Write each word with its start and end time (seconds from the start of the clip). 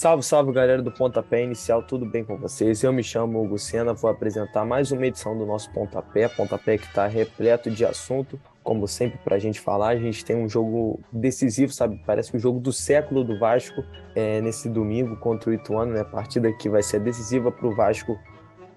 Salve, 0.00 0.22
salve 0.22 0.50
galera 0.50 0.80
do 0.80 0.90
Pontapé 0.90 1.44
Inicial, 1.44 1.82
tudo 1.82 2.06
bem 2.06 2.24
com 2.24 2.34
vocês? 2.38 2.82
Eu 2.82 2.90
me 2.90 3.02
chamo 3.02 3.44
Hugo 3.44 3.56
vou 3.96 4.10
apresentar 4.10 4.64
mais 4.64 4.90
uma 4.90 5.06
edição 5.06 5.36
do 5.36 5.44
nosso 5.44 5.70
Pontapé, 5.72 6.26
Pontapé 6.26 6.78
que 6.78 6.86
está 6.86 7.06
repleto 7.06 7.70
de 7.70 7.84
assunto, 7.84 8.40
como 8.64 8.88
sempre 8.88 9.18
para 9.18 9.36
a 9.36 9.38
gente 9.38 9.60
falar, 9.60 9.88
a 9.88 9.96
gente 9.96 10.24
tem 10.24 10.34
um 10.34 10.48
jogo 10.48 10.98
decisivo, 11.12 11.70
sabe? 11.70 12.00
Parece 12.06 12.34
o 12.34 12.38
jogo 12.38 12.58
do 12.58 12.72
século 12.72 13.22
do 13.22 13.38
Vasco 13.38 13.84
é, 14.14 14.40
nesse 14.40 14.70
domingo 14.70 15.18
contra 15.18 15.50
o 15.50 15.52
Ituano, 15.52 15.92
né? 15.92 16.02
Partida 16.02 16.50
que 16.50 16.70
vai 16.70 16.82
ser 16.82 17.00
decisiva 17.00 17.52
para 17.52 17.66
o 17.66 17.74
Vasco 17.74 18.18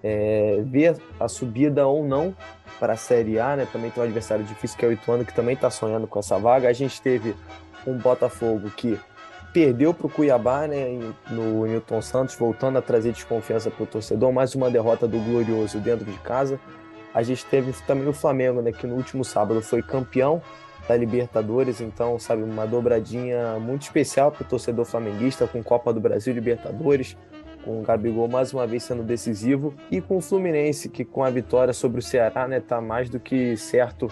é, 0.02 0.62
ver 0.66 0.94
a 1.18 1.26
subida 1.26 1.86
ou 1.86 2.04
não 2.04 2.36
para 2.78 2.92
a 2.92 2.96
Série 2.96 3.38
A, 3.38 3.56
né? 3.56 3.66
Também 3.72 3.90
tem 3.90 4.02
um 4.02 4.04
adversário 4.04 4.44
difícil 4.44 4.76
que 4.76 4.84
é 4.84 4.88
o 4.88 4.92
Ituano, 4.92 5.24
que 5.24 5.32
também 5.32 5.54
está 5.54 5.70
sonhando 5.70 6.06
com 6.06 6.18
essa 6.18 6.38
vaga. 6.38 6.68
A 6.68 6.74
gente 6.74 7.00
teve 7.00 7.34
um 7.86 7.96
Botafogo 7.96 8.70
que 8.76 9.00
perdeu 9.54 9.94
para 9.94 10.08
o 10.08 10.10
Cuiabá, 10.10 10.66
né, 10.66 10.98
no 11.30 11.64
Newton 11.64 12.02
Santos, 12.02 12.34
voltando 12.34 12.76
a 12.76 12.82
trazer 12.82 13.12
desconfiança 13.12 13.70
para 13.70 13.84
o 13.84 13.86
torcedor, 13.86 14.32
mais 14.32 14.52
uma 14.56 14.68
derrota 14.68 15.06
do 15.06 15.16
Glorioso 15.20 15.78
dentro 15.78 16.04
de 16.04 16.18
casa. 16.18 16.58
A 17.14 17.22
gente 17.22 17.46
teve 17.46 17.72
também 17.86 18.08
o 18.08 18.12
Flamengo, 18.12 18.60
né, 18.60 18.72
que 18.72 18.84
no 18.84 18.96
último 18.96 19.24
sábado 19.24 19.62
foi 19.62 19.80
campeão 19.80 20.42
da 20.88 20.96
Libertadores, 20.96 21.80
então, 21.80 22.18
sabe, 22.18 22.42
uma 22.42 22.66
dobradinha 22.66 23.56
muito 23.60 23.82
especial 23.82 24.32
para 24.32 24.42
o 24.42 24.44
torcedor 24.44 24.84
flamenguista, 24.84 25.46
com 25.46 25.62
Copa 25.62 25.92
do 25.92 26.00
Brasil, 26.00 26.34
Libertadores, 26.34 27.16
com 27.64 27.80
o 27.80 27.82
Gabigol 27.82 28.28
mais 28.28 28.52
uma 28.52 28.66
vez 28.66 28.82
sendo 28.82 29.02
decisivo, 29.02 29.74
e 29.90 30.00
com 30.00 30.18
o 30.18 30.20
Fluminense, 30.20 30.88
que 30.88 31.04
com 31.04 31.24
a 31.24 31.30
vitória 31.30 31.72
sobre 31.72 32.00
o 32.00 32.02
Ceará, 32.02 32.46
né, 32.46 32.60
tá 32.60 32.80
mais 32.80 33.08
do 33.08 33.18
que 33.18 33.56
certo 33.56 34.10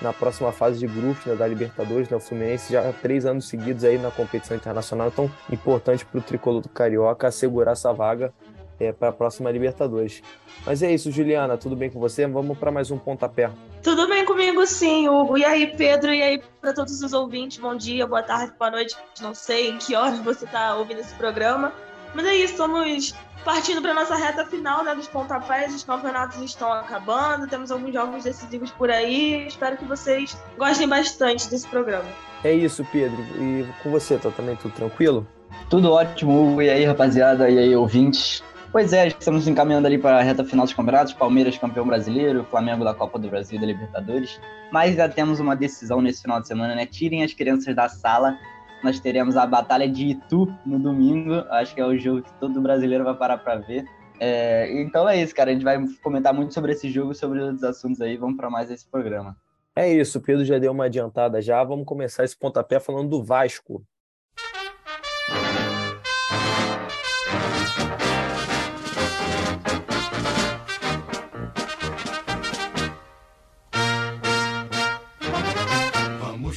na 0.00 0.12
próxima 0.12 0.50
fase 0.52 0.78
de 0.78 0.86
grupos 0.86 1.24
né, 1.26 1.34
da 1.34 1.46
Libertadores. 1.46 2.08
Né, 2.08 2.16
o 2.16 2.20
Fluminense 2.20 2.72
já 2.72 2.88
há 2.88 2.92
três 2.92 3.26
anos 3.26 3.48
seguidos 3.48 3.84
aí 3.84 3.98
na 3.98 4.10
competição 4.10 4.56
internacional, 4.56 5.08
então 5.08 5.30
importante 5.50 6.04
para 6.04 6.18
o 6.18 6.22
tricolor 6.22 6.60
do 6.60 6.68
Carioca 6.68 7.28
assegurar 7.28 7.72
essa 7.72 7.92
vaga 7.92 8.32
é, 8.78 8.92
para 8.92 9.08
a 9.08 9.12
próxima 9.12 9.50
Libertadores. 9.50 10.22
Mas 10.66 10.82
é 10.82 10.92
isso, 10.92 11.10
Juliana, 11.10 11.56
tudo 11.56 11.76
bem 11.76 11.90
com 11.90 12.00
você? 12.00 12.26
Vamos 12.26 12.58
para 12.58 12.70
mais 12.70 12.90
um 12.90 12.98
pontapé. 12.98 13.50
Tudo 13.82 14.08
bem 14.08 14.24
comigo, 14.24 14.66
sim, 14.66 15.08
Hugo. 15.08 15.36
E 15.36 15.44
aí, 15.44 15.66
Pedro? 15.76 16.12
E 16.12 16.22
aí, 16.22 16.42
para 16.60 16.72
todos 16.72 17.02
os 17.02 17.12
ouvintes, 17.12 17.58
bom 17.58 17.76
dia, 17.76 18.06
boa 18.06 18.22
tarde, 18.22 18.52
boa 18.58 18.70
noite. 18.70 18.96
Não 19.20 19.34
sei 19.34 19.70
em 19.70 19.78
que 19.78 19.94
horas 19.94 20.18
você 20.20 20.44
está 20.44 20.76
ouvindo 20.76 21.00
esse 21.00 21.14
programa. 21.14 21.72
Mas 22.14 22.26
é 22.26 22.34
isso, 22.36 22.52
estamos 22.52 23.14
partindo 23.44 23.82
para 23.82 23.92
nossa 23.92 24.14
reta 24.14 24.46
final 24.46 24.84
né, 24.84 24.94
dos 24.94 25.08
pontapés. 25.08 25.74
Os 25.74 25.84
campeonatos 25.84 26.40
estão 26.40 26.72
acabando, 26.72 27.46
temos 27.46 27.70
alguns 27.70 27.92
jogos 27.92 28.24
decisivos 28.24 28.70
por 28.70 28.90
aí. 28.90 29.46
Espero 29.46 29.76
que 29.76 29.84
vocês 29.84 30.36
gostem 30.56 30.88
bastante 30.88 31.50
desse 31.50 31.66
programa. 31.68 32.08
É 32.42 32.52
isso, 32.52 32.86
Pedro. 32.90 33.20
E 33.38 33.66
com 33.82 33.90
você, 33.90 34.16
tá 34.16 34.30
também 34.30 34.56
tudo 34.56 34.74
tranquilo? 34.74 35.26
Tudo 35.68 35.92
ótimo, 35.92 36.60
E 36.60 36.70
aí, 36.70 36.84
rapaziada? 36.84 37.48
E 37.48 37.58
aí, 37.58 37.76
ouvintes? 37.76 38.42
Pois 38.70 38.92
é, 38.92 39.06
estamos 39.06 39.46
encaminhando 39.46 39.86
ali 39.86 39.98
para 39.98 40.18
a 40.18 40.22
reta 40.22 40.44
final 40.44 40.66
dos 40.66 40.74
campeonatos. 40.74 41.12
Palmeiras 41.12 41.56
campeão 41.56 41.86
brasileiro, 41.86 42.44
Flamengo 42.50 42.84
da 42.84 42.92
Copa 42.92 43.18
do 43.18 43.28
Brasil 43.28 43.56
e 43.56 43.60
da 43.60 43.66
Libertadores. 43.66 44.40
Mas 44.72 44.96
já 44.96 45.08
temos 45.08 45.38
uma 45.38 45.54
decisão 45.54 46.00
nesse 46.02 46.22
final 46.22 46.40
de 46.40 46.48
semana, 46.48 46.74
né? 46.74 46.84
Tirem 46.84 47.22
as 47.22 47.32
crianças 47.32 47.74
da 47.74 47.88
sala 47.88 48.36
nós 48.84 49.00
teremos 49.00 49.34
a 49.34 49.46
Batalha 49.46 49.88
de 49.88 50.08
Itu 50.08 50.54
no 50.64 50.78
domingo. 50.78 51.36
Acho 51.50 51.74
que 51.74 51.80
é 51.80 51.86
o 51.86 51.98
jogo 51.98 52.22
que 52.22 52.32
todo 52.34 52.60
brasileiro 52.60 53.02
vai 53.02 53.14
parar 53.14 53.38
para 53.38 53.56
ver. 53.56 53.86
É, 54.20 54.70
então 54.82 55.08
é 55.08 55.20
isso, 55.20 55.34
cara. 55.34 55.50
A 55.50 55.54
gente 55.54 55.64
vai 55.64 55.82
comentar 56.02 56.34
muito 56.34 56.52
sobre 56.52 56.72
esse 56.72 56.90
jogo, 56.90 57.14
sobre 57.14 57.40
outros 57.40 57.64
assuntos 57.64 58.02
aí. 58.02 58.18
Vamos 58.18 58.36
para 58.36 58.50
mais 58.50 58.70
esse 58.70 58.86
programa. 58.86 59.34
É 59.74 59.90
isso, 59.90 60.18
o 60.18 60.20
Pedro 60.20 60.44
já 60.44 60.58
deu 60.58 60.70
uma 60.70 60.84
adiantada 60.84 61.40
já. 61.40 61.64
Vamos 61.64 61.86
começar 61.86 62.24
esse 62.24 62.36
pontapé 62.36 62.78
falando 62.78 63.08
do 63.08 63.24
Vasco. 63.24 63.82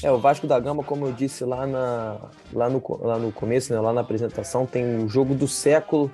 É, 0.08 0.12
o 0.12 0.18
Vasco 0.18 0.48
da 0.48 0.58
Gama, 0.58 0.86
como 0.86 1.06
eu 1.06 1.12
disse 1.12 1.44
lá, 1.44 1.68
na, 1.68 2.16
lá, 2.54 2.70
no, 2.70 2.82
lá 3.02 3.20
no 3.20 3.30
começo, 3.30 3.74
né, 3.74 3.80
lá 3.82 3.92
na 3.92 4.00
apresentação, 4.00 4.66
tem 4.66 5.04
o 5.04 5.10
jogo 5.10 5.36
do 5.36 5.50
século. 5.50 6.10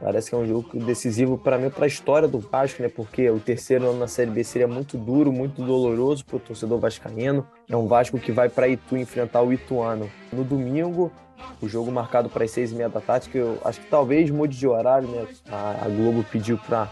Parece 0.00 0.28
que 0.28 0.34
é 0.34 0.38
um 0.38 0.44
jogo 0.46 0.76
decisivo 0.80 1.38
para 1.38 1.56
mim, 1.56 1.70
para 1.70 1.84
a 1.84 1.86
história 1.86 2.26
do 2.26 2.40
Vasco, 2.40 2.82
né? 2.82 2.88
Porque 2.88 3.30
o 3.30 3.38
terceiro 3.38 3.90
ano 3.90 4.00
na 4.00 4.08
Série 4.08 4.32
B 4.32 4.42
seria 4.42 4.66
muito 4.66 4.98
duro, 4.98 5.32
muito 5.32 5.62
doloroso 5.62 6.24
para 6.24 6.36
o 6.36 6.40
torcedor 6.40 6.80
vascaíno. 6.80 7.46
É 7.70 7.76
um 7.76 7.86
Vasco 7.86 8.18
que 8.18 8.32
vai 8.32 8.48
para 8.48 8.66
Itu 8.66 8.96
enfrentar 8.96 9.42
o 9.42 9.52
Ituano 9.52 10.10
no 10.32 10.42
domingo. 10.42 11.12
O 11.60 11.68
jogo 11.68 11.90
marcado 11.90 12.28
para 12.28 12.44
as 12.44 12.50
seis 12.50 12.72
e 12.72 12.74
meia 12.74 12.88
da 12.88 13.00
tarde, 13.00 13.28
que 13.28 13.38
eu 13.38 13.58
acho 13.64 13.80
que 13.80 13.86
talvez 13.86 14.30
mude 14.30 14.56
de 14.56 14.66
horário, 14.66 15.08
né? 15.08 15.26
A, 15.50 15.86
a 15.86 15.88
Globo 15.88 16.24
pediu 16.30 16.58
para 16.58 16.88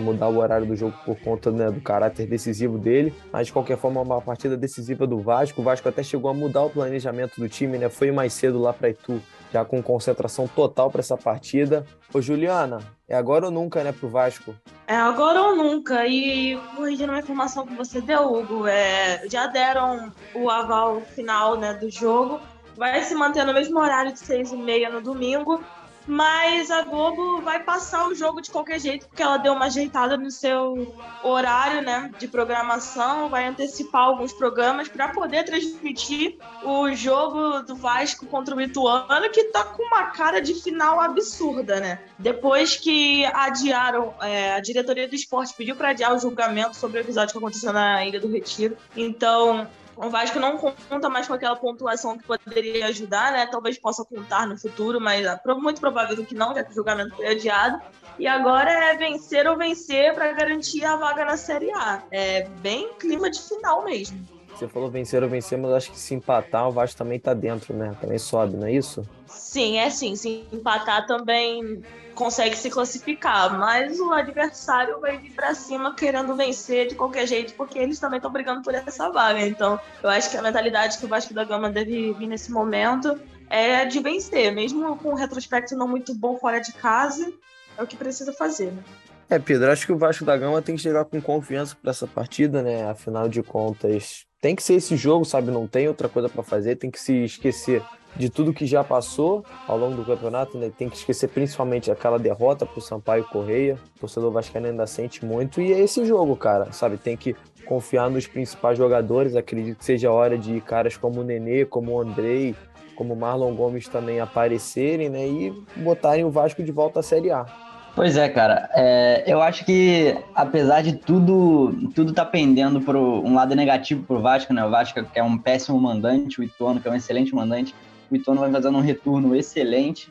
mudar 0.00 0.28
o 0.28 0.38
horário 0.38 0.66
do 0.66 0.76
jogo 0.76 0.96
por 1.04 1.18
conta 1.20 1.50
né, 1.50 1.70
do 1.70 1.80
caráter 1.80 2.26
decisivo 2.26 2.78
dele. 2.78 3.14
Mas 3.32 3.46
de 3.46 3.52
qualquer 3.52 3.76
forma, 3.76 4.00
uma 4.00 4.20
partida 4.20 4.56
decisiva 4.56 5.06
do 5.06 5.18
Vasco. 5.20 5.60
O 5.60 5.64
Vasco 5.64 5.88
até 5.88 6.02
chegou 6.02 6.30
a 6.30 6.34
mudar 6.34 6.62
o 6.62 6.70
planejamento 6.70 7.40
do 7.40 7.48
time, 7.48 7.78
né? 7.78 7.88
Foi 7.88 8.10
mais 8.10 8.32
cedo 8.32 8.58
lá 8.58 8.72
para 8.72 8.90
Itu, 8.90 9.20
já 9.52 9.64
com 9.64 9.82
concentração 9.82 10.48
total 10.48 10.90
para 10.90 11.00
essa 11.00 11.16
partida. 11.16 11.84
Ô 12.12 12.20
Juliana, 12.20 12.80
é 13.08 13.16
agora 13.16 13.46
ou 13.46 13.50
nunca, 13.50 13.82
né, 13.82 13.92
pro 13.92 14.08
Vasco? 14.08 14.54
É 14.86 14.96
agora 14.96 15.42
ou 15.42 15.56
nunca. 15.56 16.06
E 16.06 16.56
corrigindo 16.76 17.12
uma 17.12 17.20
informação 17.20 17.66
que 17.66 17.74
você 17.74 18.00
deu, 18.00 18.32
Hugo, 18.32 18.66
é, 18.66 19.22
já 19.28 19.46
deram 19.46 20.12
o 20.34 20.50
aval 20.50 21.00
final 21.00 21.56
né, 21.56 21.74
do 21.74 21.90
jogo. 21.90 22.40
Vai 22.76 23.02
se 23.02 23.14
manter 23.14 23.44
no 23.44 23.52
mesmo 23.52 23.78
horário 23.78 24.12
de 24.12 24.18
seis 24.18 24.52
e 24.52 24.56
meia 24.56 24.88
no 24.90 25.00
domingo 25.00 25.62
mas 26.10 26.70
a 26.70 26.82
Globo 26.82 27.40
vai 27.40 27.62
passar 27.62 28.08
o 28.08 28.14
jogo 28.14 28.40
de 28.40 28.50
qualquer 28.50 28.80
jeito, 28.80 29.06
porque 29.06 29.22
ela 29.22 29.36
deu 29.36 29.52
uma 29.52 29.66
ajeitada 29.66 30.16
no 30.16 30.30
seu 30.30 30.94
horário 31.22 31.82
né, 31.82 32.10
de 32.18 32.26
programação, 32.26 33.28
vai 33.28 33.46
antecipar 33.46 34.02
alguns 34.02 34.32
programas 34.32 34.88
para 34.88 35.08
poder 35.08 35.44
transmitir 35.44 36.36
o 36.64 36.92
jogo 36.92 37.62
do 37.62 37.76
Vasco 37.76 38.26
contra 38.26 38.56
o 38.56 38.60
Ituano, 38.60 39.30
que 39.30 39.44
tá 39.44 39.62
com 39.62 39.82
uma 39.84 40.06
cara 40.06 40.40
de 40.40 40.54
final 40.54 41.00
absurda, 41.00 41.78
né? 41.78 42.00
Depois 42.18 42.76
que 42.76 43.24
adiaram, 43.26 44.14
é, 44.20 44.54
a 44.54 44.60
diretoria 44.60 45.06
do 45.06 45.14
esporte 45.14 45.54
pediu 45.54 45.76
para 45.76 45.90
adiar 45.90 46.14
o 46.14 46.18
julgamento 46.18 46.76
sobre 46.76 46.98
o 46.98 47.02
episódio 47.02 47.32
que 47.32 47.38
aconteceu 47.38 47.72
na 47.72 48.04
Ilha 48.04 48.18
do 48.18 48.28
Retiro. 48.28 48.76
Então, 48.96 49.68
o 50.02 50.10
Vasco 50.10 50.40
não 50.40 50.56
conta 50.56 51.08
mais 51.08 51.26
com 51.26 51.34
aquela 51.34 51.56
pontuação 51.56 52.16
que 52.16 52.24
poderia 52.24 52.86
ajudar, 52.86 53.32
né? 53.32 53.46
Talvez 53.46 53.78
possa 53.78 54.04
contar 54.04 54.46
no 54.46 54.56
futuro, 54.56 55.00
mas 55.00 55.26
é 55.26 55.38
muito 55.54 55.80
provável 55.80 56.24
que 56.24 56.34
não, 56.34 56.54
já 56.54 56.64
que 56.64 56.70
o 56.70 56.74
julgamento 56.74 57.14
foi 57.16 57.28
adiado. 57.28 57.80
E 58.18 58.26
agora 58.26 58.70
é 58.70 58.96
vencer 58.96 59.46
ou 59.46 59.56
vencer 59.56 60.14
para 60.14 60.32
garantir 60.32 60.84
a 60.84 60.96
vaga 60.96 61.24
na 61.24 61.36
Série 61.36 61.70
A. 61.72 62.02
É 62.10 62.48
bem 62.60 62.92
clima 62.98 63.30
de 63.30 63.40
final 63.40 63.84
mesmo. 63.84 64.39
Você 64.60 64.68
falou 64.68 64.90
vencer 64.90 65.22
ou 65.22 65.28
vencer, 65.28 65.56
mas 65.56 65.72
acho 65.72 65.90
que 65.90 65.98
se 65.98 66.14
empatar, 66.14 66.68
o 66.68 66.70
Vasco 66.70 66.98
também 66.98 67.18
tá 67.18 67.32
dentro, 67.32 67.74
né? 67.74 67.96
Também 67.98 68.18
sobe, 68.18 68.58
não 68.58 68.66
é 68.66 68.72
isso? 68.72 69.02
Sim, 69.26 69.78
é 69.78 69.88
sim. 69.88 70.14
Se 70.14 70.44
empatar 70.52 71.06
também 71.06 71.82
consegue 72.14 72.54
se 72.54 72.68
classificar, 72.68 73.58
mas 73.58 73.98
o 73.98 74.12
adversário 74.12 75.00
vai 75.00 75.16
vir 75.16 75.32
para 75.32 75.54
cima 75.54 75.94
querendo 75.94 76.36
vencer 76.36 76.88
de 76.88 76.94
qualquer 76.94 77.26
jeito, 77.26 77.54
porque 77.54 77.78
eles 77.78 77.98
também 77.98 78.18
estão 78.18 78.30
brigando 78.30 78.60
por 78.60 78.74
essa 78.74 79.08
vaga. 79.08 79.40
Então, 79.46 79.80
eu 80.02 80.10
acho 80.10 80.30
que 80.30 80.36
a 80.36 80.42
mentalidade 80.42 80.98
que 80.98 81.06
o 81.06 81.08
Vasco 81.08 81.32
da 81.32 81.42
Gama 81.42 81.70
deve 81.70 82.12
vir 82.12 82.26
nesse 82.26 82.52
momento 82.52 83.18
é 83.48 83.86
de 83.86 83.98
vencer, 84.00 84.54
mesmo 84.54 84.94
com 84.98 85.12
um 85.12 85.14
retrospecto 85.14 85.74
não 85.74 85.88
muito 85.88 86.14
bom 86.14 86.36
fora 86.36 86.60
de 86.60 86.74
casa, 86.74 87.32
é 87.78 87.82
o 87.82 87.86
que 87.86 87.96
precisa 87.96 88.30
fazer. 88.34 88.72
Né? 88.72 88.82
É, 89.30 89.38
Pedro, 89.38 89.70
acho 89.70 89.86
que 89.86 89.92
o 89.92 89.96
Vasco 89.96 90.24
da 90.24 90.36
Gama 90.36 90.60
tem 90.60 90.74
que 90.74 90.82
chegar 90.82 91.04
com 91.04 91.20
confiança 91.20 91.76
para 91.80 91.92
essa 91.92 92.04
partida, 92.04 92.62
né? 92.62 92.90
Afinal 92.90 93.28
de 93.28 93.44
contas, 93.44 94.26
tem 94.40 94.56
que 94.56 94.62
ser 94.62 94.74
esse 94.74 94.96
jogo, 94.96 95.24
sabe? 95.24 95.52
Não 95.52 95.68
tem 95.68 95.86
outra 95.86 96.08
coisa 96.08 96.28
para 96.28 96.42
fazer, 96.42 96.74
tem 96.74 96.90
que 96.90 96.98
se 96.98 97.22
esquecer 97.22 97.80
de 98.16 98.28
tudo 98.28 98.52
que 98.52 98.66
já 98.66 98.82
passou 98.82 99.44
ao 99.68 99.78
longo 99.78 99.94
do 99.94 100.04
campeonato, 100.04 100.58
né? 100.58 100.72
Tem 100.76 100.88
que 100.88 100.96
esquecer 100.96 101.28
principalmente 101.28 101.92
aquela 101.92 102.18
derrota 102.18 102.66
pro 102.66 102.80
Sampaio 102.80 103.22
Correia. 103.22 103.78
O 103.98 104.00
torcedor 104.00 104.32
vascaíno 104.32 104.66
ainda 104.66 104.84
sente 104.84 105.24
muito 105.24 105.60
e 105.60 105.72
é 105.72 105.78
esse 105.78 106.04
jogo, 106.04 106.34
cara, 106.34 106.72
sabe? 106.72 106.96
Tem 106.96 107.16
que 107.16 107.36
confiar 107.64 108.10
nos 108.10 108.26
principais 108.26 108.76
jogadores. 108.76 109.36
Acredito 109.36 109.78
que 109.78 109.84
seja 109.84 110.10
hora 110.10 110.36
de 110.36 110.60
caras 110.60 110.96
como 110.96 111.20
o 111.20 111.24
Nenê, 111.24 111.64
como 111.64 111.92
o 111.92 112.00
Andrei, 112.00 112.56
como 112.96 113.14
o 113.14 113.16
Marlon 113.16 113.54
Gomes 113.54 113.86
também 113.86 114.18
aparecerem, 114.18 115.08
né? 115.08 115.24
E 115.24 115.52
botarem 115.76 116.24
o 116.24 116.30
Vasco 116.32 116.64
de 116.64 116.72
volta 116.72 116.98
à 116.98 117.02
Série 117.04 117.30
A. 117.30 117.69
Pois 117.94 118.16
é, 118.16 118.28
cara. 118.28 118.70
É, 118.72 119.24
eu 119.26 119.42
acho 119.42 119.64
que, 119.64 120.16
apesar 120.34 120.82
de 120.82 120.96
tudo 120.96 121.90
tudo 121.94 122.12
tá 122.12 122.24
pendendo 122.24 122.80
por 122.80 122.96
um 122.96 123.34
lado 123.34 123.54
negativo 123.54 124.04
pro 124.04 124.22
Vasco, 124.22 124.52
né? 124.52 124.64
O 124.64 124.70
Vasco 124.70 125.00
é 125.14 125.22
um 125.22 125.36
péssimo 125.36 125.78
mandante, 125.80 126.40
o 126.40 126.44
Ituano 126.44 126.80
que 126.80 126.88
é 126.88 126.90
um 126.90 126.94
excelente 126.94 127.34
mandante. 127.34 127.74
O 128.10 128.16
Ituano 128.16 128.40
vai 128.40 128.50
fazendo 128.50 128.78
um 128.78 128.80
retorno 128.80 129.34
excelente 129.34 130.10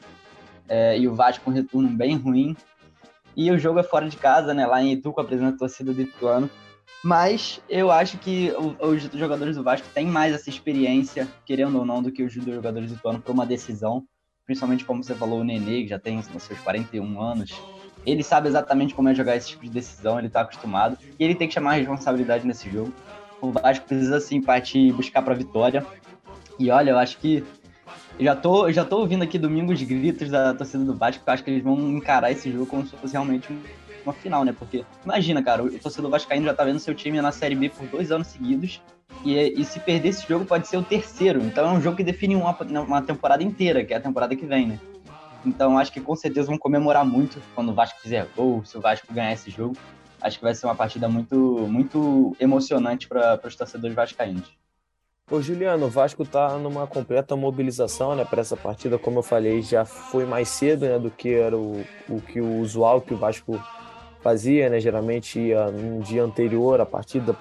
é, 0.67 0.97
e 0.97 1.07
o 1.07 1.15
Vasco 1.15 1.49
um 1.49 1.53
retorno 1.53 1.89
bem 1.89 2.15
ruim. 2.15 2.55
E 3.35 3.49
o 3.51 3.57
jogo 3.57 3.79
é 3.79 3.83
fora 3.83 4.09
de 4.09 4.17
casa, 4.17 4.53
né? 4.53 4.65
Lá 4.65 4.83
em 4.83 4.91
Itu, 4.93 5.13
com 5.13 5.21
a 5.21 5.25
presença 5.25 5.53
da 5.53 5.57
torcida 5.57 5.93
do 5.93 6.01
Ituano. 6.01 6.49
Mas 7.01 7.61
eu 7.69 7.89
acho 7.89 8.17
que 8.17 8.53
os 8.81 9.03
jogadores 9.17 9.55
do 9.55 9.63
Vasco 9.63 9.87
têm 9.93 10.05
mais 10.05 10.33
essa 10.33 10.49
experiência, 10.49 11.27
querendo 11.45 11.79
ou 11.79 11.85
não, 11.85 12.03
do 12.03 12.11
que 12.11 12.23
os 12.23 12.33
jogadores 12.33 12.91
do 12.91 12.97
Ituano 12.97 13.21
para 13.21 13.31
uma 13.31 13.45
decisão. 13.45 14.03
Principalmente 14.49 14.83
como 14.83 15.03
você 15.03 15.13
falou, 15.13 15.41
o 15.41 15.43
Nenê, 15.43 15.83
que 15.83 15.89
já 15.89 15.99
tem 15.99 16.19
seus 16.23 16.59
41 16.61 17.21
anos, 17.21 17.53
ele 18.03 18.23
sabe 18.23 18.47
exatamente 18.47 18.95
como 18.95 19.07
é 19.07 19.13
jogar 19.13 19.35
esse 19.35 19.49
tipo 19.49 19.63
de 19.63 19.69
decisão, 19.69 20.17
ele 20.17 20.27
tá 20.27 20.41
acostumado, 20.41 20.97
e 21.19 21.23
ele 21.23 21.35
tem 21.35 21.47
que 21.47 21.53
chamar 21.53 21.73
a 21.73 21.75
responsabilidade 21.75 22.47
nesse 22.47 22.67
jogo. 22.67 22.91
O 23.39 23.51
Vasco 23.51 23.85
precisa 23.85 24.19
sim 24.19 24.41
partir 24.41 24.79
e 24.79 24.91
buscar 24.91 25.21
para 25.21 25.35
vitória. 25.35 25.85
E 26.57 26.71
olha, 26.71 26.89
eu 26.89 26.97
acho 26.97 27.19
que 27.19 27.43
eu 28.17 28.25
já 28.25 28.35
tô, 28.35 28.71
já 28.71 28.83
tô 28.83 28.97
ouvindo 28.97 29.23
aqui 29.23 29.37
domingo 29.37 29.71
os 29.71 29.83
gritos 29.83 30.31
da 30.31 30.51
torcida 30.51 30.83
do 30.83 30.95
Vasco, 30.95 31.19
porque 31.19 31.29
eu 31.29 31.33
acho 31.35 31.43
que 31.43 31.51
eles 31.51 31.63
vão 31.63 31.77
encarar 31.91 32.31
esse 32.31 32.51
jogo 32.51 32.65
como 32.65 32.87
se 32.87 32.95
fosse 32.95 33.13
realmente 33.13 33.55
uma 34.03 34.13
final, 34.13 34.43
né? 34.43 34.51
Porque 34.57 34.83
imagina, 35.05 35.43
cara, 35.43 35.63
o 35.63 35.77
torcedor 35.77 36.09
vascaíno 36.09 36.47
já 36.47 36.55
tá 36.55 36.63
vendo 36.63 36.79
seu 36.79 36.95
time 36.95 37.21
na 37.21 37.31
Série 37.31 37.53
B 37.53 37.69
por 37.69 37.85
dois 37.85 38.11
anos 38.11 38.25
seguidos, 38.25 38.81
e, 39.23 39.61
e 39.61 39.65
se 39.65 39.79
perder 39.79 40.09
esse 40.09 40.27
jogo 40.27 40.45
pode 40.45 40.67
ser 40.67 40.77
o 40.77 40.83
terceiro. 40.83 41.41
Então 41.41 41.67
é 41.67 41.71
um 41.71 41.81
jogo 41.81 41.97
que 41.97 42.03
define 42.03 42.35
uma, 42.35 42.55
uma 42.81 43.01
temporada 43.01 43.43
inteira, 43.43 43.83
que 43.83 43.93
é 43.93 43.97
a 43.97 44.01
temporada 44.01 44.35
que 44.35 44.45
vem, 44.45 44.67
né? 44.67 44.79
Então 45.45 45.77
acho 45.77 45.91
que 45.91 46.01
com 46.01 46.15
certeza 46.15 46.47
vão 46.47 46.57
comemorar 46.57 47.05
muito 47.05 47.41
quando 47.55 47.69
o 47.69 47.73
Vasco 47.73 47.99
fizer 48.01 48.27
gol, 48.35 48.63
se 48.65 48.77
o 48.77 48.81
Vasco 48.81 49.13
ganhar 49.13 49.33
esse 49.33 49.49
jogo. 49.49 49.75
Acho 50.21 50.37
que 50.37 50.43
vai 50.43 50.53
ser 50.53 50.65
uma 50.65 50.75
partida 50.75 51.07
muito, 51.07 51.35
muito 51.69 52.35
emocionante 52.39 53.07
para 53.07 53.39
os 53.45 53.55
torcedores 53.55 53.95
vascaínos. 53.95 54.57
Ô 55.31 55.41
Juliano, 55.41 55.85
o 55.85 55.89
Vasco 55.89 56.23
está 56.23 56.57
numa 56.57 56.87
completa 56.87 57.35
mobilização 57.35 58.15
né, 58.15 58.25
para 58.25 58.41
essa 58.41 58.57
partida, 58.57 58.97
como 58.97 59.19
eu 59.19 59.23
falei, 59.23 59.61
já 59.61 59.85
foi 59.85 60.25
mais 60.25 60.49
cedo 60.49 60.87
né, 60.87 60.97
do 60.97 61.11
que 61.11 61.33
era 61.33 61.55
o, 61.55 61.85
o 62.09 62.19
que 62.19 62.41
o 62.41 62.59
usual 62.59 62.99
que 62.99 63.13
o 63.13 63.17
Vasco 63.17 63.63
fazia, 64.21 64.69
né? 64.69 64.79
Geralmente 64.79 65.39
ia 65.39 65.71
no 65.71 66.01
dia 66.01 66.23
anterior 66.23 66.81
a 66.81 66.85
partida 66.85 67.33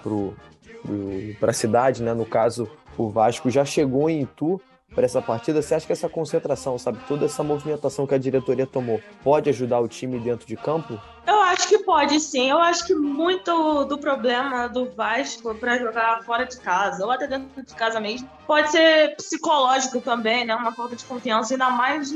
para 1.38 1.50
a 1.50 1.54
cidade, 1.54 2.02
né? 2.02 2.14
No 2.14 2.26
caso, 2.26 2.70
o 2.96 3.08
Vasco 3.08 3.50
já 3.50 3.64
chegou 3.64 4.08
em 4.08 4.22
Itu 4.22 4.60
para 4.94 5.04
essa 5.04 5.20
partida. 5.20 5.60
Você 5.60 5.74
acha 5.74 5.86
que 5.86 5.92
essa 5.92 6.08
concentração, 6.08 6.78
sabe, 6.78 6.98
toda 7.06 7.26
essa 7.26 7.42
movimentação 7.42 8.06
que 8.06 8.14
a 8.14 8.18
diretoria 8.18 8.66
tomou, 8.66 9.00
pode 9.22 9.50
ajudar 9.50 9.80
o 9.80 9.88
time 9.88 10.18
dentro 10.18 10.46
de 10.46 10.56
campo? 10.56 10.98
Eu 11.26 11.40
acho 11.42 11.68
que 11.68 11.78
pode 11.80 12.18
sim. 12.20 12.48
Eu 12.48 12.58
acho 12.58 12.86
que 12.86 12.94
muito 12.94 13.84
do 13.84 13.98
problema 13.98 14.66
do 14.66 14.90
Vasco 14.90 15.54
para 15.54 15.76
jogar 15.78 16.22
fora 16.22 16.44
de 16.44 16.58
casa, 16.58 17.04
ou 17.04 17.10
até 17.10 17.26
dentro 17.26 17.62
de 17.62 17.74
casa 17.74 18.00
mesmo, 18.00 18.28
pode 18.46 18.70
ser 18.70 19.14
psicológico 19.16 20.00
também, 20.00 20.46
né? 20.46 20.54
Uma 20.54 20.72
falta 20.72 20.96
de 20.96 21.04
confiança, 21.04 21.52
ainda 21.52 21.68
mais 21.68 22.10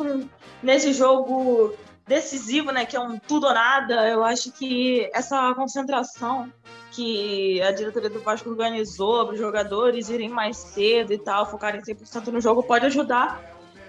nesse 0.62 0.94
jogo 0.94 1.74
decisivo, 2.12 2.70
né? 2.70 2.84
Que 2.84 2.96
é 2.96 3.00
um 3.00 3.18
tudo 3.18 3.46
ou 3.46 3.54
nada. 3.54 4.08
Eu 4.08 4.22
acho 4.22 4.52
que 4.52 5.10
essa 5.14 5.54
concentração 5.54 6.52
que 6.90 7.60
a 7.62 7.72
diretoria 7.72 8.10
do 8.10 8.20
Vasco 8.20 8.50
organizou 8.50 9.24
para 9.24 9.34
os 9.34 9.40
jogadores 9.40 10.10
irem 10.10 10.28
mais 10.28 10.58
cedo 10.58 11.12
e 11.12 11.18
tal, 11.18 11.50
focarem 11.50 11.80
100% 11.80 12.26
no 12.26 12.40
jogo, 12.40 12.62
pode 12.62 12.84
ajudar 12.84 13.40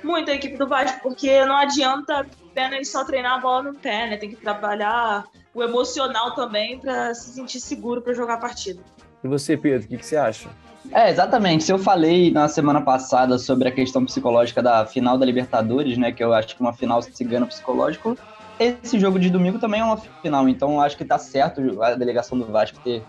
muito 0.02 0.31
a 0.31 0.34
equipe 0.34 0.58
do 0.58 0.68
Vasco, 0.68 1.02
porque 1.02 1.46
não 1.46 1.56
adianta 1.56 2.25
apenas 2.52 2.90
só 2.90 3.04
treinar 3.04 3.34
a 3.34 3.38
bola 3.40 3.64
no 3.64 3.74
pé, 3.74 4.10
né? 4.10 4.18
Tem 4.18 4.30
que 4.30 4.38
trabalhar 4.38 5.25
o 5.54 5.62
emocional 5.62 6.34
também 6.34 6.80
para 6.80 7.14
se 7.14 7.34
sentir 7.34 7.60
seguro 7.60 8.02
para 8.02 8.14
jogar 8.14 8.36
a 8.36 8.38
partida. 8.38 8.81
E 9.24 9.28
você, 9.28 9.56
Pedro, 9.56 9.86
o 9.86 9.90
que, 9.90 9.98
que 9.98 10.06
você 10.06 10.18
acha? 10.18 10.50
É, 10.91 11.09
exatamente. 11.09 11.63
Se 11.63 11.71
eu 11.71 11.80
falei 11.80 12.31
na 12.31 12.47
semana 12.47 12.81
passada 12.81 13.38
sobre 13.38 13.69
a 13.69 13.71
questão 13.71 14.03
psicológica 14.06 14.62
da 14.62 14.85
final 14.85 15.18
da 15.18 15.25
Libertadores, 15.25 15.97
né? 15.97 16.12
Que 16.12 16.24
eu 16.24 16.33
acho 16.33 16.56
que 16.56 16.62
uma 16.62 16.74
final 16.74 17.01
cigana 17.01 17.45
psicológico, 17.45 18.18
esse 18.59 19.00
jogo 19.00 19.18
de 19.19 19.30
domingo 19.30 19.59
também 19.59 19.81
é 19.81 19.83
uma 19.83 19.97
final, 19.97 20.47
então 20.47 20.80
acho 20.80 20.97
que 20.97 21.06
tá 21.06 21.18
certo 21.18 21.81
a 21.81 21.95
delegação 21.95 22.38
do 22.38 22.45
Vasco 22.45 22.77
ter 22.83 23.03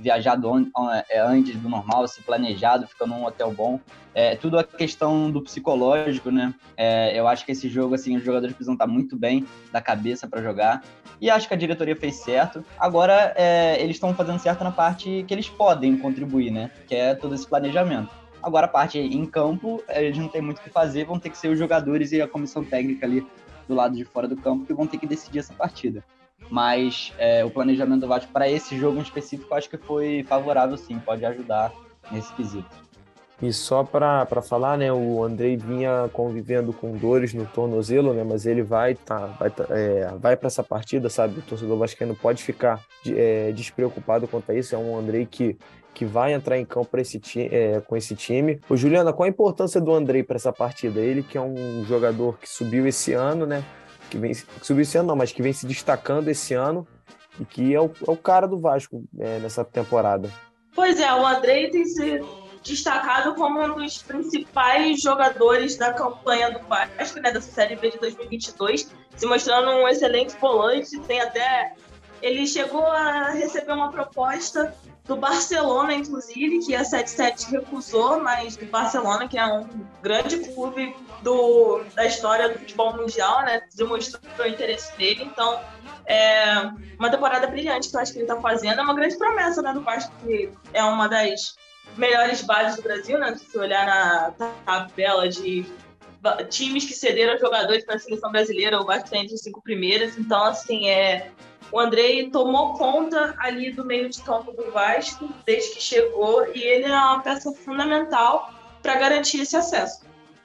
viajado 0.00 0.48
é, 1.08 1.20
antes 1.20 1.56
do 1.56 1.68
normal, 1.68 2.08
se 2.08 2.22
planejado, 2.22 2.86
ficando 2.86 3.14
num 3.14 3.24
hotel 3.24 3.52
bom. 3.52 3.78
É, 4.14 4.34
tudo 4.34 4.58
a 4.58 4.64
questão 4.64 5.30
do 5.30 5.42
psicológico, 5.42 6.30
né? 6.30 6.54
É, 6.76 7.18
eu 7.18 7.28
acho 7.28 7.44
que 7.44 7.52
esse 7.52 7.68
jogo, 7.68 7.94
assim, 7.94 8.16
os 8.16 8.24
jogadores 8.24 8.54
precisam 8.54 8.74
estar 8.74 8.86
muito 8.86 9.16
bem 9.16 9.46
da 9.70 9.80
cabeça 9.80 10.26
para 10.26 10.42
jogar. 10.42 10.82
E 11.20 11.30
acho 11.30 11.46
que 11.46 11.54
a 11.54 11.56
diretoria 11.56 11.94
fez 11.94 12.16
certo. 12.16 12.64
Agora, 12.78 13.32
é, 13.36 13.80
eles 13.80 13.96
estão 13.96 14.14
fazendo 14.14 14.38
certo 14.38 14.64
na 14.64 14.72
parte 14.72 15.24
que 15.28 15.34
eles 15.34 15.48
podem 15.48 15.96
contribuir, 15.96 16.50
né? 16.50 16.70
Que 16.88 16.94
é 16.94 17.14
todo 17.14 17.34
esse 17.34 17.46
planejamento. 17.46 18.10
Agora, 18.42 18.66
a 18.66 18.68
parte 18.68 18.98
em 18.98 19.26
campo, 19.26 19.82
eles 19.88 20.16
não 20.16 20.28
tem 20.28 20.40
muito 20.40 20.58
o 20.58 20.62
que 20.62 20.70
fazer, 20.70 21.04
vão 21.04 21.18
ter 21.18 21.28
que 21.28 21.36
ser 21.36 21.48
os 21.48 21.58
jogadores 21.58 22.10
e 22.12 22.22
a 22.22 22.26
comissão 22.26 22.64
técnica 22.64 23.06
ali 23.06 23.24
do 23.68 23.74
lado 23.74 23.94
de 23.94 24.04
fora 24.04 24.26
do 24.26 24.36
campo 24.36 24.64
que 24.64 24.72
vão 24.72 24.86
ter 24.86 24.98
que 24.98 25.06
decidir 25.06 25.40
essa 25.40 25.52
partida. 25.52 26.02
Mas 26.48 27.12
é, 27.18 27.44
o 27.44 27.50
planejamento 27.50 28.00
do 28.00 28.08
Vasco 28.08 28.32
para 28.32 28.48
esse 28.48 28.78
jogo 28.78 28.98
em 28.98 29.02
específico 29.02 29.54
acho 29.54 29.68
que 29.68 29.76
foi 29.76 30.24
favorável 30.28 30.76
sim, 30.76 30.98
pode 30.98 31.24
ajudar 31.24 31.72
nesse 32.10 32.32
quesito. 32.34 32.90
E 33.42 33.52
só 33.54 33.82
para 33.82 34.26
falar, 34.42 34.76
né, 34.76 34.92
o 34.92 35.24
Andrei 35.24 35.56
vinha 35.56 36.10
convivendo 36.12 36.74
com 36.74 36.92
dores 36.92 37.32
no 37.32 37.46
tornozelo, 37.46 38.12
né, 38.12 38.22
mas 38.22 38.44
ele 38.44 38.62
vai 38.62 38.94
tá, 38.94 39.26
vai, 39.38 39.48
tá, 39.48 39.64
é, 39.70 40.12
vai 40.18 40.36
para 40.36 40.48
essa 40.48 40.62
partida, 40.62 41.08
sabe? 41.08 41.38
O 41.38 41.42
torcedor 41.42 41.78
vascaíno 41.78 42.14
pode 42.14 42.42
ficar 42.42 42.84
é, 43.06 43.50
despreocupado 43.52 44.28
quanto 44.28 44.52
a 44.52 44.54
isso. 44.54 44.74
É 44.74 44.78
um 44.78 44.98
Andrei 44.98 45.24
que 45.24 45.56
que 45.92 46.04
vai 46.04 46.32
entrar 46.32 46.56
em 46.56 46.64
campo 46.64 46.96
esse 46.98 47.20
é, 47.36 47.80
com 47.80 47.96
esse 47.96 48.14
time. 48.14 48.60
Ô, 48.68 48.76
Juliana, 48.76 49.12
qual 49.12 49.26
a 49.26 49.28
importância 49.28 49.80
do 49.80 49.92
Andrei 49.92 50.22
para 50.22 50.36
essa 50.36 50.52
partida? 50.52 51.00
Ele 51.00 51.22
que 51.22 51.36
é 51.36 51.40
um 51.40 51.84
jogador 51.84 52.38
que 52.38 52.48
subiu 52.48 52.86
esse 52.86 53.12
ano, 53.12 53.44
né? 53.44 53.64
Que, 54.10 54.18
vem, 54.18 54.34
subiu 54.34 54.82
esse 54.82 54.98
ano 54.98 55.08
não, 55.08 55.16
mas 55.16 55.32
que 55.32 55.42
vem 55.42 55.52
se 55.52 55.66
destacando 55.66 56.28
esse 56.28 56.52
ano 56.52 56.86
e 57.38 57.44
que 57.44 57.74
é 57.74 57.80
o, 57.80 57.86
é 57.86 58.10
o 58.10 58.16
cara 58.16 58.46
do 58.46 58.58
Vasco 58.58 59.04
é, 59.18 59.38
nessa 59.38 59.64
temporada. 59.64 60.30
Pois 60.74 61.00
é, 61.00 61.12
o 61.12 61.24
Andrei 61.24 61.70
tem 61.70 61.84
se 61.84 62.20
destacado 62.62 63.34
como 63.34 63.62
um 63.62 63.76
dos 63.76 64.02
principais 64.02 65.00
jogadores 65.00 65.76
da 65.76 65.92
campanha 65.92 66.50
do 66.50 66.60
Vasco, 66.66 67.20
né, 67.20 67.32
dessa 67.32 67.50
Série 67.50 67.76
B 67.76 67.90
de 67.90 67.98
2022, 67.98 68.90
se 69.16 69.26
mostrando 69.26 69.70
um 69.70 69.88
excelente 69.88 70.36
volante, 70.38 70.98
tem 71.00 71.20
até 71.20 71.74
ele 72.22 72.46
chegou 72.46 72.84
a 72.84 73.30
receber 73.30 73.72
uma 73.72 73.90
proposta 73.90 74.74
do 75.04 75.16
Barcelona, 75.16 75.94
inclusive, 75.94 76.64
que 76.64 76.74
a 76.74 76.84
77 76.84 77.50
recusou, 77.50 78.20
mas 78.20 78.56
do 78.56 78.66
Barcelona, 78.66 79.26
que 79.26 79.38
é 79.38 79.46
um 79.46 79.66
grande 80.02 80.38
clube 80.38 80.94
do, 81.22 81.82
da 81.94 82.06
história 82.06 82.48
do 82.48 82.58
futebol 82.58 82.96
mundial, 82.96 83.42
né? 83.42 83.62
Demonstrou 83.74 84.22
o 84.38 84.46
interesse 84.46 84.96
dele. 84.96 85.24
Então, 85.24 85.60
é 86.06 86.70
uma 86.98 87.10
temporada 87.10 87.46
brilhante 87.46 87.88
que 87.88 87.96
eu 87.96 88.00
acho 88.00 88.12
que 88.12 88.18
ele 88.18 88.24
está 88.24 88.40
fazendo. 88.40 88.80
É 88.80 88.82
uma 88.82 88.94
grande 88.94 89.16
promessa, 89.16 89.62
né? 89.62 89.72
Do 89.72 89.80
Vasco, 89.80 90.12
que 90.24 90.50
é 90.72 90.84
uma 90.84 91.08
das 91.08 91.56
melhores 91.96 92.42
bases 92.42 92.76
do 92.76 92.82
Brasil, 92.82 93.18
né? 93.18 93.34
Se 93.36 93.58
olhar 93.58 93.86
na 93.86 94.30
tabela 94.64 95.28
de 95.28 95.66
times 96.48 96.84
que 96.84 96.92
cederam 96.92 97.38
jogadores 97.38 97.84
para 97.84 97.96
a 97.96 97.98
seleção 97.98 98.30
brasileira, 98.30 98.80
o 98.80 98.84
Vasco 98.84 99.04
está 99.04 99.16
entre 99.16 99.34
os 99.34 99.40
cinco 99.40 99.62
primeiros. 99.62 100.16
Então, 100.18 100.44
assim, 100.44 100.88
é 100.88 101.30
o 101.72 101.78
Andrei 101.78 102.30
tomou 102.30 102.74
conta 102.74 103.34
ali 103.38 103.72
do 103.72 103.84
meio 103.84 104.08
de 104.08 104.22
campo 104.22 104.52
do 104.52 104.70
Vasco 104.70 105.28
desde 105.46 105.74
que 105.74 105.82
chegou 105.82 106.46
e 106.54 106.62
ele 106.62 106.84
é 106.84 106.90
uma 106.90 107.20
peça 107.20 107.52
fundamental 107.52 108.50
para 108.82 108.96
garantir 108.96 109.42
esse 109.42 109.56
acesso. 109.56 110.02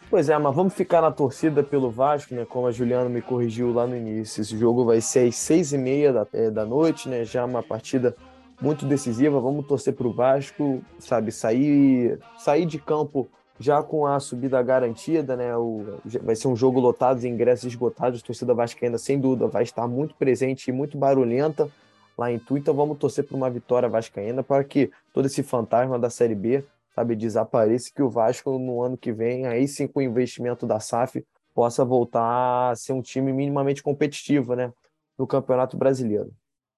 Pois 0.09 0.29
é, 0.29 0.37
mas 0.37 0.55
vamos 0.55 0.73
ficar 0.73 1.01
na 1.01 1.11
torcida 1.11 1.63
pelo 1.63 1.89
Vasco, 1.89 2.35
né? 2.35 2.45
Como 2.45 2.67
a 2.67 2.71
Juliana 2.71 3.09
me 3.09 3.21
corrigiu 3.21 3.73
lá 3.73 3.87
no 3.87 3.95
início. 3.95 4.41
Esse 4.41 4.57
jogo 4.57 4.85
vai 4.85 5.01
ser 5.01 5.27
às 5.27 5.35
seis 5.35 5.73
e 5.73 5.77
meia 5.77 6.13
da, 6.13 6.27
é, 6.31 6.51
da 6.51 6.63
noite, 6.63 7.09
né? 7.09 7.25
Já 7.25 7.43
uma 7.43 7.63
partida 7.63 8.15
muito 8.61 8.85
decisiva. 8.85 9.39
Vamos 9.39 9.65
torcer 9.65 9.93
para 9.93 10.07
o 10.07 10.13
Vasco, 10.13 10.81
sabe? 10.99 11.31
Sair, 11.31 12.19
sair 12.37 12.65
de 12.65 12.77
campo 12.77 13.27
já 13.59 13.81
com 13.81 14.05
a 14.05 14.19
subida 14.19 14.61
garantida, 14.61 15.35
né? 15.35 15.55
O, 15.55 15.99
vai 16.21 16.35
ser 16.35 16.47
um 16.47 16.55
jogo 16.55 16.79
lotado 16.79 17.19
de 17.19 17.27
ingressos 17.27 17.65
esgotados. 17.65 18.21
A 18.21 18.25
torcida 18.25 18.53
vascaína, 18.53 18.97
sem 18.97 19.19
dúvida, 19.19 19.47
vai 19.47 19.63
estar 19.63 19.87
muito 19.87 20.15
presente 20.15 20.67
e 20.67 20.73
muito 20.73 20.97
barulhenta 20.97 21.69
lá 22.17 22.31
em 22.31 22.39
Tu. 22.39 22.57
Então 22.57 22.73
vamos 22.73 22.97
torcer 22.97 23.25
por 23.25 23.35
uma 23.35 23.49
vitória 23.49 23.87
vascaína 23.87 24.43
para 24.43 24.63
que 24.63 24.91
todo 25.13 25.25
esse 25.25 25.43
fantasma 25.43 25.97
da 25.97 26.09
Série 26.09 26.35
B, 26.35 26.63
sabe, 26.93 27.15
desapareça 27.15 27.91
que 27.93 28.01
o 28.01 28.09
Vasco 28.09 28.57
no 28.57 28.81
ano 28.81 28.97
que 28.97 29.11
vem, 29.11 29.45
aí 29.45 29.67
sim 29.67 29.87
com 29.87 29.99
o 29.99 30.03
investimento 30.03 30.65
da 30.65 30.79
SAF, 30.79 31.25
possa 31.53 31.85
voltar 31.85 32.71
a 32.71 32.75
ser 32.75 32.93
um 32.93 33.01
time 33.01 33.31
minimamente 33.31 33.81
competitivo, 33.81 34.55
né? 34.55 34.71
No 35.17 35.25
Campeonato 35.25 35.77
Brasileiro. 35.77 36.31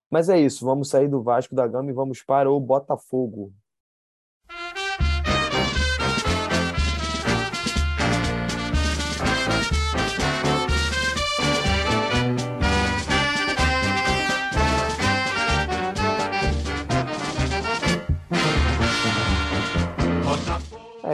Mas 0.10 0.30
é 0.30 0.40
isso, 0.40 0.64
vamos 0.64 0.90
sair 0.90 1.08
do 1.08 1.22
Vasco 1.22 1.54
da 1.54 1.68
Gama 1.68 1.90
e 1.90 1.94
vamos 1.94 2.22
para 2.22 2.50
o 2.50 2.60
Botafogo. 2.60 3.52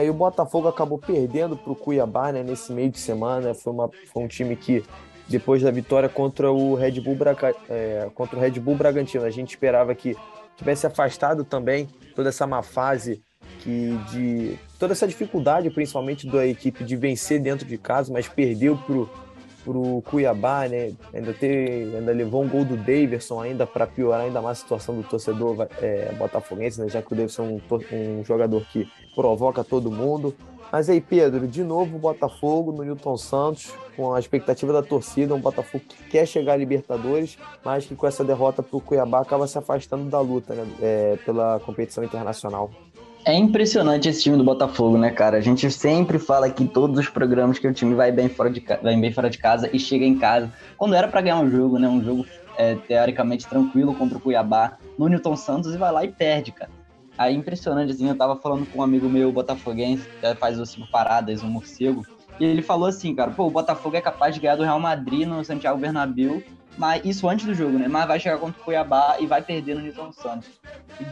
Aí 0.04 0.10
o 0.10 0.14
Botafogo 0.14 0.68
acabou 0.68 0.98
perdendo 0.98 1.56
para 1.56 1.72
o 1.72 1.76
Cuiabá 1.76 2.30
né, 2.30 2.42
nesse 2.42 2.70
meio 2.70 2.90
de 2.90 2.98
semana. 2.98 3.54
Foi, 3.54 3.72
uma, 3.72 3.90
foi 4.12 4.22
um 4.22 4.28
time 4.28 4.54
que, 4.54 4.84
depois 5.26 5.62
da 5.62 5.70
vitória 5.70 6.08
contra 6.10 6.52
o 6.52 6.74
Red 6.74 7.00
Bull, 7.00 7.14
Braga, 7.14 7.54
é, 7.70 8.10
contra 8.14 8.36
o 8.36 8.40
Red 8.40 8.60
Bull 8.60 8.76
Bragantino, 8.76 9.24
a 9.24 9.30
gente 9.30 9.50
esperava 9.50 9.94
que 9.94 10.14
tivesse 10.56 10.86
afastado 10.86 11.42
também 11.42 11.88
toda 12.14 12.28
essa 12.28 12.46
má 12.46 12.62
fase 12.62 13.22
que 13.60 13.98
de 14.10 14.58
toda 14.78 14.92
essa 14.92 15.08
dificuldade, 15.08 15.70
principalmente 15.70 16.26
da 16.26 16.46
equipe 16.46 16.84
de 16.84 16.96
vencer 16.96 17.40
dentro 17.40 17.66
de 17.66 17.78
casa, 17.78 18.12
mas 18.12 18.28
perdeu 18.28 18.76
pro 18.76 19.08
pro 19.64 20.02
Cuiabá, 20.02 20.68
né? 20.68 20.92
Ainda 21.12 21.32
ter, 21.32 21.96
ainda 21.96 22.12
levou 22.12 22.42
um 22.42 22.48
gol 22.48 22.64
do 22.64 22.76
Daverson 22.76 23.40
ainda 23.40 23.66
para 23.66 23.86
piorar 23.86 24.20
ainda 24.20 24.42
mais 24.42 24.58
a 24.58 24.60
situação 24.60 24.94
do 24.94 25.02
torcedor 25.02 25.66
é, 25.80 26.12
botafoguense, 26.18 26.80
né? 26.80 26.88
Já 26.88 27.00
que 27.00 27.12
o 27.12 27.16
Daverson 27.16 27.60
é 27.70 27.94
um, 27.94 28.20
um 28.20 28.24
jogador 28.24 28.64
que 28.66 28.88
provoca 29.14 29.64
todo 29.64 29.90
mundo. 29.90 30.34
Mas 30.70 30.90
aí, 30.90 31.00
Pedro, 31.00 31.46
de 31.46 31.62
novo 31.62 31.96
o 31.96 31.98
Botafogo 32.00 32.72
no 32.72 32.82
Newton 32.82 33.16
Santos, 33.16 33.72
com 33.96 34.12
a 34.12 34.18
expectativa 34.18 34.72
da 34.72 34.82
torcida, 34.82 35.34
um 35.34 35.40
Botafogo 35.40 35.84
que 35.88 36.10
quer 36.10 36.26
chegar 36.26 36.54
à 36.54 36.56
Libertadores, 36.56 37.38
mas 37.64 37.86
que 37.86 37.94
com 37.94 38.06
essa 38.06 38.24
derrota 38.24 38.62
para 38.62 38.76
o 38.76 38.80
Cuiabá 38.80 39.20
acaba 39.20 39.46
se 39.46 39.56
afastando 39.56 40.10
da 40.10 40.20
luta 40.20 40.52
né, 40.54 40.66
é, 40.82 41.16
pela 41.24 41.60
competição 41.60 42.02
internacional. 42.02 42.70
É 43.26 43.34
impressionante 43.34 44.08
esse 44.08 44.22
time 44.22 44.36
do 44.36 44.44
Botafogo, 44.44 44.98
né, 44.98 45.10
cara? 45.10 45.38
A 45.38 45.40
gente 45.40 45.70
sempre 45.70 46.18
fala 46.18 46.46
aqui 46.46 46.64
em 46.64 46.66
todos 46.66 46.98
os 46.98 47.08
programas 47.08 47.58
que 47.58 47.66
o 47.66 47.72
time 47.72 47.94
vai 47.94 48.12
bem 48.12 48.28
fora 48.28 48.50
de, 48.50 48.62
vai 48.82 48.96
bem 48.96 49.12
fora 49.12 49.30
de 49.30 49.38
casa 49.38 49.70
e 49.72 49.78
chega 49.78 50.04
em 50.04 50.18
casa. 50.18 50.52
Quando 50.76 50.94
era 50.94 51.08
para 51.08 51.22
ganhar 51.22 51.38
um 51.38 51.50
jogo, 51.50 51.78
né? 51.78 51.88
Um 51.88 52.04
jogo 52.04 52.26
é, 52.58 52.74
teoricamente 52.74 53.46
tranquilo 53.46 53.94
contra 53.94 54.18
o 54.18 54.20
Cuiabá, 54.20 54.76
no 54.98 55.08
Newton 55.08 55.36
Santos 55.36 55.74
e 55.74 55.78
vai 55.78 55.90
lá 55.90 56.04
e 56.04 56.08
perde, 56.08 56.52
cara. 56.52 56.70
Aí 57.16 57.34
impressionante, 57.34 57.92
assim, 57.92 58.08
eu 58.08 58.16
tava 58.16 58.36
falando 58.36 58.66
com 58.66 58.80
um 58.80 58.82
amigo 58.82 59.08
meu 59.08 59.30
botafoguense, 59.32 60.06
que 60.20 60.34
faz 60.34 60.58
o 60.58 60.66
Cinco 60.66 60.90
Paradas, 60.90 61.42
um 61.42 61.48
morcego, 61.48 62.04
e 62.40 62.44
ele 62.44 62.62
falou 62.62 62.88
assim, 62.88 63.14
cara, 63.14 63.30
pô, 63.30 63.46
o 63.46 63.50
Botafogo 63.50 63.96
é 63.96 64.00
capaz 64.00 64.34
de 64.34 64.40
ganhar 64.40 64.56
do 64.56 64.64
Real 64.64 64.80
Madrid 64.80 65.26
no 65.26 65.44
Santiago 65.44 65.78
Bernabéu, 65.78 66.42
mas 66.76 67.04
isso 67.04 67.28
antes 67.28 67.46
do 67.46 67.54
jogo, 67.54 67.78
né? 67.78 67.86
Mas 67.86 68.06
vai 68.06 68.18
chegar 68.18 68.38
contra 68.38 68.60
o 68.60 68.64
Cuiabá 68.64 69.16
e 69.20 69.26
vai 69.26 69.40
perder 69.40 69.76
no 69.76 69.82
Newton 69.82 70.10
Santos. 70.12 70.48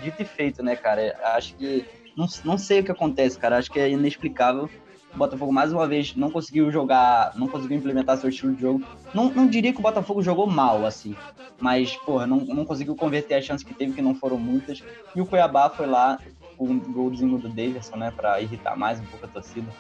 Dito 0.02 0.21
e 0.21 0.25
feito, 0.25 0.62
né, 0.62 0.75
cara? 0.75 1.16
Acho 1.37 1.54
que. 1.54 1.87
Não, 2.16 2.26
não 2.45 2.59
sei 2.59 2.81
o 2.81 2.85
que 2.85 2.90
acontece, 2.90 3.38
cara. 3.38 3.59
Acho 3.59 3.71
que 3.71 3.81
é 3.81 3.90
inexplicável. 3.90 4.69
O 5.14 5.19
Botafogo, 5.19 5.52
mais 5.52 5.73
uma 5.73 5.87
vez, 5.87 6.16
não 6.16 6.31
conseguiu 6.31 6.71
jogar, 6.71 7.33
não 7.37 7.47
conseguiu 7.47 7.76
implementar 7.76 8.16
seu 8.16 8.31
estilo 8.31 8.54
de 8.54 8.62
jogo. 8.62 8.83
Não, 9.12 9.31
não 9.31 9.47
diria 9.47 9.73
que 9.73 9.78
o 9.78 9.83
Botafogo 9.83 10.23
jogou 10.23 10.47
mal, 10.47 10.87
assim. 10.87 11.14
Mas, 11.61 11.95
porra, 11.97 12.26
não, 12.26 12.38
não 12.38 12.64
conseguiu 12.64 12.97
converter 12.97 13.35
as 13.35 13.45
chances 13.45 13.66
que 13.66 13.75
teve, 13.75 13.92
que 13.92 14.00
não 14.00 14.14
foram 14.14 14.38
muitas. 14.38 14.83
E 15.14 15.21
o 15.21 15.26
Cuiabá 15.26 15.69
foi 15.69 15.87
lá, 15.87 16.19
com 16.57 16.64
o 16.64 16.81
golzinho 16.81 17.38
do 17.38 17.49
Davidson, 17.49 17.97
né? 17.97 18.11
Pra 18.11 18.40
irritar 18.40 18.75
mais 18.76 19.00
um 19.00 19.04
pouco 19.04 19.26
a 19.26 19.28
torcida 19.28 19.71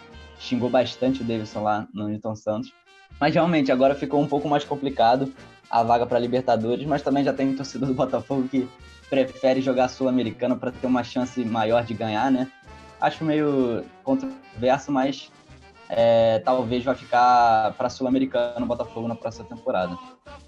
xingou 0.42 0.68
bastante 0.68 1.22
o 1.22 1.24
Davidson 1.24 1.62
lá 1.62 1.86
no 1.94 2.08
Newton 2.08 2.34
Santos. 2.34 2.72
Mas 3.20 3.34
realmente 3.34 3.70
agora 3.70 3.94
ficou 3.94 4.20
um 4.20 4.26
pouco 4.26 4.48
mais 4.48 4.64
complicado 4.64 5.32
a 5.70 5.82
vaga 5.82 6.04
para 6.04 6.18
Libertadores, 6.18 6.84
mas 6.86 7.02
também 7.02 7.24
já 7.24 7.32
tem 7.32 7.54
torcedor 7.54 7.88
do 7.88 7.94
Botafogo 7.94 8.48
que 8.48 8.68
prefere 9.12 9.60
jogar 9.60 9.88
Sul-Americano 9.88 10.56
para 10.56 10.72
ter 10.72 10.86
uma 10.86 11.04
chance 11.04 11.44
maior 11.44 11.84
de 11.84 11.92
ganhar, 11.92 12.30
né? 12.30 12.50
Acho 12.98 13.22
meio 13.22 13.84
controverso, 14.02 14.90
mas 14.90 15.30
é, 15.90 16.38
talvez 16.38 16.82
vai 16.82 16.94
ficar 16.94 17.74
para 17.76 17.90
Sul-Americano 17.90 18.64
Botafogo 18.64 19.06
na 19.06 19.14
próxima 19.14 19.44
temporada. 19.44 19.98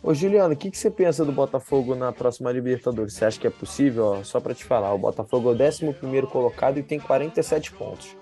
Ô 0.02 0.14
Juliano, 0.14 0.54
o 0.54 0.56
que, 0.56 0.70
que 0.70 0.78
você 0.78 0.90
pensa 0.90 1.26
do 1.26 1.32
Botafogo 1.32 1.94
na 1.94 2.10
próxima 2.10 2.50
Libertadores? 2.50 3.12
Você 3.12 3.26
acha 3.26 3.38
que 3.38 3.46
é 3.46 3.50
possível? 3.50 4.06
Ó, 4.20 4.24
só 4.24 4.40
para 4.40 4.54
te 4.54 4.64
falar, 4.64 4.94
o 4.94 4.98
Botafogo 4.98 5.50
é 5.50 5.52
o 5.52 5.66
11 5.66 6.26
colocado 6.32 6.78
e 6.78 6.82
tem 6.82 6.98
47 6.98 7.70
pontos 7.72 8.16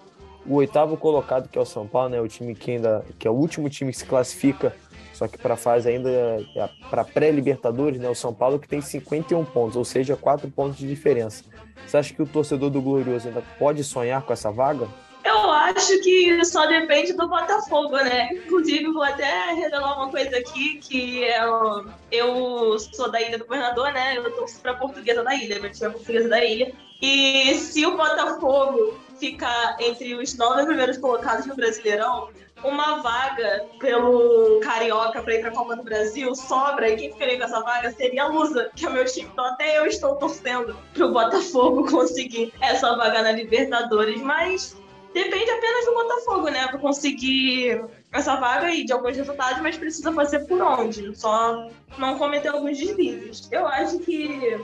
o 0.44 0.54
oitavo 0.54 0.96
colocado, 0.96 1.48
que 1.48 1.56
é 1.56 1.62
o 1.62 1.64
São 1.64 1.86
Paulo, 1.86 2.08
né? 2.08 2.20
O 2.20 2.26
time 2.26 2.52
que 2.54 2.72
ainda 2.72 3.04
que 3.16 3.28
é 3.28 3.30
o 3.30 3.34
último 3.34 3.70
time 3.70 3.92
que 3.92 3.98
se 3.98 4.04
classifica, 4.04 4.74
só 5.22 5.28
que 5.28 5.38
para 5.38 5.54
a 5.54 5.56
fase 5.56 5.88
ainda 5.88 6.10
é 6.10 6.68
para 6.90 7.04
pré-Libertadores, 7.04 8.00
né? 8.00 8.08
O 8.08 8.14
São 8.14 8.34
Paulo 8.34 8.58
que 8.58 8.66
tem 8.66 8.80
51 8.80 9.44
pontos, 9.44 9.76
ou 9.76 9.84
seja, 9.84 10.16
4 10.16 10.50
pontos 10.50 10.78
de 10.78 10.88
diferença. 10.88 11.44
Você 11.86 11.96
acha 11.96 12.12
que 12.12 12.20
o 12.20 12.26
torcedor 12.26 12.70
do 12.70 12.82
Glorioso 12.82 13.28
ainda 13.28 13.40
pode 13.56 13.84
sonhar 13.84 14.22
com 14.22 14.32
essa 14.32 14.50
vaga? 14.50 14.88
Eu 15.24 15.48
acho 15.52 16.00
que 16.00 16.44
só 16.44 16.66
depende 16.66 17.12
do 17.12 17.28
Botafogo, 17.28 17.96
né? 17.98 18.30
Inclusive, 18.32 18.90
vou 18.90 19.04
até 19.04 19.52
revelar 19.52 19.96
uma 19.96 20.10
coisa 20.10 20.36
aqui, 20.36 20.78
que 20.78 21.22
eu, 21.22 21.86
eu 22.10 22.78
sou 22.80 23.08
da 23.08 23.22
Ilha 23.22 23.38
do 23.38 23.44
Governador, 23.44 23.92
né? 23.92 24.16
Eu 24.16 24.28
torço 24.32 24.60
pra 24.60 24.74
Portuguesa 24.74 25.22
da 25.22 25.36
Ilha, 25.36 25.60
meu 25.60 25.70
time 25.70 25.86
é 25.88 25.92
Portuguesa 25.92 26.28
da 26.28 26.44
Ilha. 26.44 26.72
E 27.00 27.54
se 27.54 27.86
o 27.86 27.96
Botafogo 27.96 28.98
ficar 29.20 29.76
entre 29.78 30.16
os 30.16 30.36
nove 30.36 30.66
primeiros 30.66 30.98
colocados 30.98 31.46
no 31.46 31.54
Brasileirão, 31.54 32.28
uma 32.64 33.02
vaga 33.02 33.66
pelo 33.78 34.60
Carioca 34.60 35.22
para 35.22 35.34
ir 35.34 35.40
para 35.40 35.50
a 35.50 35.54
Copa 35.54 35.76
do 35.76 35.82
Brasil 35.82 36.34
sobra 36.34 36.88
e 36.88 36.96
quem 36.96 37.12
ficaria 37.12 37.38
com 37.38 37.44
essa 37.44 37.60
vaga 37.60 37.90
seria 37.92 38.24
a 38.24 38.28
Lusa, 38.28 38.70
que 38.74 38.84
é 38.84 38.88
o 38.88 38.92
meu 38.92 39.04
time. 39.04 39.28
Então 39.32 39.44
até 39.44 39.78
eu 39.78 39.86
estou 39.86 40.16
torcendo 40.16 40.76
para 40.94 41.06
o 41.06 41.12
Botafogo 41.12 41.88
conseguir 41.90 42.52
essa 42.60 42.96
vaga 42.96 43.22
na 43.22 43.32
Libertadores, 43.32 44.20
mas 44.20 44.76
depende 45.12 45.50
apenas 45.50 45.84
do 45.84 45.94
Botafogo, 45.94 46.48
né, 46.48 46.66
para 46.68 46.78
conseguir 46.78 47.84
essa 48.12 48.36
vaga 48.36 48.70
e 48.70 48.84
de 48.84 48.92
alguns 48.92 49.16
resultados, 49.16 49.60
mas 49.62 49.76
precisa 49.76 50.12
fazer 50.12 50.40
por 50.40 50.60
onde, 50.60 51.14
só 51.16 51.68
não 51.98 52.16
cometer 52.18 52.48
alguns 52.48 52.78
deslizes. 52.78 53.48
Eu 53.50 53.66
acho 53.66 53.98
que 54.00 54.58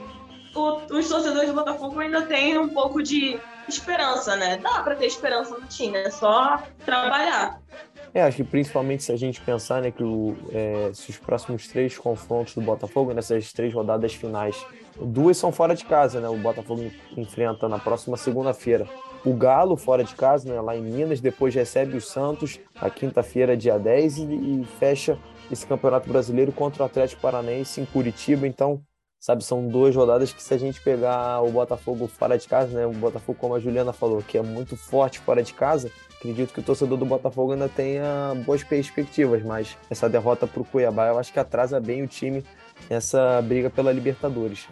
o, 0.55 0.75
os 0.97 1.07
torcedores 1.07 1.49
do 1.49 1.55
Botafogo 1.55 1.99
ainda 1.99 2.23
têm 2.23 2.57
um 2.57 2.69
pouco 2.69 3.01
de 3.01 3.39
esperança, 3.67 4.35
né? 4.35 4.57
Dá 4.57 4.81
para 4.81 4.95
ter 4.95 5.05
esperança 5.05 5.57
no 5.57 5.67
time, 5.67 5.97
é 5.97 6.09
só 6.09 6.61
trabalhar. 6.85 7.61
É, 8.13 8.23
acho 8.23 8.37
que 8.37 8.43
principalmente 8.43 9.03
se 9.03 9.11
a 9.11 9.17
gente 9.17 9.39
pensar 9.41 9.81
né, 9.81 9.91
que 9.91 10.03
o, 10.03 10.35
é, 10.51 10.89
se 10.93 11.11
os 11.11 11.17
próximos 11.17 11.67
três 11.67 11.95
confrontos 11.97 12.55
do 12.55 12.61
Botafogo, 12.61 13.13
nessas 13.13 13.53
três 13.53 13.71
rodadas 13.71 14.13
finais, 14.13 14.65
duas 14.99 15.37
são 15.37 15.51
fora 15.51 15.75
de 15.75 15.85
casa, 15.85 16.19
né? 16.19 16.27
O 16.27 16.37
Botafogo 16.37 16.91
enfrenta 17.15 17.69
na 17.69 17.77
próxima 17.77 18.17
segunda-feira 18.17 18.87
o 19.25 19.33
Galo 19.33 19.75
fora 19.75 20.03
de 20.03 20.15
casa, 20.15 20.51
né, 20.51 20.59
lá 20.61 20.75
em 20.75 20.81
Minas, 20.81 21.19
depois 21.19 21.53
recebe 21.53 21.97
o 21.97 22.01
Santos 22.01 22.59
na 22.81 22.89
quinta-feira, 22.89 23.57
dia 23.57 23.77
10, 23.77 24.17
e, 24.17 24.23
e 24.23 24.65
fecha 24.79 25.17
esse 25.51 25.65
Campeonato 25.65 26.07
Brasileiro 26.09 26.51
contra 26.51 26.83
o 26.83 26.85
Atlético 26.85 27.21
Paranaense 27.21 27.81
em 27.81 27.85
Curitiba. 27.85 28.47
Então, 28.47 28.81
sabe? 29.19 29.43
São 29.43 29.67
duas 29.67 29.95
rodadas 29.95 30.31
que 30.31 30.41
se 30.41 30.53
a 30.53 30.57
gente 30.57 30.79
pegar 30.81 31.41
o 31.41 31.51
Botafogo 31.51 32.07
fora 32.07 32.37
de 32.37 32.47
casa, 32.47 32.77
né? 32.77 32.85
O 32.85 32.93
Botafogo, 32.93 33.37
como 33.39 33.55
a 33.55 33.59
Juliana 33.59 33.91
falou, 33.91 34.23
que 34.25 34.37
é 34.37 34.41
muito 34.41 34.77
forte 34.77 35.19
fora 35.19 35.43
de 35.43 35.53
casa, 35.53 35.91
acredito 36.17 36.53
que 36.53 36.59
o 36.59 36.63
torcedor 36.63 36.97
do 36.97 37.05
Botafogo 37.05 37.53
ainda 37.53 37.67
tenha 37.67 38.33
boas 38.45 38.63
perspectivas, 38.63 39.43
mas 39.43 39.77
essa 39.89 40.09
derrota 40.09 40.47
para 40.47 40.61
o 40.61 40.65
Cuiabá 40.65 41.07
eu 41.07 41.19
acho 41.19 41.33
que 41.33 41.39
atrasa 41.39 41.79
bem 41.79 42.01
o 42.01 42.07
time 42.07 42.43
nessa 42.89 43.41
briga 43.41 43.69
pela 43.69 43.91
Libertadores. 43.91 44.67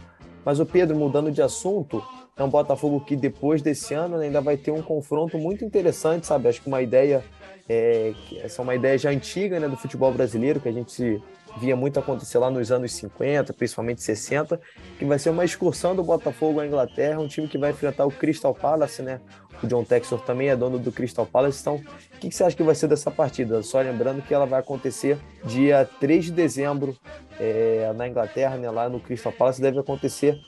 Mas 0.45 0.61
o 0.61 0.65
Pedro, 0.65 0.95
mudando 0.95 1.29
de 1.29 1.41
assunto, 1.41 2.01
é 2.37 2.43
um 2.43 2.49
Botafogo 2.49 3.01
que 3.01 3.17
depois 3.17 3.61
desse 3.61 3.93
ano 3.93 4.15
ainda 4.17 4.39
vai 4.39 4.55
ter 4.55 4.71
um 4.71 4.81
confronto 4.81 5.37
muito 5.37 5.65
interessante, 5.65 6.25
sabe? 6.25 6.47
Acho 6.47 6.61
que 6.61 6.67
uma 6.67 6.81
ideia, 6.81 7.21
é, 7.67 8.13
essa 8.41 8.61
é 8.61 8.63
uma 8.63 8.75
ideia 8.75 8.97
já 8.97 9.09
antiga 9.09 9.59
né, 9.59 9.67
do 9.67 9.75
futebol 9.75 10.13
brasileiro, 10.13 10.61
que 10.61 10.69
a 10.69 10.71
gente 10.71 11.21
via 11.59 11.75
muito 11.75 11.99
acontecer 11.99 12.37
lá 12.37 12.49
nos 12.49 12.71
anos 12.71 12.93
50, 12.93 13.53
principalmente 13.53 14.01
60, 14.01 14.59
que 14.97 15.05
vai 15.05 15.19
ser 15.19 15.29
uma 15.29 15.45
excursão 15.45 15.95
do 15.95 16.03
Botafogo 16.03 16.59
à 16.59 16.67
Inglaterra, 16.67 17.19
um 17.19 17.27
time 17.27 17.47
que 17.47 17.57
vai 17.57 17.71
enfrentar 17.71 18.05
o 18.05 18.11
Crystal 18.11 18.53
Palace, 18.53 19.01
né? 19.01 19.19
O 19.61 19.67
John 19.67 19.83
Texor 19.83 20.21
também 20.21 20.49
é 20.49 20.55
dono 20.55 20.77
do 20.77 20.91
Crystal 20.91 21.25
Palace, 21.25 21.59
então 21.61 21.75
o 21.75 22.19
que 22.19 22.31
você 22.31 22.43
acha 22.43 22.55
que 22.55 22.63
vai 22.63 22.75
ser 22.75 22.87
dessa 22.87 23.09
partida? 23.09 23.63
Só 23.63 23.81
lembrando 23.81 24.21
que 24.21 24.33
ela 24.33 24.45
vai 24.45 24.59
acontecer 24.59 25.17
dia 25.43 25.87
3 25.99 26.25
de 26.25 26.31
dezembro 26.31 26.95
é, 27.39 27.91
na 27.95 28.07
Inglaterra, 28.07 28.57
né? 28.57 28.69
Lá 28.69 28.87
no 28.87 28.99
Crystal 28.99 29.31
Palace, 29.31 29.61
deve 29.61 29.79
acontecer 29.79 30.39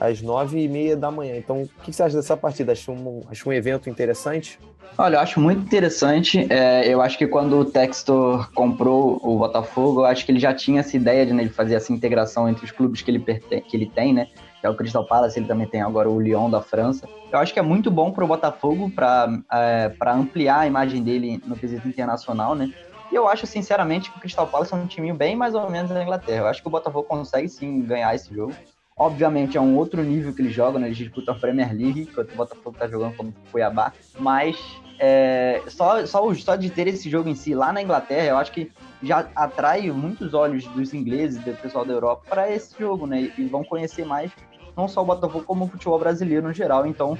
às 0.00 0.22
nove 0.22 0.60
e 0.60 0.68
meia 0.68 0.96
da 0.96 1.10
manhã. 1.10 1.36
Então, 1.36 1.62
o 1.62 1.68
que 1.82 1.92
você 1.92 2.02
acha 2.02 2.16
dessa 2.16 2.36
partida? 2.36 2.72
Acho 2.72 2.92
um, 2.92 3.22
acho 3.30 3.48
um 3.48 3.52
evento 3.52 3.88
interessante? 3.90 4.58
Olha, 4.96 5.16
eu 5.16 5.20
acho 5.20 5.40
muito 5.40 5.62
interessante. 5.62 6.46
É, 6.50 6.86
eu 6.88 7.00
acho 7.00 7.16
que 7.16 7.26
quando 7.26 7.58
o 7.58 7.64
Textor 7.64 8.50
comprou 8.52 9.20
o 9.22 9.38
Botafogo, 9.38 10.00
eu 10.00 10.06
acho 10.06 10.26
que 10.26 10.32
ele 10.32 10.40
já 10.40 10.52
tinha 10.52 10.80
essa 10.80 10.96
ideia 10.96 11.24
de, 11.24 11.32
né, 11.32 11.44
de 11.44 11.50
fazer 11.50 11.74
essa 11.74 11.92
integração 11.92 12.48
entre 12.48 12.64
os 12.64 12.72
clubes 12.72 13.02
que 13.02 13.10
ele, 13.10 13.20
que 13.20 13.76
ele 13.76 13.86
tem, 13.86 14.12
né? 14.12 14.26
Que 14.60 14.66
é 14.66 14.70
o 14.70 14.74
Crystal 14.74 15.06
Palace, 15.06 15.38
ele 15.38 15.46
também 15.46 15.68
tem 15.68 15.82
agora 15.82 16.10
o 16.10 16.20
Lyon 16.20 16.50
da 16.50 16.60
França. 16.60 17.08
Eu 17.30 17.38
acho 17.38 17.52
que 17.52 17.60
é 17.60 17.62
muito 17.62 17.92
bom 17.92 18.10
para 18.10 18.24
o 18.24 18.26
Botafogo 18.26 18.90
para 18.90 19.40
é, 19.52 19.92
ampliar 20.06 20.60
a 20.60 20.66
imagem 20.66 21.00
dele 21.00 21.40
no 21.46 21.54
quesito 21.54 21.86
internacional, 21.86 22.56
né? 22.56 22.72
E 23.12 23.14
eu 23.14 23.28
acho, 23.28 23.46
sinceramente, 23.46 24.10
que 24.10 24.18
o 24.18 24.20
Crystal 24.20 24.46
Palace 24.46 24.74
é 24.74 24.76
um 24.76 24.86
time 24.86 25.12
bem 25.12 25.36
mais 25.36 25.54
ou 25.54 25.70
menos 25.70 25.90
da 25.90 26.02
Inglaterra. 26.02 26.40
Eu 26.40 26.46
acho 26.48 26.60
que 26.60 26.68
o 26.68 26.70
Botafogo 26.70 27.06
consegue 27.06 27.48
sim 27.48 27.82
ganhar 27.82 28.14
esse 28.14 28.34
jogo. 28.34 28.52
Obviamente 28.98 29.56
é 29.56 29.60
um 29.60 29.76
outro 29.76 30.02
nível 30.02 30.34
que 30.34 30.42
eles 30.42 30.52
jogam, 30.52 30.80
né? 30.80 30.88
Eles 30.88 30.98
disputam 30.98 31.34
a 31.34 31.38
Premier 31.38 31.72
League, 31.72 32.02
enquanto 32.02 32.32
o 32.32 32.36
Botafogo 32.36 32.76
tá 32.76 32.88
jogando 32.88 33.14
como 33.16 33.32
Cuiabá. 33.52 33.92
Mas 34.18 34.58
é, 34.98 35.62
só, 35.68 36.04
só, 36.04 36.34
só 36.34 36.56
de 36.56 36.68
ter 36.68 36.88
esse 36.88 37.08
jogo 37.08 37.28
em 37.28 37.34
si 37.34 37.54
lá 37.54 37.72
na 37.72 37.80
Inglaterra, 37.80 38.26
eu 38.26 38.36
acho 38.36 38.50
que 38.50 38.72
já 39.02 39.28
atrai 39.36 39.90
muitos 39.92 40.34
olhos 40.34 40.66
dos 40.66 40.92
ingleses, 40.92 41.42
do 41.44 41.52
pessoal 41.54 41.84
da 41.84 41.92
Europa, 41.92 42.22
para 42.28 42.50
esse 42.50 42.74
jogo, 42.76 43.06
né? 43.06 43.30
E 43.38 43.44
vão 43.44 43.62
conhecer 43.62 44.04
mais 44.04 44.32
não 44.76 44.88
só 44.88 45.02
o 45.02 45.04
Botafogo, 45.04 45.44
como 45.44 45.64
o 45.64 45.68
futebol 45.68 45.98
brasileiro 45.98 46.46
no 46.46 46.52
geral. 46.52 46.86
Então, 46.86 47.16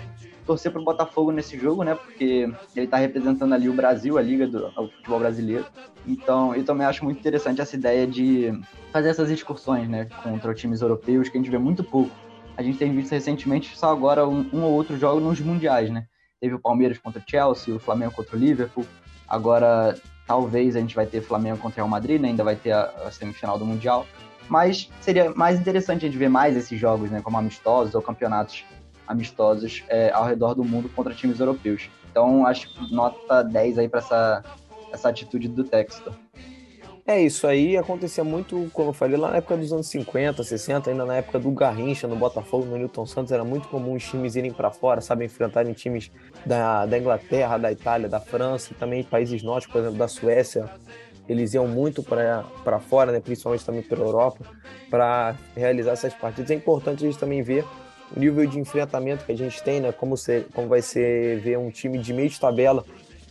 torcer 0.48 0.72
para 0.72 0.80
o 0.80 0.84
Botafogo 0.84 1.30
nesse 1.30 1.58
jogo, 1.58 1.84
né? 1.84 1.94
Porque 1.94 2.50
ele 2.74 2.86
está 2.86 2.96
representando 2.96 3.52
ali 3.52 3.68
o 3.68 3.74
Brasil, 3.74 4.16
a 4.16 4.22
liga 4.22 4.46
do 4.46 4.72
futebol 4.72 5.18
brasileiro. 5.18 5.66
Então, 6.06 6.54
eu 6.54 6.64
também 6.64 6.86
acho 6.86 7.04
muito 7.04 7.18
interessante 7.18 7.60
essa 7.60 7.76
ideia 7.76 8.06
de 8.06 8.58
fazer 8.90 9.10
essas 9.10 9.30
excursões, 9.30 9.86
né? 9.86 10.06
Contra 10.22 10.54
times 10.54 10.80
europeus, 10.80 11.28
que 11.28 11.36
a 11.36 11.40
gente 11.40 11.50
vê 11.50 11.58
muito 11.58 11.84
pouco. 11.84 12.10
A 12.56 12.62
gente 12.62 12.78
tem 12.78 12.90
visto 12.90 13.12
recentemente 13.12 13.76
só 13.76 13.92
agora 13.92 14.26
um, 14.26 14.48
um 14.50 14.62
ou 14.62 14.72
outro 14.72 14.96
jogo 14.96 15.20
nos 15.20 15.38
mundiais, 15.38 15.90
né? 15.90 16.06
Teve 16.40 16.54
o 16.54 16.58
Palmeiras 16.58 16.96
contra 16.96 17.20
o 17.20 17.30
Chelsea, 17.30 17.74
o 17.74 17.78
Flamengo 17.78 18.12
contra 18.12 18.34
o 18.34 18.38
Liverpool. 18.38 18.86
Agora, 19.28 19.96
talvez 20.26 20.76
a 20.76 20.80
gente 20.80 20.96
vai 20.96 21.04
ter 21.04 21.20
Flamengo 21.20 21.58
contra 21.58 21.74
o 21.74 21.84
Real 21.84 21.88
Madrid, 21.88 22.18
né? 22.18 22.28
ainda 22.28 22.42
vai 22.42 22.56
ter 22.56 22.72
a, 22.72 22.84
a 23.04 23.10
semifinal 23.10 23.58
do 23.58 23.66
Mundial. 23.66 24.06
Mas 24.48 24.88
seria 25.02 25.30
mais 25.34 25.60
interessante 25.60 26.06
a 26.06 26.08
gente 26.08 26.16
ver 26.16 26.30
mais 26.30 26.56
esses 26.56 26.80
jogos, 26.80 27.10
né? 27.10 27.20
Como 27.20 27.36
amistosos 27.36 27.94
ou 27.94 28.00
campeonatos 28.00 28.64
amistosos 29.08 29.82
é, 29.88 30.10
ao 30.12 30.24
redor 30.24 30.54
do 30.54 30.62
mundo 30.62 30.88
contra 30.90 31.14
times 31.14 31.40
europeus. 31.40 31.88
Então, 32.10 32.46
acho 32.46 32.68
que 32.68 32.94
nota 32.94 33.42
10 33.42 33.78
aí 33.78 33.88
para 33.88 34.00
essa, 34.00 34.44
essa 34.92 35.08
atitude 35.08 35.48
do 35.48 35.64
Textor. 35.64 36.12
É, 37.06 37.18
isso 37.22 37.46
aí 37.46 37.74
acontecia 37.74 38.22
muito, 38.22 38.68
como 38.70 38.90
eu 38.90 38.92
falei, 38.92 39.16
lá 39.16 39.30
na 39.30 39.38
época 39.38 39.56
dos 39.56 39.72
anos 39.72 39.86
50, 39.86 40.44
60, 40.44 40.90
ainda 40.90 41.06
na 41.06 41.16
época 41.16 41.38
do 41.38 41.50
Garrincha, 41.50 42.06
no 42.06 42.14
Botafogo, 42.16 42.66
no 42.66 42.76
Newton 42.76 43.06
Santos, 43.06 43.32
era 43.32 43.42
muito 43.42 43.66
comum 43.68 43.94
os 43.94 44.04
times 44.04 44.36
irem 44.36 44.52
para 44.52 44.70
fora, 44.70 45.00
sabe, 45.00 45.24
enfrentarem 45.24 45.72
times 45.72 46.10
da, 46.44 46.84
da 46.84 46.98
Inglaterra, 46.98 47.56
da 47.56 47.72
Itália, 47.72 48.10
da 48.10 48.20
França, 48.20 48.72
e 48.72 48.74
também 48.74 49.02
países 49.02 49.42
nórdicos, 49.42 49.72
por 49.72 49.78
exemplo, 49.80 49.96
da 49.96 50.06
Suécia. 50.06 50.68
Eles 51.26 51.54
iam 51.54 51.66
muito 51.66 52.02
para 52.02 52.78
fora, 52.78 53.10
né, 53.10 53.20
principalmente 53.20 53.64
também 53.64 53.80
para 53.82 53.96
a 53.96 54.04
Europa, 54.04 54.44
para 54.90 55.34
realizar 55.56 55.92
essas 55.92 56.12
partidas. 56.12 56.50
É 56.50 56.54
importante 56.54 57.06
a 57.06 57.10
gente 57.10 57.18
também 57.18 57.42
ver 57.42 57.64
nível 58.16 58.46
de 58.46 58.58
enfrentamento 58.58 59.24
que 59.24 59.32
a 59.32 59.36
gente 59.36 59.62
tem, 59.62 59.80
né, 59.80 59.92
como, 59.92 60.16
ser, 60.16 60.46
como 60.54 60.68
vai 60.68 60.82
ser 60.82 61.40
ver 61.40 61.58
um 61.58 61.70
time 61.70 61.98
de 61.98 62.12
meio 62.12 62.28
de 62.28 62.38
tabela 62.38 62.84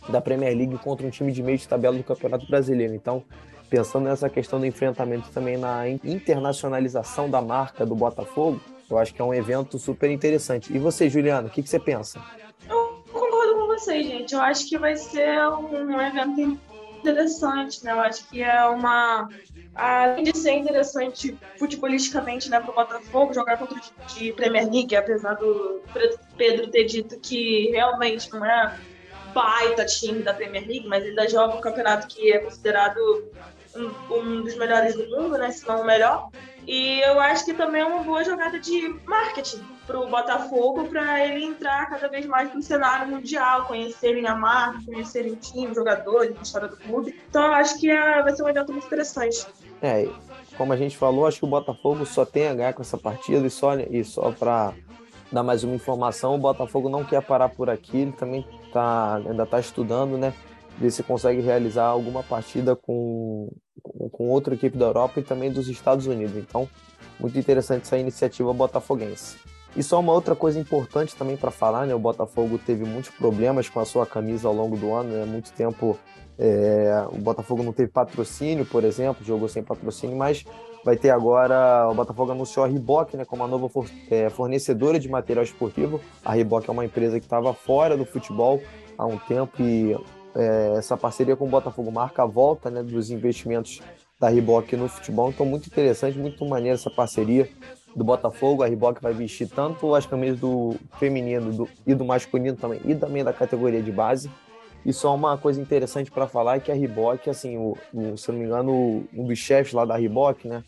da 0.08 0.20
Premier 0.20 0.56
League 0.56 0.76
contra 0.78 1.06
um 1.06 1.10
time 1.10 1.32
de 1.32 1.42
meio 1.42 1.58
de 1.58 1.68
tabela 1.68 1.96
do 1.96 2.04
Campeonato 2.04 2.46
Brasileiro. 2.46 2.94
Então, 2.94 3.22
pensando 3.68 4.04
nessa 4.04 4.28
questão 4.28 4.58
do 4.58 4.66
enfrentamento 4.66 5.28
também 5.30 5.56
na 5.56 5.88
internacionalização 5.88 7.28
da 7.28 7.42
marca 7.42 7.84
do 7.84 7.94
Botafogo, 7.94 8.60
eu 8.90 8.96
acho 8.96 9.12
que 9.12 9.20
é 9.20 9.24
um 9.24 9.34
evento 9.34 9.78
super 9.78 10.10
interessante. 10.10 10.74
E 10.74 10.78
você, 10.78 11.10
Juliana, 11.10 11.48
o 11.48 11.50
que, 11.50 11.62
que 11.62 11.68
você 11.68 11.78
pensa? 11.78 12.20
Eu 12.68 13.04
concordo 13.12 13.54
com 13.54 13.66
vocês, 13.66 14.06
gente. 14.06 14.34
Eu 14.34 14.40
acho 14.40 14.66
que 14.68 14.78
vai 14.78 14.96
ser 14.96 15.38
um 15.48 16.00
evento 16.00 16.58
interessante, 16.98 17.84
né? 17.84 17.92
Eu 17.92 18.00
acho 18.00 18.28
que 18.28 18.42
é 18.42 18.64
uma. 18.66 19.28
Além 19.74 20.24
de 20.24 20.36
ser 20.36 20.52
interessante 20.52 21.36
futebolisticamente 21.58 22.50
né, 22.50 22.60
para 22.60 22.70
o 22.70 22.74
Botafogo 22.74 23.32
jogar 23.32 23.58
contra 23.58 23.78
o 23.78 24.06
de 24.14 24.32
Premier 24.32 24.68
League, 24.70 24.94
apesar 24.96 25.34
do 25.34 25.80
Pedro 26.36 26.68
ter 26.68 26.84
dito 26.84 27.18
que 27.20 27.70
realmente 27.70 28.32
não 28.32 28.44
é 28.44 28.78
baita 29.32 29.84
time 29.84 30.22
da 30.22 30.34
Premier 30.34 30.66
League, 30.66 30.88
mas 30.88 31.04
ainda 31.04 31.28
joga 31.28 31.56
um 31.56 31.60
campeonato 31.60 32.08
que 32.08 32.32
é 32.32 32.38
considerado 32.38 32.98
um, 33.76 34.14
um 34.14 34.42
dos 34.42 34.56
melhores 34.56 34.94
do 34.94 35.08
mundo, 35.08 35.38
né? 35.38 35.50
Se 35.50 35.66
não 35.66 35.82
o 35.82 35.84
melhor. 35.84 36.30
E 36.66 37.00
eu 37.00 37.20
acho 37.20 37.44
que 37.44 37.54
também 37.54 37.82
é 37.82 37.84
uma 37.84 38.02
boa 38.02 38.24
jogada 38.24 38.58
de 38.58 38.88
marketing 39.06 39.77
para 39.88 39.98
o 39.98 40.06
Botafogo, 40.06 40.84
para 40.84 41.26
ele 41.26 41.46
entrar 41.46 41.88
cada 41.88 42.08
vez 42.08 42.26
mais 42.26 42.54
no 42.54 42.62
cenário 42.62 43.08
mundial, 43.08 43.64
conhecerem 43.64 44.26
a 44.26 44.34
marca, 44.34 44.80
conhecerem 44.84 45.32
o 45.32 45.36
time, 45.36 45.74
jogadores, 45.74 46.36
a 46.38 46.42
história 46.42 46.68
do 46.68 46.76
clube. 46.76 47.18
Então 47.28 47.42
eu 47.42 47.54
acho 47.54 47.80
que 47.80 47.90
é, 47.90 48.22
vai 48.22 48.36
ser 48.36 48.42
um 48.42 48.48
evento 48.48 48.70
muito 48.70 48.86
interessante. 48.86 49.46
É, 49.80 50.06
como 50.58 50.74
a 50.74 50.76
gente 50.76 50.94
falou, 50.94 51.26
acho 51.26 51.38
que 51.38 51.46
o 51.46 51.48
Botafogo 51.48 52.04
só 52.04 52.26
tem 52.26 52.48
a 52.48 52.54
ganhar 52.54 52.74
com 52.74 52.82
essa 52.82 52.98
partida 52.98 53.46
e 53.46 53.50
só, 53.50 53.74
e 53.76 54.04
só 54.04 54.30
para 54.30 54.74
dar 55.32 55.42
mais 55.42 55.64
uma 55.64 55.74
informação, 55.74 56.34
o 56.34 56.38
Botafogo 56.38 56.90
não 56.90 57.02
quer 57.02 57.22
parar 57.22 57.48
por 57.48 57.70
aqui, 57.70 57.96
ele 57.96 58.12
também 58.12 58.46
tá, 58.70 59.16
ainda 59.16 59.44
está 59.44 59.58
estudando, 59.58 60.18
né? 60.18 60.34
ver 60.76 60.90
se 60.92 61.02
consegue 61.02 61.40
realizar 61.40 61.86
alguma 61.86 62.22
partida 62.22 62.76
com, 62.76 63.50
com 64.12 64.28
outra 64.28 64.54
equipe 64.54 64.78
da 64.78 64.86
Europa 64.86 65.18
e 65.18 65.24
também 65.24 65.50
dos 65.50 65.68
Estados 65.68 66.06
Unidos. 66.06 66.36
Então, 66.36 66.68
muito 67.18 67.36
interessante 67.36 67.82
essa 67.82 67.98
iniciativa 67.98 68.52
botafoguense. 68.52 69.36
E 69.76 69.82
só 69.82 70.00
uma 70.00 70.12
outra 70.12 70.34
coisa 70.34 70.58
importante 70.58 71.14
também 71.14 71.36
para 71.36 71.50
falar, 71.50 71.86
né? 71.86 71.94
O 71.94 71.98
Botafogo 71.98 72.58
teve 72.58 72.84
muitos 72.84 73.10
problemas 73.10 73.68
com 73.68 73.80
a 73.80 73.84
sua 73.84 74.06
camisa 74.06 74.48
ao 74.48 74.54
longo 74.54 74.76
do 74.76 74.92
ano, 74.92 75.10
né? 75.10 75.24
Muito 75.24 75.52
tempo 75.52 75.98
é, 76.38 77.04
o 77.10 77.18
Botafogo 77.18 77.64
não 77.64 77.72
teve 77.72 77.90
patrocínio, 77.90 78.64
por 78.64 78.84
exemplo, 78.84 79.24
jogou 79.24 79.48
sem 79.48 79.62
patrocínio, 79.62 80.16
mas 80.16 80.44
vai 80.84 80.96
ter 80.96 81.10
agora. 81.10 81.88
O 81.90 81.94
Botafogo 81.94 82.30
anunciou 82.30 82.64
a 82.64 82.68
Reebok 82.68 83.16
né, 83.16 83.24
como 83.24 83.42
a 83.42 83.48
nova 83.48 83.68
for, 83.68 83.86
é, 84.08 84.30
fornecedora 84.30 85.00
de 85.00 85.08
material 85.08 85.44
esportivo. 85.44 86.00
A 86.24 86.32
Reebok 86.34 86.68
é 86.68 86.72
uma 86.72 86.84
empresa 86.84 87.18
que 87.18 87.26
estava 87.26 87.52
fora 87.52 87.96
do 87.96 88.04
futebol 88.04 88.62
há 88.96 89.04
um 89.04 89.18
tempo 89.18 89.60
e 89.60 89.96
é, 90.36 90.74
essa 90.78 90.96
parceria 90.96 91.34
com 91.34 91.46
o 91.46 91.50
Botafogo 91.50 91.90
marca 91.90 92.22
a 92.22 92.26
volta 92.26 92.70
né, 92.70 92.84
dos 92.84 93.10
investimentos 93.10 93.80
da 94.20 94.28
Reebok 94.28 94.76
no 94.76 94.88
futebol. 94.88 95.30
Então, 95.30 95.44
muito 95.44 95.66
interessante, 95.66 96.16
muito 96.16 96.44
maneira 96.44 96.76
essa 96.76 96.90
parceria 96.90 97.48
do 97.94 98.04
Botafogo. 98.04 98.62
A 98.62 98.66
Reebok 98.66 99.00
vai 99.02 99.12
vestir 99.12 99.48
tanto 99.48 99.94
as 99.94 100.06
camisas 100.06 100.38
do 100.38 100.76
feminino 100.98 101.52
do, 101.52 101.68
e 101.86 101.94
do 101.94 102.04
masculino 102.04 102.56
também, 102.56 102.80
e 102.84 102.94
também 102.94 103.24
da 103.24 103.32
categoria 103.32 103.82
de 103.82 103.92
base. 103.92 104.30
E 104.84 104.92
só 104.92 105.14
uma 105.14 105.36
coisa 105.36 105.60
interessante 105.60 106.10
para 106.10 106.26
falar 106.26 106.56
é 106.56 106.60
que 106.60 106.70
a 106.70 106.74
Reebok, 106.74 107.28
assim, 107.28 107.56
o, 107.56 107.76
o, 107.92 108.16
se 108.16 108.30
não 108.30 108.38
me 108.38 108.44
engano, 108.44 109.04
um 109.12 109.24
dos 109.26 109.38
chefes 109.38 109.72
lá 109.72 109.84
da 109.84 109.96
Reebok, 109.96 110.46
né, 110.46 110.64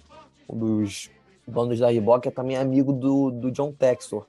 um 0.49 0.59
dos 0.59 1.11
donos 1.47 1.79
da 1.79 1.91
Reebok 1.91 2.29
é 2.29 2.31
também 2.31 2.57
amigo 2.57 2.93
do, 2.93 3.31
do 3.31 3.51
John 3.51 3.73
Textor. 3.73 4.27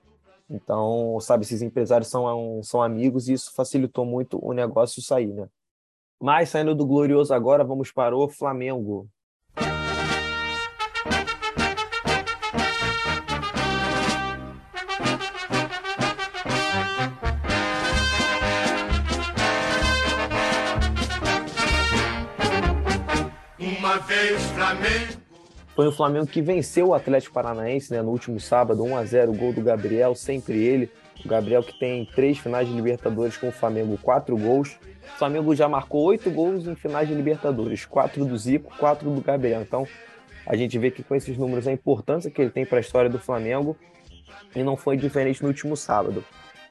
Então, 0.49 1.17
sabe, 1.21 1.43
esses 1.43 1.61
empresários 1.61 2.09
são, 2.09 2.61
são 2.61 2.81
amigos 2.81 3.29
e 3.29 3.33
isso 3.33 3.53
facilitou 3.53 4.05
muito 4.05 4.37
o 4.43 4.51
negócio 4.53 5.01
sair, 5.01 5.33
né? 5.33 5.47
Mas 6.21 6.49
saindo 6.49 6.75
do 6.75 6.85
glorioso 6.85 7.33
agora, 7.33 7.63
vamos 7.63 7.91
para 7.91 8.15
o 8.15 8.27
Flamengo. 8.27 9.07
Foi 25.75 25.87
o 25.87 25.91
Flamengo 25.91 26.27
que 26.27 26.41
venceu 26.41 26.89
o 26.89 26.93
Atlético 26.93 27.33
Paranaense 27.33 27.91
né, 27.91 28.01
no 28.01 28.11
último 28.11 28.39
sábado, 28.39 28.83
1 28.83 28.97
a 28.97 29.03
0 29.03 29.31
o 29.31 29.35
gol 29.35 29.53
do 29.53 29.61
Gabriel, 29.61 30.13
sempre 30.13 30.63
ele. 30.63 30.91
O 31.25 31.27
Gabriel 31.27 31.63
que 31.63 31.79
tem 31.79 32.05
três 32.05 32.37
finais 32.37 32.67
de 32.67 32.73
Libertadores 32.73 33.37
com 33.37 33.49
o 33.49 33.51
Flamengo, 33.51 33.97
quatro 33.97 34.37
gols. 34.37 34.77
O 35.15 35.17
Flamengo 35.17 35.55
já 35.55 35.67
marcou 35.67 36.03
oito 36.03 36.29
gols 36.29 36.67
em 36.67 36.75
finais 36.75 37.07
de 37.07 37.13
Libertadores, 37.13 37.85
quatro 37.85 38.25
do 38.25 38.37
Zico, 38.37 38.71
quatro 38.77 39.09
do 39.09 39.21
Gabriel. 39.21 39.61
Então 39.61 39.87
a 40.45 40.55
gente 40.55 40.77
vê 40.77 40.91
que 40.91 41.03
com 41.03 41.15
esses 41.15 41.37
números 41.37 41.67
a 41.67 41.71
importância 41.71 42.29
que 42.29 42.41
ele 42.41 42.51
tem 42.51 42.65
para 42.65 42.77
a 42.77 42.81
história 42.81 43.09
do 43.09 43.17
Flamengo 43.17 43.75
e 44.55 44.63
não 44.63 44.75
foi 44.75 44.97
diferente 44.97 45.41
no 45.41 45.47
último 45.47 45.75
sábado. 45.75 46.23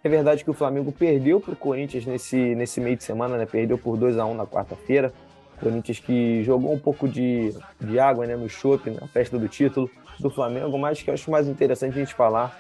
É 0.03 0.09
verdade 0.09 0.45
que 0.45 0.51
o 0.51 0.55
Flamengo 0.55 0.93
perdeu 0.93 1.41
para 1.41 1.53
o 1.53 1.57
Corinthians 1.57 2.07
nesse, 2.07 2.55
nesse 2.55 2.81
meio 2.81 2.97
de 2.97 3.05
semana, 3.05 3.37
né? 3.37 3.45
Perdeu 3.45 3.77
por 3.77 3.97
2 3.97 4.19
a 4.19 4.25
1 4.25 4.35
na 4.35 4.47
quarta-feira. 4.47 5.13
Corinthians 5.61 5.99
que 5.99 6.43
jogou 6.43 6.73
um 6.73 6.79
pouco 6.79 7.09
de, 7.09 7.55
de 7.81 7.99
água 7.99 8.27
né, 8.27 8.37
no 8.37 8.49
chope, 8.49 8.91
na 8.91 9.07
festa 9.07 9.39
do 9.39 9.49
título 9.49 9.91
do 10.19 10.31
Flamengo, 10.31 10.77
mas 10.79 11.03
que 11.03 11.11
eu 11.11 11.15
acho 11.15 11.31
mais 11.31 11.47
interessante 11.47 11.97
a 11.97 12.01
gente 12.01 12.15
falar 12.15 12.59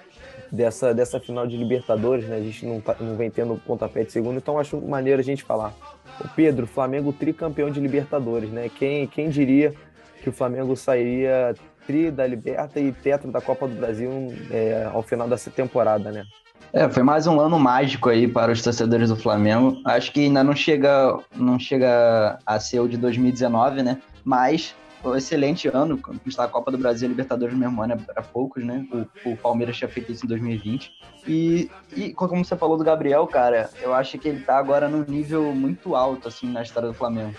dessa, 0.51 0.93
dessa 0.93 1.21
final 1.21 1.47
de 1.47 1.57
Libertadores, 1.57 2.27
né? 2.27 2.37
A 2.37 2.41
gente 2.41 2.67
não, 2.67 2.81
tá, 2.81 2.97
não 3.01 3.17
vem 3.17 3.31
tendo 3.31 3.57
pontapé 3.67 4.05
de 4.05 4.13
segundo, 4.13 4.39
então 4.39 4.59
acho 4.59 4.81
maneiro 4.81 5.21
a 5.21 5.25
gente 5.25 5.45
falar. 5.45 5.75
O 6.21 6.29
Pedro, 6.29 6.67
Flamengo 6.67 7.13
tricampeão 7.13 7.71
de 7.71 7.81
Libertadores, 7.81 8.51
né? 8.51 8.71
Quem, 8.79 9.07
quem 9.07 9.29
diria 9.29 9.75
que 10.23 10.29
o 10.29 10.33
Flamengo 10.33 10.77
sairia 10.77 11.55
tri 11.87 12.11
da 12.11 12.27
Liberta 12.27 12.79
e 12.79 12.93
tetra 12.93 13.31
da 13.31 13.41
Copa 13.41 13.67
do 13.67 13.75
Brasil 13.75 14.11
é, 14.51 14.89
ao 14.93 15.03
final 15.03 15.29
dessa 15.29 15.51
temporada, 15.51 16.11
né? 16.11 16.25
É, 16.73 16.88
foi 16.88 17.03
mais 17.03 17.27
um 17.27 17.40
ano 17.40 17.59
mágico 17.59 18.09
aí 18.09 18.29
para 18.29 18.53
os 18.53 18.62
torcedores 18.62 19.09
do 19.09 19.16
Flamengo. 19.16 19.81
Acho 19.85 20.12
que 20.12 20.20
ainda 20.20 20.44
não 20.44 20.55
chega, 20.55 21.18
não 21.35 21.59
chega 21.59 22.38
a 22.46 22.61
ser 22.61 22.81
o 22.81 22.88
de 22.88 22.96
2019, 22.96 23.83
né? 23.83 24.01
Mas 24.25 24.75
foi 25.03 25.12
um 25.12 25.16
excelente 25.16 25.66
ano, 25.68 25.99
conquistar 25.99 26.44
a 26.44 26.49
Copa 26.49 26.70
do 26.70 26.79
Brasil 26.79 27.07
e 27.07 27.11
Libertadores 27.11 27.57
mesmo 27.57 27.83
ano 27.83 27.99
era 28.09 28.23
poucos, 28.23 28.64
né? 28.64 28.87
O, 28.92 29.31
o, 29.31 29.37
Palmeiras 29.37 29.77
tinha 29.77 29.88
feito 29.88 30.12
isso 30.12 30.25
em 30.25 30.29
2020. 30.29 30.92
E, 31.27 31.70
e 31.96 32.12
como 32.12 32.44
você 32.44 32.57
falou 32.57 32.77
do 32.77 32.85
Gabriel, 32.85 33.27
cara, 33.27 33.70
eu 33.81 33.94
acho 33.94 34.18
que 34.18 34.29
ele 34.29 34.40
tá 34.40 34.59
agora 34.59 34.88
num 34.88 35.05
nível 35.05 35.55
muito 35.55 35.94
alto, 35.96 36.29
assim, 36.29 36.51
na 36.53 36.62
história 36.62 36.88
do 36.88 36.94
Flamengo. 36.94 37.35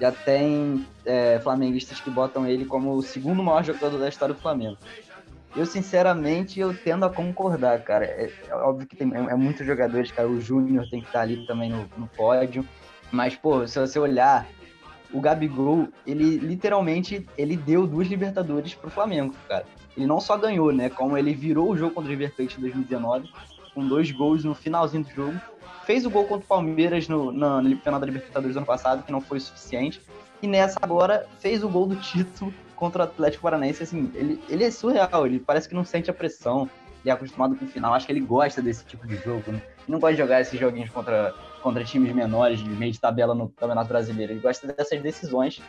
Já 0.00 0.12
tem 0.12 0.84
é, 1.06 1.38
flamenguistas 1.38 2.00
que 2.00 2.10
botam 2.10 2.46
ele 2.46 2.64
como 2.64 2.92
o 2.94 3.02
segundo 3.02 3.42
maior 3.42 3.64
jogador 3.64 3.98
da 3.98 4.08
história 4.08 4.34
do 4.34 4.40
Flamengo. 4.40 4.76
Eu, 5.56 5.64
sinceramente, 5.64 6.60
eu 6.60 6.76
tendo 6.76 7.06
a 7.06 7.10
concordar, 7.10 7.82
cara. 7.82 8.04
É, 8.04 8.30
é 8.46 8.54
óbvio 8.54 8.86
que 8.86 8.94
tem 8.94 9.10
é, 9.14 9.32
é 9.32 9.34
muitos 9.34 9.66
jogadores, 9.66 10.12
cara. 10.12 10.28
O 10.28 10.38
Júnior 10.38 10.86
tem 10.90 11.00
que 11.00 11.06
estar 11.06 11.22
ali 11.22 11.46
também 11.46 11.70
no, 11.70 11.88
no 11.96 12.06
pódio. 12.08 12.66
Mas, 13.10 13.34
pô, 13.34 13.66
se 13.66 13.80
você 13.80 13.98
olhar, 13.98 14.46
o 15.12 15.20
Gabigol, 15.20 15.88
ele 16.06 16.36
literalmente 16.36 17.26
ele 17.38 17.56
deu 17.56 17.86
duas 17.86 18.06
Libertadores 18.06 18.74
pro 18.74 18.90
Flamengo, 18.90 19.34
cara. 19.48 19.64
Ele 19.96 20.06
não 20.06 20.20
só 20.20 20.36
ganhou, 20.36 20.72
né? 20.72 20.90
Como 20.90 21.16
ele 21.16 21.32
virou 21.32 21.70
o 21.70 21.76
jogo 21.76 21.94
contra 21.94 22.08
o 22.08 22.10
River 22.10 22.34
Plate 22.34 22.58
em 22.58 22.60
2019, 22.60 23.30
com 23.74 23.88
dois 23.88 24.10
gols 24.12 24.44
no 24.44 24.54
finalzinho 24.54 25.04
do 25.04 25.10
jogo. 25.10 25.40
Fez 25.86 26.04
o 26.04 26.10
gol 26.10 26.24
contra 26.24 26.44
o 26.44 26.48
Palmeiras 26.48 27.08
no, 27.08 27.32
no, 27.32 27.62
no 27.62 27.76
final 27.78 27.98
da 27.98 28.04
Libertadores 28.04 28.56
ano 28.56 28.66
passado, 28.66 29.04
que 29.04 29.12
não 29.12 29.22
foi 29.22 29.38
o 29.38 29.40
suficiente. 29.40 30.02
E 30.42 30.46
nessa 30.46 30.78
agora 30.82 31.26
fez 31.38 31.64
o 31.64 31.68
gol 31.68 31.86
do 31.86 31.96
título 31.96 32.52
contra 32.76 33.02
o 33.02 33.04
Atlético 33.04 33.42
Paranaense, 33.42 33.82
assim, 33.82 34.10
ele, 34.14 34.40
ele 34.48 34.64
é 34.64 34.70
surreal, 34.70 35.26
ele 35.26 35.40
parece 35.40 35.68
que 35.68 35.74
não 35.74 35.84
sente 35.84 36.10
a 36.10 36.14
pressão. 36.14 36.68
é 37.04 37.10
acostumado 37.10 37.56
com 37.56 37.64
o 37.64 37.68
final. 37.68 37.94
Acho 37.94 38.06
que 38.06 38.12
ele 38.12 38.20
gosta 38.20 38.60
desse 38.60 38.84
tipo 38.84 39.06
de 39.06 39.16
jogo. 39.16 39.50
Né? 39.50 39.62
Não 39.88 39.98
gosta 39.98 40.14
de 40.14 40.22
jogar 40.22 40.40
esses 40.40 40.58
joguinhos 40.58 40.90
contra, 40.90 41.34
contra 41.62 41.84
times 41.84 42.14
menores, 42.14 42.60
de 42.60 42.68
meio 42.68 42.92
de 42.92 43.00
tabela 43.00 43.34
no 43.34 43.48
Campeonato 43.48 43.88
Brasileiro. 43.88 44.32
Ele 44.32 44.40
gosta 44.40 44.66
dessas 44.66 45.00
decisões. 45.00 45.62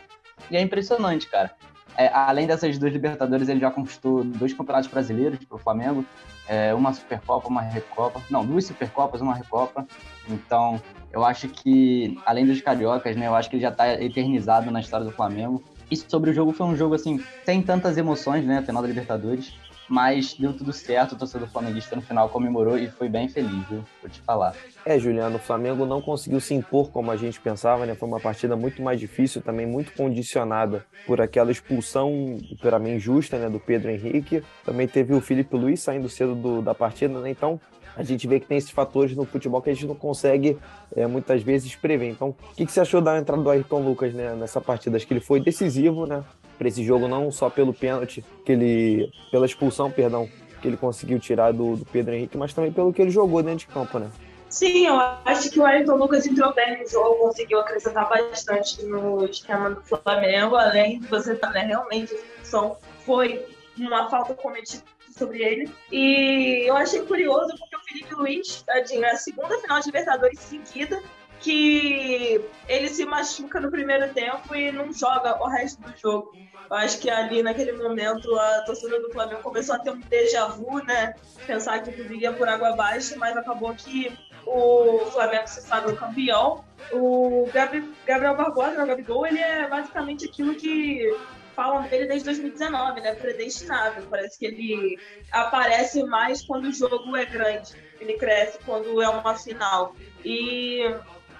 E 0.50 0.56
é 0.56 0.60
impressionante, 0.60 1.28
cara. 1.28 1.54
É, 1.96 2.08
além 2.12 2.46
dessas 2.46 2.78
duas 2.78 2.92
Libertadores, 2.92 3.48
ele 3.48 3.58
já 3.58 3.72
conquistou 3.72 4.22
dois 4.22 4.54
campeonatos 4.54 4.88
brasileiros 4.88 5.44
para 5.44 5.56
o 5.56 5.58
Flamengo, 5.58 6.04
é, 6.46 6.72
uma 6.72 6.92
Supercopa, 6.92 7.48
uma 7.48 7.60
Recopa, 7.60 8.22
não, 8.30 8.46
duas 8.46 8.66
Supercopas, 8.66 9.20
uma 9.20 9.34
Recopa. 9.34 9.84
Então, 10.28 10.80
eu 11.12 11.24
acho 11.24 11.48
que, 11.48 12.16
além 12.24 12.46
dos 12.46 12.60
cariocas, 12.60 13.16
né, 13.16 13.26
eu 13.26 13.34
acho 13.34 13.50
que 13.50 13.56
ele 13.56 13.62
já 13.62 13.70
está 13.70 13.92
eternizado 14.00 14.70
na 14.70 14.78
história 14.78 15.04
do 15.04 15.10
Flamengo. 15.10 15.60
E 15.90 15.96
sobre 15.96 16.30
o 16.30 16.34
jogo, 16.34 16.52
foi 16.52 16.66
um 16.66 16.76
jogo, 16.76 16.94
assim, 16.94 17.22
sem 17.44 17.62
tantas 17.62 17.96
emoções, 17.96 18.44
né, 18.44 18.62
final 18.62 18.82
da 18.82 18.88
Libertadores, 18.88 19.54
mas 19.88 20.34
deu 20.34 20.52
tudo 20.52 20.72
certo, 20.72 21.12
o 21.12 21.16
torcedor 21.16 21.48
flamenguista 21.48 21.96
no 21.96 22.02
final 22.02 22.28
comemorou 22.28 22.76
e 22.76 22.88
foi 22.88 23.08
bem 23.08 23.26
feliz, 23.28 23.66
viu? 23.68 23.82
Vou 24.02 24.10
te 24.10 24.20
falar. 24.20 24.54
É, 24.84 24.98
Juliano, 24.98 25.36
o 25.36 25.40
Flamengo 25.40 25.86
não 25.86 26.02
conseguiu 26.02 26.40
se 26.40 26.52
impor 26.52 26.90
como 26.90 27.10
a 27.10 27.16
gente 27.16 27.40
pensava, 27.40 27.86
né? 27.86 27.94
Foi 27.94 28.06
uma 28.06 28.20
partida 28.20 28.54
muito 28.54 28.82
mais 28.82 29.00
difícil, 29.00 29.40
também 29.40 29.66
muito 29.66 29.92
condicionada 29.94 30.84
por 31.06 31.22
aquela 31.22 31.50
expulsão, 31.50 32.36
para 32.60 32.78
mim, 32.78 32.96
injusta, 32.96 33.38
né, 33.38 33.48
do 33.48 33.58
Pedro 33.58 33.90
Henrique. 33.90 34.42
Também 34.62 34.86
teve 34.86 35.14
o 35.14 35.20
Felipe 35.22 35.56
Luiz 35.56 35.80
saindo 35.80 36.08
cedo 36.08 36.34
do, 36.34 36.60
da 36.60 36.74
partida, 36.74 37.18
né? 37.20 37.30
Então, 37.30 37.58
a 37.98 38.02
gente 38.04 38.26
vê 38.26 38.38
que 38.38 38.46
tem 38.46 38.56
esses 38.56 38.70
fatores 38.70 39.14
no 39.16 39.24
futebol 39.24 39.60
que 39.60 39.68
a 39.68 39.74
gente 39.74 39.86
não 39.86 39.94
consegue 39.94 40.56
é, 40.94 41.06
muitas 41.06 41.42
vezes 41.42 41.74
prever. 41.74 42.08
Então, 42.08 42.28
o 42.28 42.54
que, 42.54 42.64
que 42.64 42.72
você 42.72 42.80
achou 42.80 43.00
da 43.00 43.18
entrada 43.18 43.42
do 43.42 43.50
Ayrton 43.50 43.80
Lucas 43.80 44.14
né, 44.14 44.34
nessa 44.34 44.60
partida? 44.60 44.96
Acho 44.96 45.06
que 45.06 45.12
ele 45.12 45.20
foi 45.20 45.40
decisivo, 45.40 46.06
né? 46.06 46.22
Para 46.56 46.68
esse 46.68 46.82
jogo, 46.84 47.06
não 47.06 47.30
só 47.30 47.50
pelo 47.50 47.74
pênalti, 47.74 48.24
que 48.44 48.52
ele. 48.52 49.10
pela 49.30 49.44
expulsão, 49.44 49.90
perdão, 49.90 50.28
que 50.62 50.68
ele 50.68 50.76
conseguiu 50.76 51.18
tirar 51.18 51.52
do, 51.52 51.76
do 51.76 51.84
Pedro 51.84 52.14
Henrique, 52.14 52.36
mas 52.36 52.54
também 52.54 52.72
pelo 52.72 52.92
que 52.92 53.02
ele 53.02 53.10
jogou 53.10 53.42
dentro 53.42 53.60
de 53.60 53.66
campo, 53.66 53.98
né? 53.98 54.10
Sim, 54.48 54.86
eu 54.86 54.94
acho 55.24 55.50
que 55.50 55.60
o 55.60 55.66
Ayrton 55.66 55.96
Lucas 55.96 56.26
entrou 56.26 56.54
bem 56.54 56.80
no 56.80 56.88
jogo, 56.88 57.16
conseguiu 57.16 57.60
acrescentar 57.60 58.08
bastante 58.08 58.82
no 58.86 59.24
esquema 59.26 59.70
do 59.70 59.82
Flamengo, 59.82 60.56
além 60.56 61.00
de 61.00 61.06
você 61.06 61.34
estar 61.34 61.50
né, 61.50 61.60
realmente 61.60 62.14
expulsão 62.14 62.76
foi 63.04 63.44
uma 63.78 64.08
falta 64.10 64.34
cometida 64.34 64.82
sobre 65.16 65.42
ele. 65.42 65.70
E 65.90 66.68
eu 66.68 66.76
achei 66.76 67.00
curioso 67.02 67.54
Felipe 67.88 68.14
Luiz, 68.14 68.62
tadinho, 68.62 69.04
é 69.04 69.12
a 69.12 69.16
segunda 69.16 69.58
final 69.60 69.80
de 69.80 69.86
Libertadores 69.86 70.38
seguida 70.40 71.02
que 71.40 72.44
ele 72.68 72.88
se 72.88 73.04
machuca 73.04 73.60
no 73.60 73.70
primeiro 73.70 74.12
tempo 74.12 74.54
e 74.54 74.70
não 74.72 74.92
joga 74.92 75.40
o 75.42 75.48
resto 75.48 75.80
do 75.80 75.96
jogo. 75.96 76.36
Eu 76.70 76.76
acho 76.76 76.98
que 76.98 77.08
ali 77.08 77.42
naquele 77.42 77.72
momento 77.72 78.34
a 78.38 78.62
torcida 78.62 79.00
do 79.00 79.10
Flamengo 79.10 79.40
começou 79.42 79.76
a 79.76 79.78
ter 79.78 79.90
um 79.90 80.00
déjà 80.00 80.46
vu, 80.48 80.84
né? 80.84 81.14
Pensar 81.46 81.82
que 81.82 81.92
tudo 81.92 82.12
ia 82.12 82.32
por 82.32 82.46
água 82.46 82.70
abaixo, 82.70 83.18
mas 83.18 83.36
acabou 83.36 83.72
que 83.74 84.12
o 84.44 85.06
Flamengo 85.12 85.46
se 85.46 85.62
sagrou 85.62 85.96
campeão. 85.96 86.64
O 86.92 87.48
Gabriel 87.52 88.36
Barbosa, 88.36 88.82
o 88.82 88.86
Gabigol, 88.86 89.26
ele 89.26 89.38
é 89.38 89.66
basicamente 89.66 90.26
aquilo 90.26 90.54
que 90.54 91.16
falam 91.58 91.82
dele 91.88 92.06
desde 92.06 92.24
2019, 92.26 93.00
né? 93.00 93.16
Predestinado. 93.16 94.06
Parece 94.08 94.38
que 94.38 94.46
ele 94.46 94.96
aparece 95.32 96.04
mais 96.04 96.46
quando 96.46 96.66
o 96.66 96.72
jogo 96.72 97.16
é 97.16 97.24
grande. 97.24 97.74
Ele 98.00 98.12
cresce 98.12 98.60
quando 98.64 99.02
é 99.02 99.08
uma 99.08 99.34
final. 99.34 99.92
E 100.24 100.82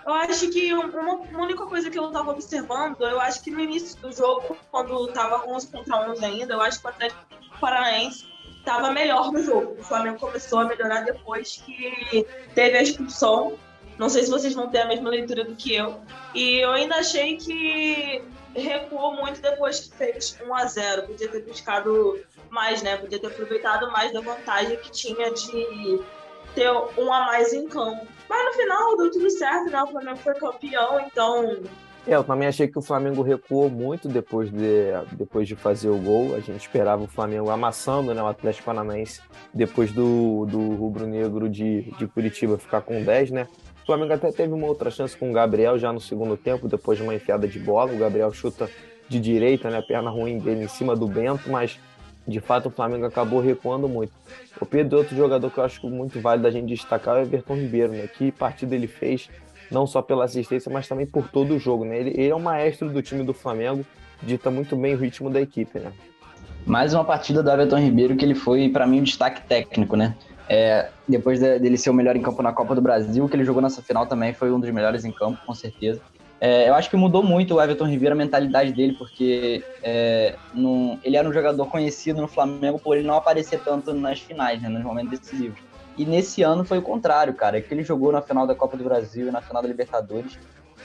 eu 0.04 0.12
acho 0.12 0.50
que 0.50 0.74
uma, 0.74 1.12
uma 1.12 1.42
única 1.44 1.64
coisa 1.66 1.88
que 1.88 1.96
eu 1.96 2.08
estava 2.08 2.32
observando, 2.32 3.00
eu 3.02 3.20
acho 3.20 3.44
que 3.44 3.52
no 3.52 3.60
início 3.60 3.96
do 4.00 4.10
jogo, 4.10 4.56
quando 4.72 5.08
estava 5.08 5.48
11 5.48 5.68
contra 5.68 6.10
11 6.10 6.24
ainda, 6.24 6.54
eu 6.54 6.60
acho 6.62 6.80
que 6.80 6.86
o 6.86 6.90
Atlético 6.90 7.24
Paranaense 7.60 8.26
estava 8.58 8.90
melhor 8.90 9.30
no 9.30 9.40
jogo. 9.40 9.76
O 9.78 9.84
Flamengo 9.84 10.18
começou 10.18 10.58
a 10.58 10.64
melhorar 10.64 11.02
depois 11.02 11.62
que 11.64 12.26
teve 12.56 12.76
a 12.76 12.82
expulsão. 12.82 13.56
Não 13.96 14.08
sei 14.08 14.24
se 14.24 14.30
vocês 14.30 14.52
vão 14.52 14.68
ter 14.68 14.80
a 14.80 14.86
mesma 14.88 15.10
leitura 15.10 15.44
do 15.44 15.54
que 15.54 15.76
eu. 15.76 16.00
E 16.34 16.56
eu 16.56 16.72
ainda 16.72 16.96
achei 16.96 17.36
que 17.36 18.24
recuou 18.54 19.14
muito 19.14 19.40
depois 19.40 19.80
que 19.80 19.96
fez 19.96 20.38
1 20.44 20.54
a 20.54 20.64
0 20.66 21.02
Podia 21.06 21.28
ter 21.28 21.42
buscado 21.42 22.18
mais, 22.50 22.82
né? 22.82 22.96
Podia 22.96 23.18
ter 23.18 23.26
aproveitado 23.26 23.90
mais 23.92 24.12
da 24.12 24.20
vantagem 24.20 24.76
que 24.78 24.90
tinha 24.90 25.30
de 25.32 26.00
ter 26.54 26.70
um 26.70 27.12
a 27.12 27.26
mais 27.26 27.52
em 27.52 27.68
campo. 27.68 28.06
Mas 28.28 28.44
no 28.44 28.52
final 28.52 28.96
deu 28.96 29.10
tudo 29.10 29.30
certo, 29.30 29.70
né? 29.70 29.82
O 29.82 29.86
Flamengo 29.88 30.18
foi 30.18 30.34
campeão, 30.34 31.00
então. 31.00 31.62
É, 32.06 32.14
eu 32.14 32.24
também 32.24 32.48
achei 32.48 32.66
que 32.66 32.78
o 32.78 32.82
Flamengo 32.82 33.22
recuou 33.22 33.68
muito 33.68 34.08
depois 34.08 34.50
de, 34.50 34.92
depois 35.12 35.46
de 35.46 35.54
fazer 35.54 35.90
o 35.90 35.98
gol. 35.98 36.34
A 36.34 36.40
gente 36.40 36.60
esperava 36.60 37.02
o 37.02 37.06
Flamengo 37.06 37.50
amassando 37.50 38.14
né, 38.14 38.22
o 38.22 38.26
Atlético 38.26 38.64
Paranaense 38.64 39.20
depois 39.52 39.92
do, 39.92 40.46
do 40.46 40.74
rubro-negro 40.74 41.48
de, 41.48 41.82
de 41.98 42.06
Curitiba 42.06 42.56
ficar 42.56 42.80
com 42.80 43.02
10, 43.02 43.30
né? 43.30 43.46
Flamengo 43.88 44.12
até 44.12 44.30
teve 44.30 44.52
uma 44.52 44.66
outra 44.66 44.90
chance 44.90 45.16
com 45.16 45.30
o 45.30 45.32
Gabriel 45.32 45.78
já 45.78 45.90
no 45.90 45.98
segundo 45.98 46.36
tempo, 46.36 46.68
depois 46.68 46.98
de 46.98 47.04
uma 47.04 47.14
enfiada 47.14 47.48
de 47.48 47.58
bola. 47.58 47.90
O 47.90 47.96
Gabriel 47.96 48.30
chuta 48.34 48.68
de 49.08 49.18
direita, 49.18 49.70
né? 49.70 49.80
Perna 49.80 50.10
ruim 50.10 50.38
dele 50.38 50.64
em 50.64 50.68
cima 50.68 50.94
do 50.94 51.06
Bento, 51.06 51.50
mas 51.50 51.80
de 52.26 52.38
fato 52.38 52.68
o 52.68 52.70
Flamengo 52.70 53.06
acabou 53.06 53.40
recuando 53.40 53.88
muito. 53.88 54.12
O 54.60 54.66
Pedro, 54.66 54.98
outro 54.98 55.16
jogador 55.16 55.50
que 55.50 55.56
eu 55.56 55.64
acho 55.64 55.88
muito 55.88 56.20
válido 56.20 56.46
a 56.46 56.50
gente 56.50 56.68
destacar 56.68 57.16
é 57.16 57.20
o 57.20 57.22
Everton 57.22 57.54
Ribeiro, 57.54 57.92
né? 57.94 58.06
Que 58.06 58.30
partida 58.30 58.74
ele 58.74 58.86
fez, 58.86 59.30
não 59.70 59.86
só 59.86 60.02
pela 60.02 60.26
assistência, 60.26 60.70
mas 60.70 60.86
também 60.86 61.06
por 61.06 61.26
todo 61.26 61.54
o 61.54 61.58
jogo, 61.58 61.86
né? 61.86 61.98
Ele, 61.98 62.10
ele 62.10 62.28
é 62.28 62.34
o 62.34 62.40
maestro 62.40 62.90
do 62.90 63.00
time 63.00 63.24
do 63.24 63.32
Flamengo, 63.32 63.86
dita 64.22 64.50
muito 64.50 64.76
bem 64.76 64.96
o 64.96 64.98
ritmo 64.98 65.30
da 65.30 65.40
equipe, 65.40 65.78
né? 65.78 65.90
Mais 66.66 66.92
uma 66.92 67.06
partida 67.06 67.42
do 67.42 67.50
Everton 67.50 67.78
Ribeiro 67.78 68.16
que 68.16 68.24
ele 68.26 68.34
foi, 68.34 68.68
para 68.68 68.86
mim, 68.86 69.00
um 69.00 69.04
destaque 69.04 69.48
técnico, 69.48 69.96
né? 69.96 70.14
É, 70.48 70.88
depois 71.06 71.38
de, 71.40 71.58
dele 71.58 71.76
ser 71.76 71.90
o 71.90 71.94
melhor 71.94 72.16
em 72.16 72.22
campo 72.22 72.42
na 72.42 72.52
Copa 72.52 72.74
do 72.74 72.80
Brasil, 72.80 73.28
que 73.28 73.36
ele 73.36 73.44
jogou 73.44 73.60
nessa 73.60 73.82
final 73.82 74.06
também 74.06 74.32
foi 74.32 74.50
um 74.50 74.58
dos 74.58 74.70
melhores 74.70 75.04
em 75.04 75.12
campo, 75.12 75.38
com 75.46 75.54
certeza. 75.54 76.00
É, 76.40 76.68
eu 76.68 76.74
acho 76.74 76.88
que 76.88 76.96
mudou 76.96 77.22
muito 77.22 77.54
o 77.54 77.60
Everton 77.60 77.86
Ribeiro, 77.86 78.14
a 78.14 78.18
mentalidade 78.18 78.72
dele, 78.72 78.94
porque 78.96 79.62
é, 79.82 80.36
ele 81.02 81.16
era 81.16 81.28
um 81.28 81.32
jogador 81.32 81.66
conhecido 81.66 82.20
no 82.20 82.28
Flamengo 82.28 82.78
por 82.78 82.96
ele 82.96 83.06
não 83.06 83.16
aparecer 83.16 83.60
tanto 83.60 83.92
nas 83.92 84.20
finais, 84.20 84.62
né, 84.62 84.68
nos 84.68 84.82
momentos 84.82 85.18
decisivos. 85.18 85.58
E 85.96 86.04
nesse 86.04 86.42
ano 86.44 86.64
foi 86.64 86.78
o 86.78 86.82
contrário, 86.82 87.34
cara, 87.34 87.58
é 87.58 87.60
que 87.60 87.74
ele 87.74 87.82
jogou 87.82 88.12
na 88.12 88.22
final 88.22 88.46
da 88.46 88.54
Copa 88.54 88.76
do 88.76 88.84
Brasil 88.84 89.26
e 89.26 89.30
na 89.32 89.42
final 89.42 89.60
da 89.60 89.68
Libertadores. 89.68 90.38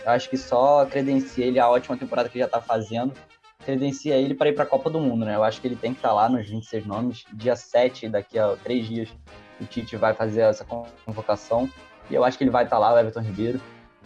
Eu 0.04 0.12
acho 0.12 0.28
que 0.28 0.38
só 0.38 0.86
credencia 0.88 1.46
ele 1.46 1.60
a 1.60 1.70
ótima 1.70 1.96
temporada 1.96 2.28
que 2.28 2.38
ele 2.38 2.44
já 2.44 2.50
tá 2.50 2.60
fazendo, 2.60 3.14
credencia 3.64 4.16
ele 4.16 4.34
para 4.34 4.50
ir 4.50 4.54
para 4.54 4.64
a 4.64 4.68
Copa 4.68 4.90
do 4.90 5.00
Mundo, 5.00 5.24
né? 5.24 5.36
Eu 5.36 5.44
acho 5.44 5.62
que 5.62 5.68
ele 5.68 5.76
tem 5.76 5.94
que 5.94 6.00
estar 6.00 6.10
tá 6.10 6.16
lá 6.16 6.28
nos 6.28 6.50
26 6.50 6.88
nomes. 6.88 7.26
Dia 7.32 7.56
7, 7.56 8.10
daqui 8.10 8.40
a 8.40 8.56
três 8.64 8.88
dias, 8.88 9.10
o 9.64 9.68
Tite 9.68 9.96
vai 9.96 10.14
fazer 10.14 10.42
essa 10.42 10.66
convocação. 11.06 11.70
E 12.10 12.16
eu 12.16 12.24
acho 12.24 12.38
que 12.38 12.44
ele 12.44 12.52
vai 12.52 12.64
estar 12.64 12.76
tá 12.76 12.80
lá, 12.80 12.94
o 12.94 13.00
Everton 13.00 13.22
Ribeiro, 13.22 13.62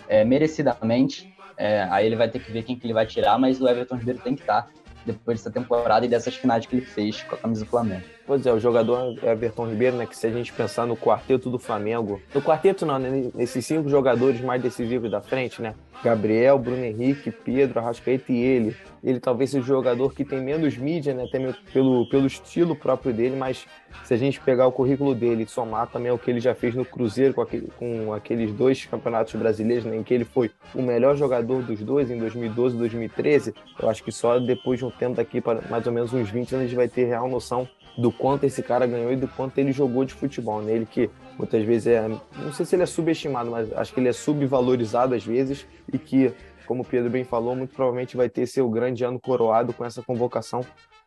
é, 0.08 0.24
merecidamente. 0.24 1.34
É, 1.58 1.88
aí 1.89 2.06
ele 2.06 2.15
vai 2.15 2.30
ter 2.30 2.39
que 2.39 2.52
ver 2.52 2.63
quem 2.63 2.78
que 2.78 2.86
ele 2.86 2.93
vai 2.93 3.06
tirar, 3.06 3.38
mas 3.39 3.60
o 3.60 3.67
Everton 3.67 3.96
Ribeiro 3.96 4.20
tem 4.20 4.36
que 4.36 4.41
estar 4.41 4.63
tá 4.63 4.70
depois 5.06 5.39
dessa 5.39 5.52
temporada 5.52 6.06
e 6.06 6.10
dessas 6.10 6.36
finais 6.36 6.65
que 6.65 6.76
ele 6.76 6.86
fez 6.86 7.24
com 7.24 7.36
a 7.36 7.38
camisa 7.38 7.63
do 7.65 7.70
Flamengo. 7.70 8.16
Pois 8.27 8.45
é, 8.45 8.51
o 8.51 8.59
jogador 8.59 9.17
Everton 9.23 9.69
Ribeiro, 9.69 9.95
né? 9.95 10.05
Que 10.05 10.15
se 10.15 10.27
a 10.27 10.29
gente 10.29 10.51
pensar 10.51 10.85
no 10.85 10.97
quarteto 10.97 11.49
do 11.49 11.57
Flamengo, 11.57 12.21
no 12.35 12.41
quarteto 12.41 12.85
não, 12.85 12.99
né? 12.99 13.31
Nesses 13.33 13.65
cinco 13.65 13.87
jogadores 13.87 14.41
mais 14.41 14.61
decisivos 14.61 15.09
da 15.09 15.21
frente, 15.21 15.61
né? 15.61 15.73
Gabriel, 16.03 16.59
Bruno 16.59 16.83
Henrique, 16.83 17.31
Pedro, 17.31 17.79
Arrascaeta 17.79 18.33
e 18.33 18.37
ele. 18.37 18.75
Ele 19.01 19.21
talvez 19.21 19.51
seja 19.51 19.63
o 19.63 19.65
jogador 19.65 20.13
que 20.13 20.25
tem 20.25 20.41
menos 20.41 20.77
mídia, 20.77 21.13
né? 21.13 21.23
Até 21.23 21.39
pelo, 21.71 22.05
pelo 22.09 22.27
estilo 22.27 22.75
próprio 22.75 23.13
dele, 23.13 23.37
mas 23.37 23.65
se 24.03 24.13
a 24.13 24.17
gente 24.17 24.41
pegar 24.41 24.67
o 24.67 24.73
currículo 24.73 25.15
dele 25.15 25.43
e 25.43 25.47
somar 25.47 25.87
também 25.87 26.11
o 26.11 26.17
que 26.17 26.29
ele 26.29 26.41
já 26.41 26.53
fez 26.53 26.75
no 26.75 26.83
Cruzeiro 26.83 27.33
com, 27.33 27.41
aquele, 27.41 27.71
com 27.79 28.13
aqueles 28.13 28.51
dois 28.51 28.85
campeonatos 28.85 29.33
brasileiros, 29.35 29.85
né? 29.85 29.95
Em 29.95 30.03
que 30.03 30.13
ele 30.13 30.25
foi 30.25 30.51
o 30.75 30.81
melhor 30.81 31.15
jogador 31.15 31.63
dos 31.63 31.79
dois 31.79 32.11
em 32.11 32.17
2012 32.19 32.75
e 32.75 32.79
2013, 32.79 33.53
eu 33.81 33.89
acho 33.89 34.03
que 34.03 34.11
só 34.11 34.37
depois 34.37 34.79
de 34.79 34.85
um 34.85 34.91
tempo 34.91 35.15
daqui 35.15 35.39
para 35.39 35.61
mais 35.69 35.87
ou 35.87 35.93
menos 35.93 36.13
uns 36.13 36.29
20 36.29 36.55
anos 36.55 36.65
a 36.65 36.67
gente 36.67 36.75
vai 36.75 36.89
ter 36.89 37.05
real 37.05 37.29
noção 37.29 37.67
do 37.97 38.12
quanto 38.12 38.43
esse 38.43 38.62
cara 38.62 38.86
ganhou 38.86 39.12
e 39.12 39.15
do 39.15 39.27
quanto 39.27 39.57
ele 39.57 39.71
jogou 39.71 40.05
de 40.05 40.13
futebol. 40.13 40.62
Né? 40.62 40.73
Ele 40.73 40.86
que 40.86 41.10
muitas 41.38 41.63
vezes 41.63 41.88
é. 41.88 42.07
Não 42.07 42.53
sei 42.53 42.65
se 42.65 42.75
ele 42.75 42.83
é 42.83 42.86
subestimado, 42.86 43.49
mas 43.49 43.71
acho 43.73 43.93
que 43.93 43.99
ele 43.99 44.10
é 44.10 44.13
subvalorizado 44.13 45.15
às 45.15 45.25
vezes 45.25 45.65
e 45.91 45.97
que, 45.97 46.31
como 46.67 46.83
o 46.83 46.86
Pedro 46.86 47.10
bem 47.10 47.23
falou, 47.23 47.55
muito 47.55 47.73
provavelmente 47.73 48.15
vai 48.15 48.29
ter 48.29 48.45
seu 48.45 48.69
grande 48.69 49.03
ano 49.03 49.19
coroado 49.19 49.73
com 49.73 49.83
essa 49.83 50.03
convocação 50.03 50.62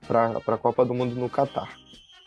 para 0.06 0.40
a 0.46 0.58
Copa 0.58 0.84
do 0.84 0.94
Mundo 0.94 1.14
no 1.14 1.28
Catar. 1.28 1.76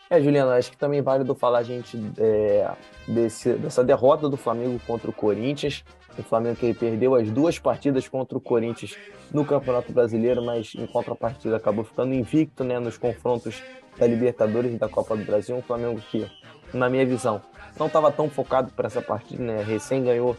É, 0.08 0.20
Juliana, 0.20 0.54
acho 0.54 0.70
que 0.70 0.76
também 0.76 1.00
é 1.00 1.02
válido 1.02 1.34
falar 1.34 1.58
a 1.58 1.62
gente 1.62 1.98
é, 2.18 2.70
desse, 3.08 3.54
dessa 3.54 3.82
derrota 3.82 4.28
do 4.28 4.36
Flamengo 4.36 4.78
contra 4.86 5.10
o 5.10 5.12
Corinthians. 5.12 5.84
O 6.16 6.22
Flamengo 6.22 6.56
que 6.56 6.72
perdeu 6.72 7.16
as 7.16 7.28
duas 7.30 7.58
partidas 7.58 8.06
contra 8.06 8.38
o 8.38 8.40
Corinthians 8.40 8.96
no 9.32 9.44
Campeonato 9.44 9.92
Brasileiro, 9.92 10.44
mas 10.44 10.72
em 10.76 10.86
contrapartida 10.86 11.56
acabou 11.56 11.84
ficando 11.84 12.14
invicto 12.14 12.62
né, 12.62 12.78
nos 12.78 12.96
confrontos 12.96 13.60
da 13.98 14.06
Libertadores 14.06 14.72
e 14.74 14.78
da 14.78 14.88
Copa 14.88 15.16
do 15.16 15.24
Brasil. 15.24 15.56
Um 15.56 15.62
Flamengo 15.62 16.00
que, 16.10 16.26
na 16.72 16.88
minha 16.88 17.04
visão, 17.06 17.40
não 17.78 17.86
estava 17.86 18.10
tão 18.10 18.28
focado 18.28 18.70
para 18.72 18.86
essa 18.86 19.02
partida, 19.02 19.42
né? 19.42 19.62
Recém 19.62 20.04
ganhou 20.04 20.36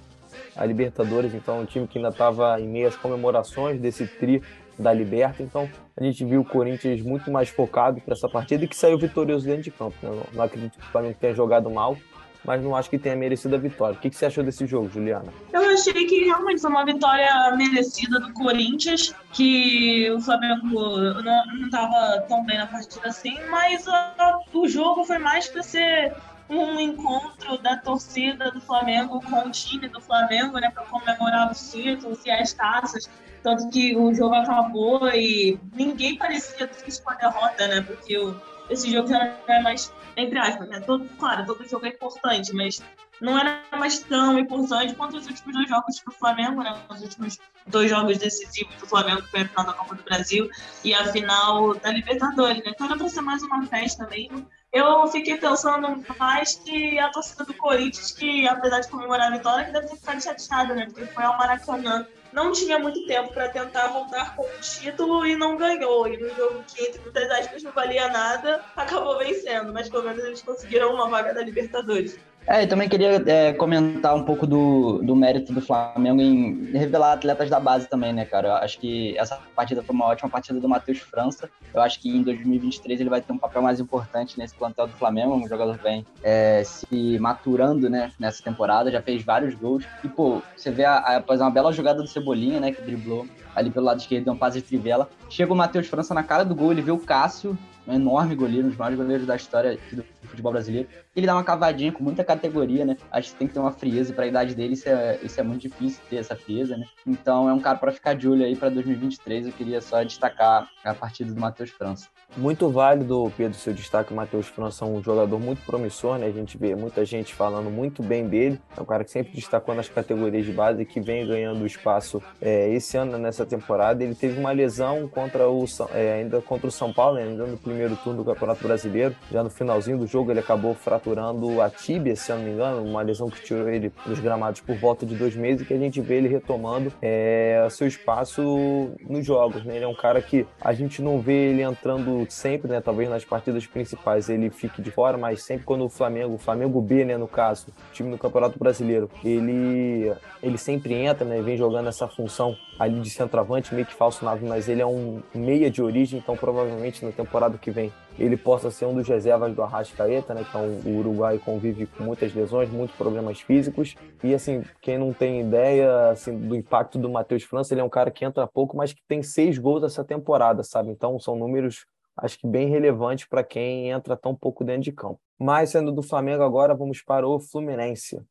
a 0.56 0.66
Libertadores, 0.66 1.34
então 1.34 1.62
um 1.62 1.66
time 1.66 1.88
que 1.88 1.98
ainda 1.98 2.10
estava 2.10 2.60
em 2.60 2.68
meio 2.68 2.88
às 2.88 2.96
comemorações 2.96 3.80
desse 3.80 4.08
tri 4.08 4.42
da 4.78 4.94
Liberta. 4.94 5.42
Então, 5.42 5.70
a 5.96 6.04
gente 6.04 6.24
viu 6.26 6.42
o 6.42 6.46
Corinthians 6.46 7.02
muito 7.02 7.32
mais 7.32 7.50
focado 7.50 8.02
para 8.02 8.14
essa 8.14 8.28
partida 8.28 8.66
e 8.66 8.68
que 8.68 8.76
saiu 8.76 8.98
vitorioso 8.98 9.46
dentro 9.46 9.64
de 9.64 9.72
campo. 9.72 9.96
Né? 10.02 10.22
Não 10.34 10.44
acredito 10.44 10.78
que 10.78 10.86
o 10.86 10.92
Flamengo 10.92 11.18
tenha 11.20 11.34
jogado 11.34 11.70
mal, 11.70 11.98
mas 12.46 12.64
não 12.64 12.76
acho 12.76 12.90
que 12.90 12.98
tenha 12.98 13.16
merecido 13.16 13.56
a 13.56 13.58
vitória. 13.58 13.98
O 13.98 14.00
que, 14.00 14.10
que 14.10 14.16
você 14.16 14.26
achou 14.26 14.44
desse 14.44 14.66
jogo, 14.66 14.90
Juliana? 14.90 15.34
Eu 15.52 15.62
achei 15.70 16.06
que 16.06 16.26
realmente 16.26 16.62
foi 16.62 16.70
uma 16.70 16.86
vitória 16.86 17.56
merecida 17.58 18.20
do 18.20 18.32
Corinthians, 18.34 19.14
que 19.34 20.10
o 20.12 20.22
Flamengo 20.22 20.68
não 20.68 21.66
estava 21.66 22.22
tão 22.28 22.46
bem 22.46 22.58
na 22.58 22.68
partida 22.68 23.08
assim, 23.08 23.38
mas 23.50 23.86
uh, 23.88 24.58
o 24.60 24.68
jogo 24.68 25.04
foi 25.04 25.18
mais 25.18 25.48
para 25.48 25.64
ser 25.64 26.14
um 26.50 26.80
encontro 26.80 27.58
da 27.58 27.78
torcida 27.78 28.52
do 28.52 28.62
Flamengo 28.62 29.20
com 29.22 29.48
o 29.48 29.52
time 29.52 29.88
do 29.88 30.00
Flamengo, 30.00 30.60
né, 30.60 30.70
para 30.70 30.84
comemorar 30.86 31.52
os 31.52 31.72
títulos 31.72 32.24
e 32.26 32.32
as 32.32 32.54
taças. 32.54 33.10
Tanto 33.42 33.70
que 33.70 33.96
o 33.96 34.14
jogo 34.14 34.36
acabou 34.36 35.08
e 35.10 35.60
ninguém 35.74 36.18
parecia 36.18 36.68
triste 36.68 37.02
com 37.04 37.12
a 37.12 37.16
derrota, 37.16 37.68
né? 37.68 37.82
Porque 37.82 38.18
o, 38.18 38.36
esse 38.70 38.92
jogo 38.92 39.08
já 39.08 39.20
não 39.20 39.56
é 39.56 39.62
mais, 39.62 39.94
entre 40.18 40.38
aspas, 40.38 40.68
né? 40.70 40.80
Todo, 40.82 41.08
claro, 41.18 41.46
todo 41.46 41.68
jogo 41.68 41.86
é 41.86 41.90
importante, 41.90 42.54
mas 42.54 42.82
não 43.22 43.38
era 43.38 43.62
mais 43.78 44.00
tão 44.00 44.38
importante 44.38 44.94
quanto 44.96 45.18
os 45.18 45.28
últimos 45.28 45.54
dois 45.54 45.70
jogos 45.70 46.02
do 46.06 46.12
Flamengo, 46.12 46.62
né? 46.64 46.76
Os 46.90 47.02
últimos 47.02 47.40
dois 47.68 47.90
jogos 47.90 48.18
decisivos 48.18 48.76
do 48.76 48.88
Flamengo, 48.88 49.22
que 49.22 49.32
foi 49.32 49.42
a 49.42 49.48
final 49.48 49.66
da 49.66 49.74
Copa 49.74 49.96
do 49.96 50.04
Brasil 50.04 50.50
e 50.84 50.94
a 50.94 51.06
final 51.12 51.76
da 51.76 51.92
Libertadores, 51.92 52.64
né? 52.64 52.72
Então 52.74 52.88
era 52.88 52.98
para 52.98 53.10
ser 53.10 53.22
mais 53.22 53.42
uma 53.44 53.66
festa 53.66 54.08
mesmo 54.08 54.46
eu 54.76 55.08
fiquei 55.08 55.38
pensando 55.38 56.04
mais 56.20 56.56
que 56.56 57.00
a 57.00 57.10
torcida 57.10 57.46
do 57.46 57.54
Corinthians, 57.54 58.12
que 58.12 58.46
apesar 58.46 58.82
de 58.82 58.90
comemorar 58.90 59.32
a 59.32 59.38
vitória, 59.38 59.72
deve 59.72 59.88
ter 59.88 59.96
ficado 59.96 60.22
chateada, 60.22 60.76
né? 60.76 60.86
Porque 60.88 61.06
foi 61.06 61.24
ao 61.24 61.38
Maracanã. 61.38 62.06
Não 62.36 62.52
tinha 62.52 62.78
muito 62.78 63.08
tempo 63.08 63.34
para 63.34 63.48
tentar 63.48 63.88
voltar 63.88 64.36
com 64.36 64.42
o 64.44 64.60
título 64.60 65.26
e 65.26 65.38
não 65.38 65.56
ganhou. 65.56 66.06
E 66.06 66.18
no 66.18 66.28
jogo 66.36 66.66
que, 66.68 66.84
entre 66.84 67.00
muitas 67.00 67.32
aspas, 67.32 67.64
não 67.64 67.72
valia 67.72 68.10
nada, 68.10 68.62
acabou 68.76 69.18
vencendo. 69.18 69.72
Mas 69.72 69.88
pelo 69.88 70.04
menos 70.04 70.22
eles 70.22 70.42
conseguiram 70.42 70.94
uma 70.94 71.08
vaga 71.08 71.34
da 71.34 71.42
Libertadores. 71.42 72.20
É, 72.48 72.62
e 72.62 72.68
também 72.68 72.88
queria 72.88 73.24
é, 73.26 73.54
comentar 73.54 74.16
um 74.16 74.24
pouco 74.24 74.46
do, 74.46 75.02
do 75.02 75.16
mérito 75.16 75.52
do 75.52 75.62
Flamengo 75.62 76.22
em 76.22 76.66
revelar 76.74 77.14
atletas 77.14 77.50
da 77.50 77.60
base 77.60 77.90
também, 77.90 78.14
né, 78.14 78.24
cara? 78.24 78.50
Eu 78.50 78.56
acho 78.58 78.80
que 78.80 79.18
essa 79.18 79.40
partida 79.56 79.82
foi 79.82 79.96
uma 79.96 80.06
ótima 80.06 80.30
partida 80.30 80.60
do 80.60 80.70
Matheus 80.70 81.00
França. 81.00 81.50
Eu 81.74 81.82
acho 81.82 82.00
que 82.00 82.16
em 82.16 82.22
2023 82.22 83.02
ele 83.02 83.10
vai 83.10 83.20
ter 83.20 83.34
um 83.34 83.38
papel 83.38 83.64
mais 83.64 83.80
importante 83.80 84.38
nesse 84.38 84.54
plantel 84.54 84.86
do 84.86 84.94
Flamengo. 84.94 85.34
Um 85.34 85.48
jogador 85.48 85.76
vem 85.78 86.06
é, 86.22 86.64
se 86.64 87.18
maturando, 87.18 87.90
né, 87.90 88.12
nessa 88.20 88.44
temporada, 88.44 88.92
já 88.92 89.02
fez 89.02 89.24
vários 89.24 89.56
gols. 89.56 89.84
E, 90.04 90.08
pô, 90.08 90.44
você 90.56 90.70
vê 90.70 90.86
a, 90.86 91.24
a, 91.28 91.36
uma 91.36 91.50
bela 91.50 91.74
jogada 91.74 92.02
do 92.04 92.08
Cebolinha, 92.08 92.60
né, 92.60 92.72
que 92.72 92.82
driblou 92.82 93.26
ali 93.56 93.72
pelo 93.72 93.88
lado 93.88 94.00
esquerdo, 94.00 94.26
deu 94.26 94.34
um 94.34 94.38
passe 94.38 94.62
de 94.62 94.68
trivela. 94.68 95.10
Chega 95.32 95.52
o 95.52 95.56
Matheus 95.56 95.88
França 95.88 96.14
na 96.14 96.22
cara 96.22 96.46
do 96.46 96.54
gol, 96.54 96.72
ele 96.72 96.82
vê 96.82 96.92
o 96.92 97.00
Cássio, 97.00 97.58
um 97.88 97.94
enorme 97.94 98.36
goleiro, 98.36 98.66
um 98.66 98.70
dos 98.70 98.78
maiores 98.78 98.98
goleiros 98.98 99.28
da 99.28 99.36
história 99.36 99.78
do 99.92 100.04
futebol 100.28 100.52
brasileiro. 100.52 100.88
Ele 101.16 101.26
dá 101.26 101.34
uma 101.34 101.44
cavadinha 101.44 101.92
com 101.92 102.04
muita 102.04 102.24
categoria, 102.24 102.86
né? 102.86 102.98
Acho 103.12 103.32
que 103.32 103.38
tem 103.38 103.48
que 103.48 103.54
ter 103.54 103.60
uma 103.60 103.72
frieza 103.72 104.14
para 104.14 104.26
a 104.26 104.28
idade 104.28 104.56
dele, 104.56 104.74
isso 104.74 104.90
é, 104.90 105.20
isso 105.24 105.40
é 105.40 105.44
muito 105.44 105.62
difícil 105.62 106.02
ter 106.10 106.18
essa 106.18 106.36
frieza, 106.36 106.78
né? 106.78 106.86
Então 107.06 107.48
é 107.50 107.54
um 107.54 107.60
cara 107.60 107.78
para 107.78 107.92
ficar 107.92 108.14
de 108.16 108.28
olho 108.28 108.44
aí 108.44 108.56
para 108.56 108.70
2023. 108.70 109.48
Eu 109.48 109.54
queria 109.54 109.82
só 109.82 110.04
destacar 110.04 110.70
a 110.84 110.94
partida 110.94 111.34
do 111.34 111.40
Matheus 111.40 111.70
França. 111.70 112.08
Muito 112.36 112.70
válido, 112.70 113.32
Pedro, 113.38 113.58
seu 113.58 113.74
destaque. 113.74 114.12
O 114.12 114.16
Matheus 114.16 114.48
França 114.48 114.84
é 114.84 114.88
um 114.88 115.02
jogador 115.02 115.40
muito 115.40 115.62
promissor, 115.66 116.18
né? 116.18 116.26
A 116.26 116.32
gente 116.32 116.58
vê 116.58 116.76
muita 116.76 117.06
gente 117.06 117.34
falando 117.34 117.70
muito 117.70 118.04
bem 118.04 118.28
dele. 118.28 118.60
É 118.76 118.82
um 118.82 118.86
cara 118.86 119.04
que 119.04 119.12
sempre 119.12 119.32
destacou 119.34 119.74
nas 119.74 119.88
categorias 119.88 120.46
de 120.46 120.52
base 120.52 120.82
e 120.82 120.86
que 120.86 121.00
vem 121.00 121.26
ganhando 121.26 121.66
espaço 121.66 122.22
é, 122.42 122.70
esse 122.74 122.98
ano, 122.98 123.18
nessa 123.18 123.46
temporada. 123.46 124.04
Ele 124.04 124.16
teve 124.16 124.38
uma 124.40 124.52
lesão 124.52 125.08
contra 125.08 125.50
o, 125.50 125.66
é, 125.94 126.14
ainda 126.16 126.42
contra 126.42 126.68
o 126.68 126.72
São 126.72 126.92
Paulo, 126.92 127.16
né? 127.16 127.24
ainda 127.24 127.46
no 127.46 127.58
primeiro 127.58 127.75
turno 128.04 128.24
do 128.24 128.26
Campeonato 128.26 128.64
Brasileiro. 128.64 129.16
Já 129.32 129.44
no 129.44 129.50
finalzinho 129.50 129.98
do 129.98 130.08
jogo, 130.08 130.32
ele 130.32 130.40
acabou 130.40 130.74
fraturando 130.74 131.62
a 131.62 131.70
tíbia, 131.70 132.16
se 132.16 132.32
eu 132.32 132.38
não 132.38 132.44
me 132.46 132.52
engano, 132.52 132.84
uma 132.84 133.02
lesão 133.02 133.30
que 133.30 133.42
tirou 133.42 133.70
ele 133.70 133.92
dos 134.06 134.20
gramados 134.20 134.62
por 134.62 134.76
volta 134.78 135.06
de 135.06 135.16
dois 135.16 135.36
meses 135.36 135.68
que 135.68 135.74
a 135.74 135.78
gente 135.78 136.02
vê 136.02 136.16
ele 136.16 136.28
retomando 136.28 136.92
é, 137.02 137.68
seu 137.70 137.88
espaço 137.88 138.92
nos 139.08 139.26
jogos. 139.26 139.64
Né? 139.66 139.76
Ele 139.76 139.86
é 139.86 139.88
um 139.88 139.96
cara 139.96 140.22
que 140.22 140.46
a 140.62 140.74
gente 140.74 141.02
não 141.02 141.20
vê 141.20 141.50
ele 141.50 141.62
entrando 141.62 142.26
sempre, 142.30 142.70
né? 142.70 142.82
Talvez 142.82 143.10
nas 143.10 143.26
partidas 143.26 143.66
principais 143.66 144.30
ele 144.30 144.50
fique 144.50 144.82
de 144.82 144.92
fora, 144.92 145.18
mas 145.18 145.44
sempre 145.44 145.66
quando 145.66 145.86
o 145.86 145.90
Flamengo, 145.90 146.36
o 146.36 146.38
Flamengo 146.38 146.82
B, 146.82 147.06
né, 147.06 147.18
no 147.18 147.28
caso, 147.28 147.68
time 147.92 148.12
do 148.12 148.18
Campeonato 148.18 148.58
Brasileiro, 148.58 149.10
ele 149.24 150.12
ele 150.42 150.58
sempre 150.58 150.94
entra, 150.94 151.26
né, 151.26 151.42
vem 151.42 151.58
jogando 151.58 151.90
essa 151.90 152.08
função 152.08 152.56
ali 152.78 153.00
de 153.00 153.10
centroavante, 153.10 153.74
meio 153.74 153.88
que 153.88 153.94
falso 153.94 154.24
nave, 154.24 154.46
mas 154.46 154.68
ele 154.68 154.82
é 154.82 154.86
um 154.86 155.22
meia 155.34 155.72
de 155.72 155.82
origem, 155.82 156.20
então 156.20 156.36
provavelmente 156.36 157.04
na 157.04 157.12
temporada 157.12 157.58
que 157.66 157.72
vem 157.72 157.92
ele 158.18 158.38
possa 158.38 158.72
ser 158.72 158.86
um 158.86 158.94
dos 158.94 159.08
reservas 159.08 159.54
do 159.54 159.62
Arrascaeta, 159.62 160.34
né, 160.34 160.46
que 160.50 160.56
é 160.56 160.60
um, 160.60 160.80
o 160.86 161.00
Uruguai 161.00 161.38
convive 161.38 161.86
com 161.86 162.04
muitas 162.04 162.34
lesões, 162.34 162.70
muitos 162.70 162.96
problemas 162.96 163.42
físicos, 163.42 163.96
e 164.24 164.34
assim, 164.34 164.64
quem 164.82 164.98
não 164.98 165.12
tem 165.12 165.42
ideia 165.42 166.12
assim, 166.12 166.38
do 166.38 166.56
impacto 166.56 166.98
do 166.98 167.10
Matheus 167.10 167.44
França, 167.44 167.74
ele 167.74 167.82
é 167.82 167.84
um 167.84 167.90
cara 167.90 168.10
que 168.10 168.24
entra 168.24 168.48
pouco, 168.48 168.78
mas 168.78 168.94
que 168.94 169.02
tem 169.08 169.22
seis 169.22 169.58
gols 169.58 169.84
essa 169.84 170.04
temporada, 170.04 170.64
sabe? 170.64 170.92
Então 170.92 171.20
são 171.20 171.36
números 171.36 171.86
acho 172.16 172.40
que 172.40 172.48
bem 172.48 172.70
relevante 172.70 173.28
para 173.28 173.44
quem 173.44 173.90
entra 173.90 174.16
tão 174.16 174.34
pouco 174.34 174.64
dentro 174.64 174.84
de 174.84 174.94
campo. 174.94 175.20
Mas 175.38 175.72
sendo 175.72 175.92
do 175.92 176.02
Flamengo 176.02 176.44
agora, 176.44 176.74
vamos 176.74 177.02
para 177.02 177.28
o 177.28 177.38
Fluminense. 177.40 178.24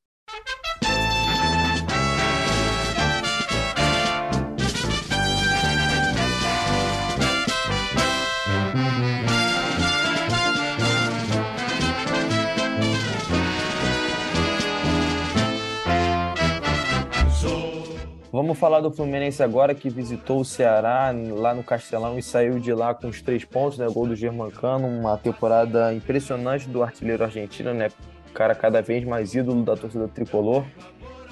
Vamos 18.34 18.58
falar 18.58 18.80
do 18.80 18.90
Fluminense 18.90 19.44
agora, 19.44 19.76
que 19.76 19.88
visitou 19.88 20.40
o 20.40 20.44
Ceará 20.44 21.14
lá 21.30 21.54
no 21.54 21.62
Castelão 21.62 22.18
e 22.18 22.22
saiu 22.22 22.58
de 22.58 22.74
lá 22.74 22.92
com 22.92 23.06
os 23.06 23.22
três 23.22 23.44
pontos, 23.44 23.78
né? 23.78 23.86
Gol 23.88 24.08
do 24.08 24.16
Germancano, 24.16 24.88
uma 24.88 25.16
temporada 25.16 25.94
impressionante 25.94 26.68
do 26.68 26.82
artilheiro 26.82 27.22
argentino, 27.22 27.72
né? 27.72 27.90
Cara 28.34 28.52
cada 28.52 28.82
vez 28.82 29.04
mais 29.04 29.36
ídolo 29.36 29.62
da 29.62 29.76
torcida 29.76 30.08
tricolor. 30.08 30.64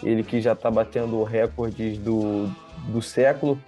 Ele 0.01 0.23
que 0.23 0.41
já 0.41 0.53
está 0.53 0.71
batendo 0.71 1.25
recordes 1.25 1.99
do, 1.99 2.49
do 2.87 3.03
século 3.03 3.59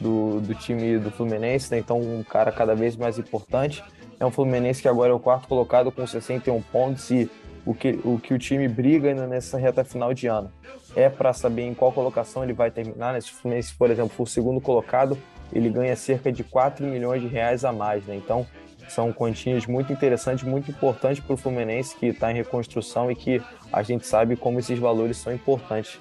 do, 0.00 0.40
do 0.40 0.54
time 0.54 0.96
do 0.96 1.10
Fluminense, 1.10 1.72
né? 1.72 1.80
Então, 1.80 1.98
um 1.98 2.22
cara 2.22 2.52
cada 2.52 2.76
vez 2.76 2.96
mais 2.96 3.18
importante. 3.18 3.82
É 4.20 4.24
um 4.24 4.30
Fluminense 4.30 4.80
que 4.80 4.86
agora 4.86 5.10
é 5.10 5.12
o 5.12 5.18
quarto 5.18 5.48
colocado 5.48 5.90
com 5.90 6.06
61 6.06 6.62
pontos 6.62 7.10
e 7.10 7.28
o 7.66 7.74
que 7.74 7.98
o, 8.04 8.18
que 8.18 8.32
o 8.32 8.38
time 8.38 8.68
briga 8.68 9.12
nessa 9.26 9.58
reta 9.58 9.84
final 9.84 10.14
de 10.14 10.28
ano 10.28 10.50
é 10.94 11.10
para 11.10 11.32
saber 11.32 11.62
em 11.62 11.74
qual 11.74 11.92
colocação 11.92 12.44
ele 12.44 12.52
vai 12.52 12.70
terminar. 12.70 13.12
Né? 13.12 13.20
Se 13.20 13.32
o 13.32 13.34
Fluminense, 13.34 13.74
por 13.74 13.90
exemplo, 13.90 14.10
for 14.10 14.22
o 14.22 14.26
segundo 14.26 14.60
colocado, 14.60 15.18
ele 15.52 15.68
ganha 15.68 15.94
cerca 15.96 16.32
de 16.32 16.44
4 16.44 16.86
milhões 16.86 17.20
de 17.20 17.28
reais 17.28 17.64
a 17.64 17.72
mais. 17.72 18.06
Né? 18.06 18.14
Então, 18.16 18.46
são 18.88 19.12
quantias 19.12 19.66
muito 19.66 19.92
interessantes, 19.92 20.44
muito 20.44 20.70
importantes 20.70 21.22
para 21.22 21.34
o 21.34 21.36
Fluminense 21.36 21.96
que 21.96 22.06
está 22.06 22.30
em 22.30 22.34
reconstrução 22.36 23.10
e 23.10 23.16
que 23.16 23.42
a 23.72 23.82
gente 23.82 24.06
sabe 24.06 24.36
como 24.36 24.58
esses 24.58 24.78
valores 24.78 25.16
são 25.16 25.32
importantes. 25.34 25.98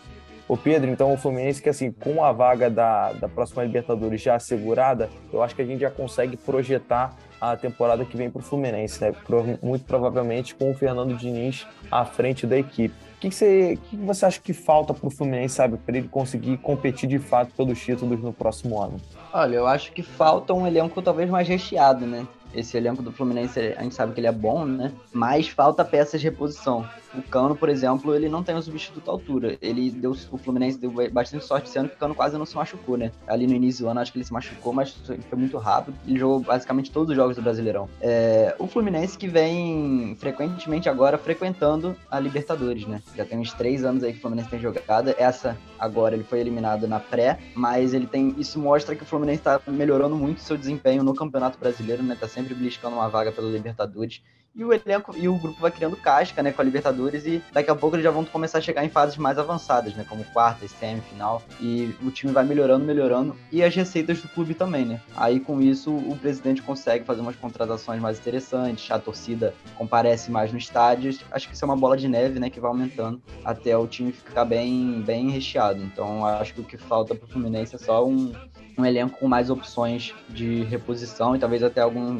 O 0.47 0.55
Pedro, 0.55 0.91
então 0.91 1.11
o 1.11 1.17
Fluminense 1.17 1.61
que 1.61 1.69
assim, 1.69 1.91
com 1.91 2.23
a 2.23 2.31
vaga 2.31 2.69
da, 2.69 3.13
da 3.13 3.27
próxima 3.27 3.63
Libertadores 3.63 4.21
já 4.21 4.35
assegurada, 4.35 5.09
eu 5.33 5.41
acho 5.41 5.55
que 5.55 5.61
a 5.63 5.65
gente 5.65 5.81
já 5.81 5.89
consegue 5.89 6.37
projetar 6.37 7.17
a 7.39 7.55
temporada 7.55 8.05
que 8.05 8.15
vem 8.15 8.29
para 8.29 8.39
o 8.39 8.43
Fluminense, 8.43 9.01
né? 9.01 9.13
muito 9.61 9.85
provavelmente 9.85 10.55
com 10.55 10.71
o 10.71 10.73
Fernando 10.73 11.15
Diniz 11.15 11.65
à 11.91 12.05
frente 12.05 12.47
da 12.47 12.57
equipe 12.57 12.95
que, 13.19 13.29
que, 13.29 13.35
você, 13.35 13.79
que 13.89 13.95
você 13.95 14.25
acha 14.25 14.39
que 14.39 14.53
falta 14.53 14.93
para 14.93 15.07
o 15.07 15.11
Fluminense, 15.11 15.55
sabe, 15.55 15.77
para 15.77 15.97
ele 15.97 16.07
conseguir 16.07 16.57
competir 16.57 17.07
de 17.07 17.19
fato 17.19 17.51
pelos 17.55 17.79
títulos 17.79 18.21
no 18.21 18.33
próximo 18.33 18.81
ano? 18.81 18.99
Olha, 19.33 19.55
eu 19.55 19.67
acho 19.67 19.91
que 19.91 20.03
falta 20.03 20.53
um 20.53 20.65
elenco 20.65 21.01
talvez 21.01 21.29
mais 21.29 21.47
recheado, 21.47 22.05
né? 22.05 22.27
Esse 22.53 22.77
elenco 22.77 23.01
do 23.01 23.11
Fluminense, 23.11 23.59
a 23.77 23.83
gente 23.83 23.95
sabe 23.95 24.13
que 24.13 24.19
ele 24.19 24.27
é 24.27 24.31
bom, 24.31 24.65
né? 24.65 24.91
Mas 25.11 25.49
falta 25.49 25.83
peças 25.83 26.21
de 26.21 26.29
reposição. 26.29 26.87
O 27.17 27.21
Cano, 27.23 27.55
por 27.55 27.69
exemplo, 27.69 28.13
ele 28.13 28.29
não 28.29 28.43
tem 28.43 28.55
um 28.55 28.61
substituto 28.61 29.09
à 29.09 29.13
altura. 29.13 29.57
Ele 29.61 29.89
deu, 29.91 30.11
o 30.31 30.37
Fluminense 30.37 30.77
deu 30.77 30.91
bastante 31.11 31.45
sorte 31.45 31.77
ano 31.77 31.89
que 31.89 31.95
o 31.95 31.97
Cano 31.99 32.15
quase 32.15 32.37
não 32.37 32.45
se 32.45 32.55
machucou, 32.55 32.97
né? 32.97 33.11
Ali 33.27 33.47
no 33.47 33.53
início 33.53 33.85
do 33.85 33.89
ano, 33.89 33.99
acho 33.99 34.11
que 34.11 34.17
ele 34.17 34.25
se 34.25 34.33
machucou, 34.33 34.73
mas 34.73 34.91
foi 34.91 35.37
muito 35.37 35.57
rápido. 35.57 35.97
Ele 36.07 36.19
jogou 36.19 36.39
basicamente 36.39 36.91
todos 36.91 37.09
os 37.09 37.15
jogos 37.15 37.35
do 37.35 37.41
Brasileirão. 37.41 37.89
É, 38.01 38.55
o 38.59 38.67
Fluminense 38.67 39.17
que 39.17 39.27
vem 39.27 40.15
frequentemente 40.19 40.89
agora 40.89 41.17
frequentando 41.17 41.95
a 42.09 42.19
Libertadores, 42.19 42.85
né? 42.85 43.01
Já 43.15 43.25
tem 43.25 43.39
uns 43.39 43.53
três 43.53 43.83
anos 43.83 44.03
aí 44.03 44.11
que 44.13 44.19
o 44.19 44.21
Fluminense 44.21 44.49
tem 44.49 44.59
jogado. 44.59 45.13
Essa 45.17 45.57
agora 45.79 46.15
ele 46.15 46.23
foi 46.23 46.39
eliminado 46.39 46.87
na 46.87 46.99
pré, 46.99 47.39
mas 47.55 47.93
ele 47.93 48.07
tem. 48.07 48.35
Isso 48.37 48.59
mostra 48.59 48.95
que 48.95 49.03
o 49.03 49.05
Fluminense 49.05 49.39
está 49.39 49.61
melhorando 49.67 50.15
muito 50.15 50.41
seu 50.41 50.57
desempenho 50.57 51.03
no 51.03 51.13
Campeonato 51.13 51.57
Brasileiro, 51.57 52.03
né? 52.03 52.17
Tá 52.19 52.27
sempre 52.27 52.53
beliscando 52.53 52.95
uma 52.95 53.07
vaga 53.07 53.31
pela 53.31 53.49
Libertadores. 53.49 54.21
E 54.55 54.63
o 54.63 54.73
elenco 54.73 55.13
e 55.17 55.27
o 55.27 55.35
grupo 55.35 55.59
vai 55.59 55.71
criando 55.71 55.97
casca, 55.97 56.41
né, 56.41 56.51
com 56.51 56.61
a 56.61 56.65
Libertadores 56.65 57.25
e 57.25 57.43
daqui 57.51 57.69
a 57.69 57.75
pouco 57.75 57.95
eles 57.95 58.03
já 58.03 58.11
vão 58.11 58.23
começar 58.23 58.59
a 58.59 58.61
chegar 58.61 58.83
em 58.85 58.89
fases 58.89 59.17
mais 59.17 59.37
avançadas, 59.37 59.93
né, 59.95 60.05
como 60.07 60.23
quartas, 60.25 60.71
semifinal, 60.71 61.41
e 61.59 61.93
o 62.03 62.09
time 62.09 62.31
vai 62.31 62.45
melhorando, 62.45 62.85
melhorando 62.85 63.35
e 63.51 63.63
as 63.63 63.75
receitas 63.75 64.21
do 64.21 64.29
clube 64.29 64.53
também, 64.53 64.85
né? 64.85 65.01
Aí 65.15 65.39
com 65.39 65.61
isso 65.61 65.93
o 65.93 66.17
presidente 66.17 66.61
consegue 66.61 67.03
fazer 67.03 67.21
umas 67.21 67.35
contratações 67.35 68.01
mais 68.01 68.17
interessantes, 68.19 68.89
a 68.89 68.99
torcida 68.99 69.53
comparece 69.77 70.31
mais 70.31 70.51
no 70.51 70.57
estádio, 70.57 71.17
acho 71.31 71.47
que 71.47 71.55
isso 71.55 71.65
é 71.65 71.67
uma 71.67 71.75
bola 71.75 71.97
de 71.97 72.07
neve, 72.07 72.39
né, 72.39 72.49
que 72.49 72.59
vai 72.59 72.69
aumentando 72.69 73.21
até 73.43 73.77
o 73.77 73.87
time 73.87 74.11
ficar 74.11 74.45
bem 74.45 75.01
bem 75.01 75.29
recheado. 75.29 75.81
Então 75.81 76.25
acho 76.25 76.53
que 76.53 76.61
o 76.61 76.63
que 76.63 76.77
falta 76.77 77.13
pro 77.13 77.27
Fluminense 77.27 77.75
é 77.75 77.77
só 77.77 78.05
um 78.05 78.33
um 78.77 78.85
elenco 78.85 79.19
com 79.19 79.27
mais 79.27 79.49
opções 79.49 80.13
de 80.29 80.63
reposição 80.63 81.35
e 81.35 81.39
talvez 81.39 81.63
até 81.63 81.81
algum, 81.81 82.19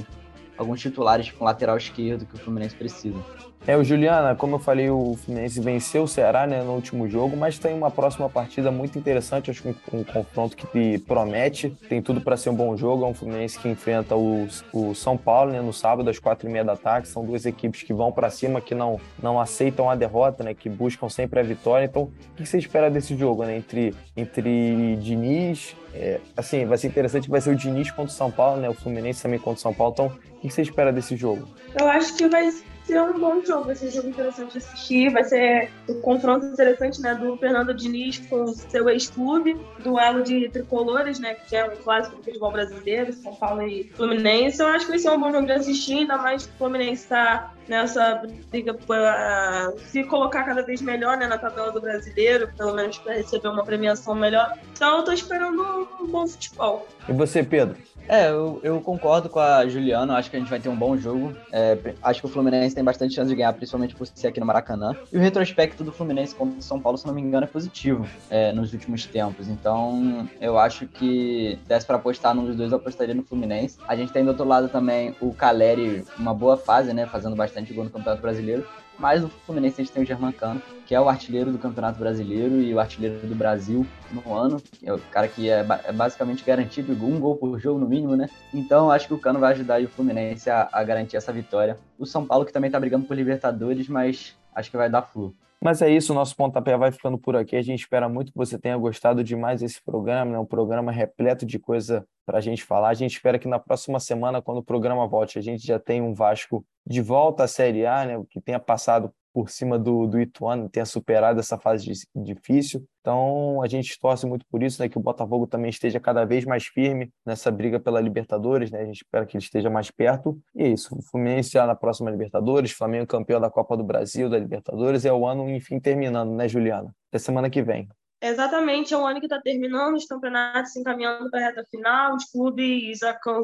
alguns 0.57 0.81
titulares 0.81 1.31
com 1.31 1.45
lateral 1.45 1.77
esquerdo 1.77 2.25
que 2.25 2.35
o 2.35 2.39
Fluminense 2.39 2.75
precisa. 2.75 3.23
É, 3.67 3.75
o 3.75 3.83
Juliana, 3.83 4.35
como 4.35 4.55
eu 4.55 4.59
falei, 4.59 4.91
o 4.91 5.15
Fluminense 5.15 5.59
venceu 5.59 6.03
o 6.03 6.07
Ceará 6.07 6.45
né, 6.45 6.61
no 6.61 6.73
último 6.73 7.09
jogo, 7.09 7.35
mas 7.35 7.57
tem 7.57 7.73
uma 7.73 7.89
próxima 7.89 8.29
partida 8.29 8.69
muito 8.69 8.99
interessante, 8.99 9.49
acho 9.49 9.63
que 9.63 9.69
um, 9.69 9.99
um 9.99 10.03
confronto 10.03 10.55
que 10.55 10.99
promete, 10.99 11.71
tem 11.89 11.99
tudo 11.99 12.21
para 12.21 12.37
ser 12.37 12.51
um 12.51 12.55
bom 12.55 12.77
jogo. 12.77 13.05
É 13.05 13.07
um 13.07 13.13
Fluminense 13.15 13.57
que 13.57 13.67
enfrenta 13.67 14.15
o, 14.15 14.47
o 14.71 14.93
São 14.93 15.17
Paulo 15.17 15.51
né, 15.51 15.61
no 15.61 15.73
sábado, 15.73 16.11
às 16.11 16.19
quatro 16.19 16.47
e 16.47 16.51
meia 16.51 16.63
da 16.63 16.75
tarde. 16.75 17.07
São 17.07 17.25
duas 17.25 17.43
equipes 17.43 17.81
que 17.81 17.91
vão 17.91 18.11
para 18.11 18.29
cima, 18.29 18.61
que 18.61 18.75
não, 18.75 18.99
não 19.21 19.39
aceitam 19.39 19.89
a 19.89 19.95
derrota, 19.95 20.43
né, 20.43 20.53
que 20.53 20.69
buscam 20.69 21.09
sempre 21.09 21.39
a 21.39 21.43
vitória. 21.43 21.85
Então, 21.85 22.03
o 22.03 22.35
que 22.35 22.45
você 22.45 22.59
espera 22.59 22.91
desse 22.91 23.17
jogo 23.17 23.45
né, 23.45 23.57
entre, 23.57 23.95
entre 24.15 24.95
Diniz? 24.97 25.75
É, 25.91 26.19
assim, 26.37 26.65
vai 26.65 26.77
ser 26.77 26.87
interessante, 26.87 27.27
vai 27.27 27.41
ser 27.41 27.49
o 27.49 27.55
Diniz 27.55 27.89
contra 27.89 28.11
o 28.11 28.15
São 28.15 28.29
Paulo, 28.29 28.61
né, 28.61 28.69
o 28.69 28.75
Fluminense 28.75 29.23
também 29.23 29.39
contra 29.39 29.57
o 29.57 29.61
São 29.61 29.73
Paulo. 29.73 29.93
Então, 29.93 30.07
o 30.07 30.39
que 30.39 30.49
você 30.51 30.61
espera 30.61 30.93
desse 30.93 31.15
jogo? 31.15 31.47
Eu 31.79 31.87
acho 31.87 32.15
que 32.15 32.27
vai 32.27 32.51
ser 32.85 33.01
um 33.01 33.19
bom 33.19 33.43
jogo, 33.43 33.65
vai 33.65 33.75
ser 33.75 33.87
um 33.87 33.91
jogo 33.91 34.09
interessante 34.09 34.51
de 34.53 34.57
assistir, 34.59 35.11
vai 35.11 35.23
ser 35.23 35.71
um 35.89 36.01
confronto 36.01 36.45
interessante, 36.45 37.01
né, 37.01 37.15
do 37.15 37.35
Fernando 37.37 37.73
Diniz 37.73 38.19
com 38.29 38.47
seu 38.47 38.89
ex-clube, 38.89 39.57
duelo 39.79 40.23
de 40.23 40.49
tricolores, 40.49 41.19
né, 41.19 41.33
que 41.33 41.55
é 41.55 41.65
um 41.65 41.75
clássico 41.77 42.17
do 42.17 42.23
futebol 42.23 42.51
brasileiro, 42.51 43.13
São 43.13 43.33
Paulo 43.35 43.63
e 43.63 43.91
Fluminense. 43.95 44.61
Eu 44.61 44.67
acho 44.67 44.85
que 44.85 44.91
vai 44.91 44.99
ser 44.99 45.09
um 45.09 45.19
bom 45.19 45.31
jogo 45.31 45.45
de 45.45 45.53
assistir, 45.53 45.99
ainda 45.99 46.17
mais 46.17 46.45
que 46.45 46.53
o 46.53 46.57
Fluminense 46.57 47.03
está 47.03 47.53
nessa 47.67 48.21
briga 48.51 48.73
para 48.73 49.73
se 49.87 50.03
colocar 50.03 50.43
cada 50.43 50.61
vez 50.61 50.81
melhor, 50.81 51.17
né, 51.17 51.27
na 51.27 51.37
tabela 51.37 51.71
do 51.71 51.81
brasileiro, 51.81 52.49
pelo 52.55 52.73
menos 52.73 52.97
para 52.97 53.13
receber 53.13 53.47
uma 53.47 53.63
premiação 53.63 54.13
melhor. 54.13 54.57
Então 54.73 54.99
eu 54.99 55.03
tô 55.03 55.11
esperando 55.11 55.87
um 55.99 56.07
bom 56.07 56.27
futebol. 56.27 56.87
E 57.09 57.13
você, 57.13 57.43
Pedro? 57.43 57.75
É, 58.07 58.29
eu, 58.29 58.59
eu, 58.63 58.81
concordo 58.81 59.29
com 59.29 59.39
a 59.39 59.67
Juliana, 59.67 60.15
acho 60.15 60.29
que 60.29 60.35
a 60.35 60.39
gente 60.39 60.49
vai 60.49 60.59
ter 60.59 60.69
um 60.69 60.75
bom 60.75 60.95
jogo. 60.95 61.35
É, 61.51 61.77
acho 62.03 62.19
que 62.19 62.25
o 62.27 62.29
Fluminense 62.29 62.75
tem 62.75 62.83
bastante 62.83 63.15
chance 63.15 63.29
de 63.29 63.35
ganhar, 63.35 63.51
principalmente 63.53 63.95
por 63.95 64.05
ser 64.05 64.27
aqui 64.27 64.39
no 64.39 64.45
Maracanã. 64.45 64.95
E 65.11 65.17
o 65.17 65.19
retrospecto 65.19 65.83
do 65.83 65.91
Fluminense 65.91 66.35
contra 66.35 66.59
o 66.59 66.61
São 66.61 66.79
Paulo, 66.79 66.97
se 66.97 67.07
não 67.07 67.13
me 67.13 67.21
engano, 67.21 67.45
é 67.45 67.47
positivo 67.47 68.05
é, 68.29 68.51
nos 68.51 68.73
últimos 68.73 69.05
tempos. 69.05 69.47
Então, 69.47 70.29
eu 70.39 70.57
acho 70.59 70.87
que 70.87 71.57
desse 71.67 71.85
para 71.85 71.95
apostar 71.95 72.35
num 72.35 72.45
dos 72.45 72.55
dois, 72.55 72.71
eu 72.71 72.77
apostaria 72.77 73.15
no 73.15 73.23
Fluminense. 73.23 73.77
A 73.87 73.95
gente 73.95 74.11
tem 74.11 74.23
do 74.23 74.29
outro 74.29 74.45
lado 74.45 74.69
também 74.69 75.15
o 75.19 75.33
Caleri, 75.33 76.05
uma 76.17 76.33
boa 76.33 76.57
fase, 76.57 76.93
né? 76.93 77.07
Fazendo 77.07 77.35
bastante 77.35 77.73
gol 77.73 77.85
no 77.85 77.89
Campeonato 77.89 78.21
Brasileiro. 78.21 78.65
Mas 78.97 79.21
no 79.21 79.29
Fluminense 79.29 79.81
a 79.81 79.83
gente 79.83 79.93
tem 79.93 80.03
o 80.03 80.05
Germancano, 80.05 80.61
que 80.85 80.95
é 80.95 81.01
o 81.01 81.09
artilheiro 81.09 81.51
do 81.51 81.57
Campeonato 81.57 81.99
Brasileiro 81.99 82.61
e 82.61 82.73
o 82.73 82.79
artilheiro 82.79 83.27
do 83.27 83.35
Brasil 83.35 83.85
no 84.11 84.33
ano. 84.33 84.61
É 84.83 84.93
o 84.93 84.99
cara 85.11 85.27
que 85.27 85.49
é, 85.49 85.65
é 85.83 85.91
basicamente 85.91 86.43
garantido 86.43 86.93
um 86.93 87.19
gol 87.19 87.35
por 87.35 87.59
jogo 87.59 87.79
no 87.79 87.87
mínimo, 87.87 88.15
né? 88.15 88.29
Então 88.53 88.89
acho 88.89 89.07
que 89.07 89.13
o 89.13 89.19
Cano 89.19 89.39
vai 89.39 89.53
ajudar 89.53 89.81
o 89.81 89.89
Fluminense 89.89 90.49
a, 90.49 90.69
a 90.71 90.83
garantir 90.83 91.17
essa 91.17 91.33
vitória. 91.33 91.77
O 91.99 92.05
São 92.05 92.25
Paulo 92.25 92.45
que 92.45 92.53
também 92.53 92.71
tá 92.71 92.79
brigando 92.79 93.05
por 93.05 93.15
Libertadores, 93.15 93.87
mas 93.87 94.35
acho 94.53 94.71
que 94.71 94.77
vai 94.77 94.89
dar 94.89 95.01
flu. 95.01 95.35
Mas 95.65 95.81
é 95.81 95.89
isso, 95.89 96.13
nosso 96.13 96.35
pontapé 96.35 96.77
vai 96.77 96.91
ficando 96.91 97.17
por 97.17 97.35
aqui. 97.35 97.55
A 97.55 97.61
gente 97.63 97.79
espera 97.79 98.07
muito 98.07 98.31
que 98.31 98.37
você 98.37 98.55
tenha 98.55 98.77
gostado 98.77 99.23
demais 99.23 99.61
desse 99.61 99.81
programa, 99.83 100.33
né? 100.33 100.37
um 100.37 100.45
programa 100.45 100.91
repleto 100.91 101.43
de 101.43 101.57
coisa 101.57 102.07
para 102.23 102.37
a 102.37 102.41
gente 102.41 102.63
falar. 102.63 102.89
A 102.89 102.93
gente 102.93 103.13
espera 103.13 103.39
que 103.39 103.47
na 103.47 103.57
próxima 103.57 103.99
semana, 103.99 104.43
quando 104.43 104.59
o 104.59 104.63
programa 104.63 105.07
volte, 105.07 105.39
a 105.39 105.41
gente 105.41 105.65
já 105.65 105.79
tenha 105.79 106.03
um 106.03 106.13
Vasco 106.13 106.63
de 106.85 107.01
volta 107.01 107.45
à 107.45 107.47
Série 107.47 107.83
A, 107.83 108.05
né? 108.05 108.23
que 108.29 108.39
tenha 108.39 108.59
passado 108.59 109.11
por 109.35 109.49
cima 109.49 109.77
do, 109.77 110.07
do 110.07 110.17
Ituano, 110.17 110.69
tenha 110.69 110.85
superado 110.85 111.41
essa 111.41 111.57
fase 111.57 111.91
difícil. 112.15 112.87
Então, 113.01 113.61
a 113.61 113.67
gente 113.67 113.99
torce 113.99 114.25
muito 114.25 114.45
por 114.49 114.63
isso, 114.63 114.81
né, 114.81 114.87
que 114.87 114.97
o 114.97 115.01
Botafogo 115.01 115.45
também 115.45 115.69
esteja 115.69 115.99
cada 115.99 116.23
vez 116.23 116.45
mais 116.45 116.67
firme 116.67 117.11
nessa 117.25 117.51
briga 117.51 117.77
pela 117.77 117.99
Libertadores, 117.99 118.71
né? 118.71 118.79
A 118.79 118.85
gente 118.85 119.01
espera 119.03 119.25
que 119.25 119.35
ele 119.35 119.43
esteja 119.43 119.69
mais 119.69 119.91
perto. 119.91 120.39
E 120.55 120.63
é 120.63 120.69
isso, 120.69 120.97
o 120.97 121.01
Fluminense 121.01 121.57
na 121.57 121.75
próxima 121.75 122.09
Libertadores, 122.09 122.71
Flamengo 122.71 123.05
campeão 123.05 123.41
da 123.41 123.49
Copa 123.49 123.75
do 123.75 123.83
Brasil, 123.83 124.29
da 124.29 124.39
Libertadores, 124.39 125.03
é 125.03 125.11
o 125.11 125.27
ano, 125.27 125.49
enfim, 125.49 125.81
terminando, 125.81 126.31
né, 126.31 126.47
Juliana? 126.47 126.95
Até 127.09 127.19
semana 127.19 127.49
que 127.49 127.61
vem. 127.61 127.89
Exatamente, 128.21 128.93
é 128.93 128.97
um 128.97 129.05
ano 129.05 129.19
que 129.19 129.25
está 129.25 129.39
terminando, 129.39 129.95
os 129.95 130.05
campeonatos 130.05 130.71
se 130.71 130.79
encaminhando 130.79 131.29
para 131.29 131.39
a 131.41 131.43
reta 131.49 131.65
final, 131.69 132.15
os 132.15 132.25
clubes 132.25 132.99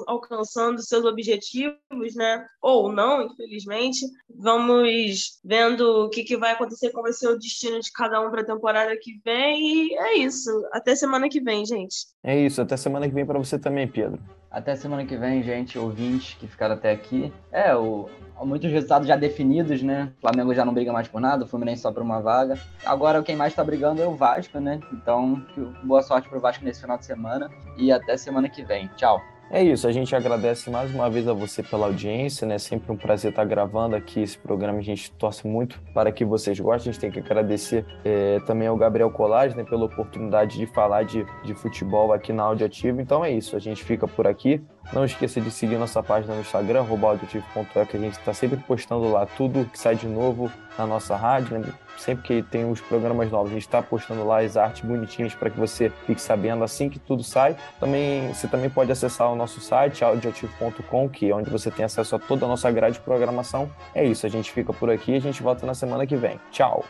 alcançando 0.08 0.82
seus 0.82 1.06
objetivos, 1.06 2.16
né? 2.16 2.46
Ou 2.62 2.92
não, 2.92 3.22
infelizmente. 3.24 4.06
Vamos 4.34 5.40
vendo 5.44 6.06
o 6.06 6.10
que, 6.10 6.24
que 6.24 6.38
vai 6.38 6.52
acontecer, 6.52 6.90
qual 6.92 7.04
vai 7.04 7.14
ser 7.14 7.28
o 7.28 7.38
destino 7.38 7.80
de 7.80 7.92
cada 7.92 8.22
um 8.22 8.32
para 8.32 8.42
a 8.42 8.46
temporada 8.46 8.98
que 9.00 9.22
vem. 9.24 9.90
E 9.90 9.94
é 9.96 10.18
isso. 10.18 10.50
Até 10.72 10.96
semana 10.96 11.30
que 11.30 11.42
vem, 11.42 11.66
gente. 11.66 12.08
É 12.24 12.40
isso, 12.40 12.62
até 12.62 12.78
semana 12.78 13.08
que 13.08 13.14
vem 13.14 13.26
para 13.26 13.38
você 13.38 13.60
também, 13.60 13.88
Pedro. 13.88 14.22
Até 14.52 14.76
semana 14.76 15.06
que 15.06 15.16
vem, 15.16 15.42
gente, 15.42 15.80
ouvintes 15.80 16.34
que 16.34 16.46
ficaram 16.46 16.76
até 16.76 16.92
aqui. 16.92 17.32
É, 17.50 17.74
o, 17.74 18.10
muitos 18.44 18.70
resultados 18.70 19.08
já 19.08 19.16
definidos, 19.16 19.82
né? 19.82 20.12
O 20.18 20.22
Flamengo 20.22 20.54
já 20.54 20.66
não 20.66 20.74
briga 20.74 20.92
mais 20.92 21.08
por 21.08 21.22
nada, 21.22 21.46
o 21.46 21.48
Fluminense 21.48 21.82
só 21.82 21.92
por 21.92 22.04
uma 22.04 22.20
vaga. 22.20 22.60
Agora 22.86 23.24
quem 23.24 23.36
mais 23.36 23.54
tá 23.54 23.64
brigando 23.64 24.02
é 24.02 24.06
o 24.06 24.16
Vasco, 24.16 24.60
né? 24.60 24.82
Então, 24.92 25.42
boa 25.84 26.02
sorte 26.02 26.28
pro 26.28 26.42
Vasco 26.42 26.66
nesse 26.66 26.82
final 26.82 26.98
de 26.98 27.06
semana 27.06 27.50
e 27.78 27.94
até 27.94 28.18
semana 28.18 28.50
que 28.50 28.62
vem. 28.62 28.90
Tchau. 28.98 29.22
É 29.54 29.62
isso, 29.62 29.86
a 29.86 29.92
gente 29.92 30.16
agradece 30.16 30.70
mais 30.70 30.96
uma 30.96 31.10
vez 31.10 31.28
a 31.28 31.34
você 31.34 31.62
pela 31.62 31.88
audiência, 31.88 32.48
né? 32.48 32.58
Sempre 32.58 32.90
um 32.90 32.96
prazer 32.96 33.32
estar 33.32 33.44
gravando 33.44 33.98
aqui 33.98 34.22
esse 34.22 34.38
programa. 34.38 34.80
A 34.80 34.82
gente 34.82 35.12
torce 35.12 35.46
muito 35.46 35.78
para 35.94 36.10
que 36.10 36.24
vocês 36.24 36.58
gostem. 36.58 36.90
A 36.90 36.94
gente 36.94 37.02
tem 37.02 37.12
que 37.12 37.20
agradecer 37.20 37.86
é, 38.06 38.40
também 38.48 38.70
ao 38.70 38.78
Gabriel 38.78 39.12
Colage, 39.12 39.58
né? 39.58 39.66
Pela 39.66 39.84
oportunidade 39.84 40.58
de 40.58 40.66
falar 40.68 41.04
de, 41.04 41.26
de 41.44 41.54
futebol 41.54 42.14
aqui 42.14 42.32
na 42.32 42.44
Audioativo. 42.44 43.02
Então 43.02 43.26
é 43.26 43.32
isso, 43.32 43.58
a 43.58 43.60
gente 43.60 43.84
fica 43.84 44.08
por 44.08 44.26
aqui. 44.26 44.64
Não 44.94 45.04
esqueça 45.04 45.42
de 45.42 45.52
seguir 45.52 45.78
nossa 45.78 46.02
página 46.02 46.34
no 46.34 46.40
Instagram, 46.40 46.86
audioativo.e, 46.90 47.86
que 47.88 47.98
a 47.98 48.00
gente 48.00 48.18
está 48.18 48.34
sempre 48.34 48.58
postando 48.66 49.12
lá 49.12 49.26
tudo 49.26 49.66
que 49.66 49.78
sai 49.78 49.98
de 49.98 50.08
novo 50.08 50.50
na 50.78 50.88
nossa 50.88 51.18
rádio. 51.18 51.60
Né? 51.60 51.68
Sempre 51.98 52.24
que 52.24 52.42
tem 52.42 52.70
os 52.70 52.82
programas 52.82 53.32
novos, 53.32 53.52
a 53.52 53.54
gente 53.54 53.64
está 53.64 53.82
postando 53.82 54.26
lá 54.26 54.42
as 54.42 54.58
artes 54.58 54.82
bonitinhas 54.82 55.34
para 55.34 55.50
que 55.50 55.60
você 55.60 55.92
fique 56.06 56.22
sabendo 56.22 56.64
assim 56.64 56.90
que 56.90 57.00
tudo 57.00 57.24
sai. 57.24 57.56
Também 57.80 58.34
você 58.34 58.48
também 58.48 58.70
pode 58.70 58.92
acessar 58.92 59.32
o 59.32 59.36
nosso 59.36 59.60
site 59.62 60.04
audioativo.com, 60.04 61.10
que 61.10 61.30
é 61.30 61.36
onde 61.36 61.50
você 61.50 61.70
tem 61.70 61.86
acesso 61.86 62.16
a 62.16 62.20
toda 62.20 62.46
a 62.46 62.48
nossa 62.48 62.70
grade 62.72 62.96
de 62.96 63.02
programação. 63.02 63.70
É 63.94 64.04
isso, 64.04 64.26
a 64.26 64.30
gente 64.30 64.52
fica 64.52 64.74
por 64.74 64.90
aqui 64.90 65.14
e 65.14 65.16
a 65.16 65.22
gente 65.22 65.42
volta 65.42 65.66
na 65.66 65.74
semana 65.74 66.06
que 66.06 66.16
vem. 66.16 66.40
Tchau. 66.52 66.84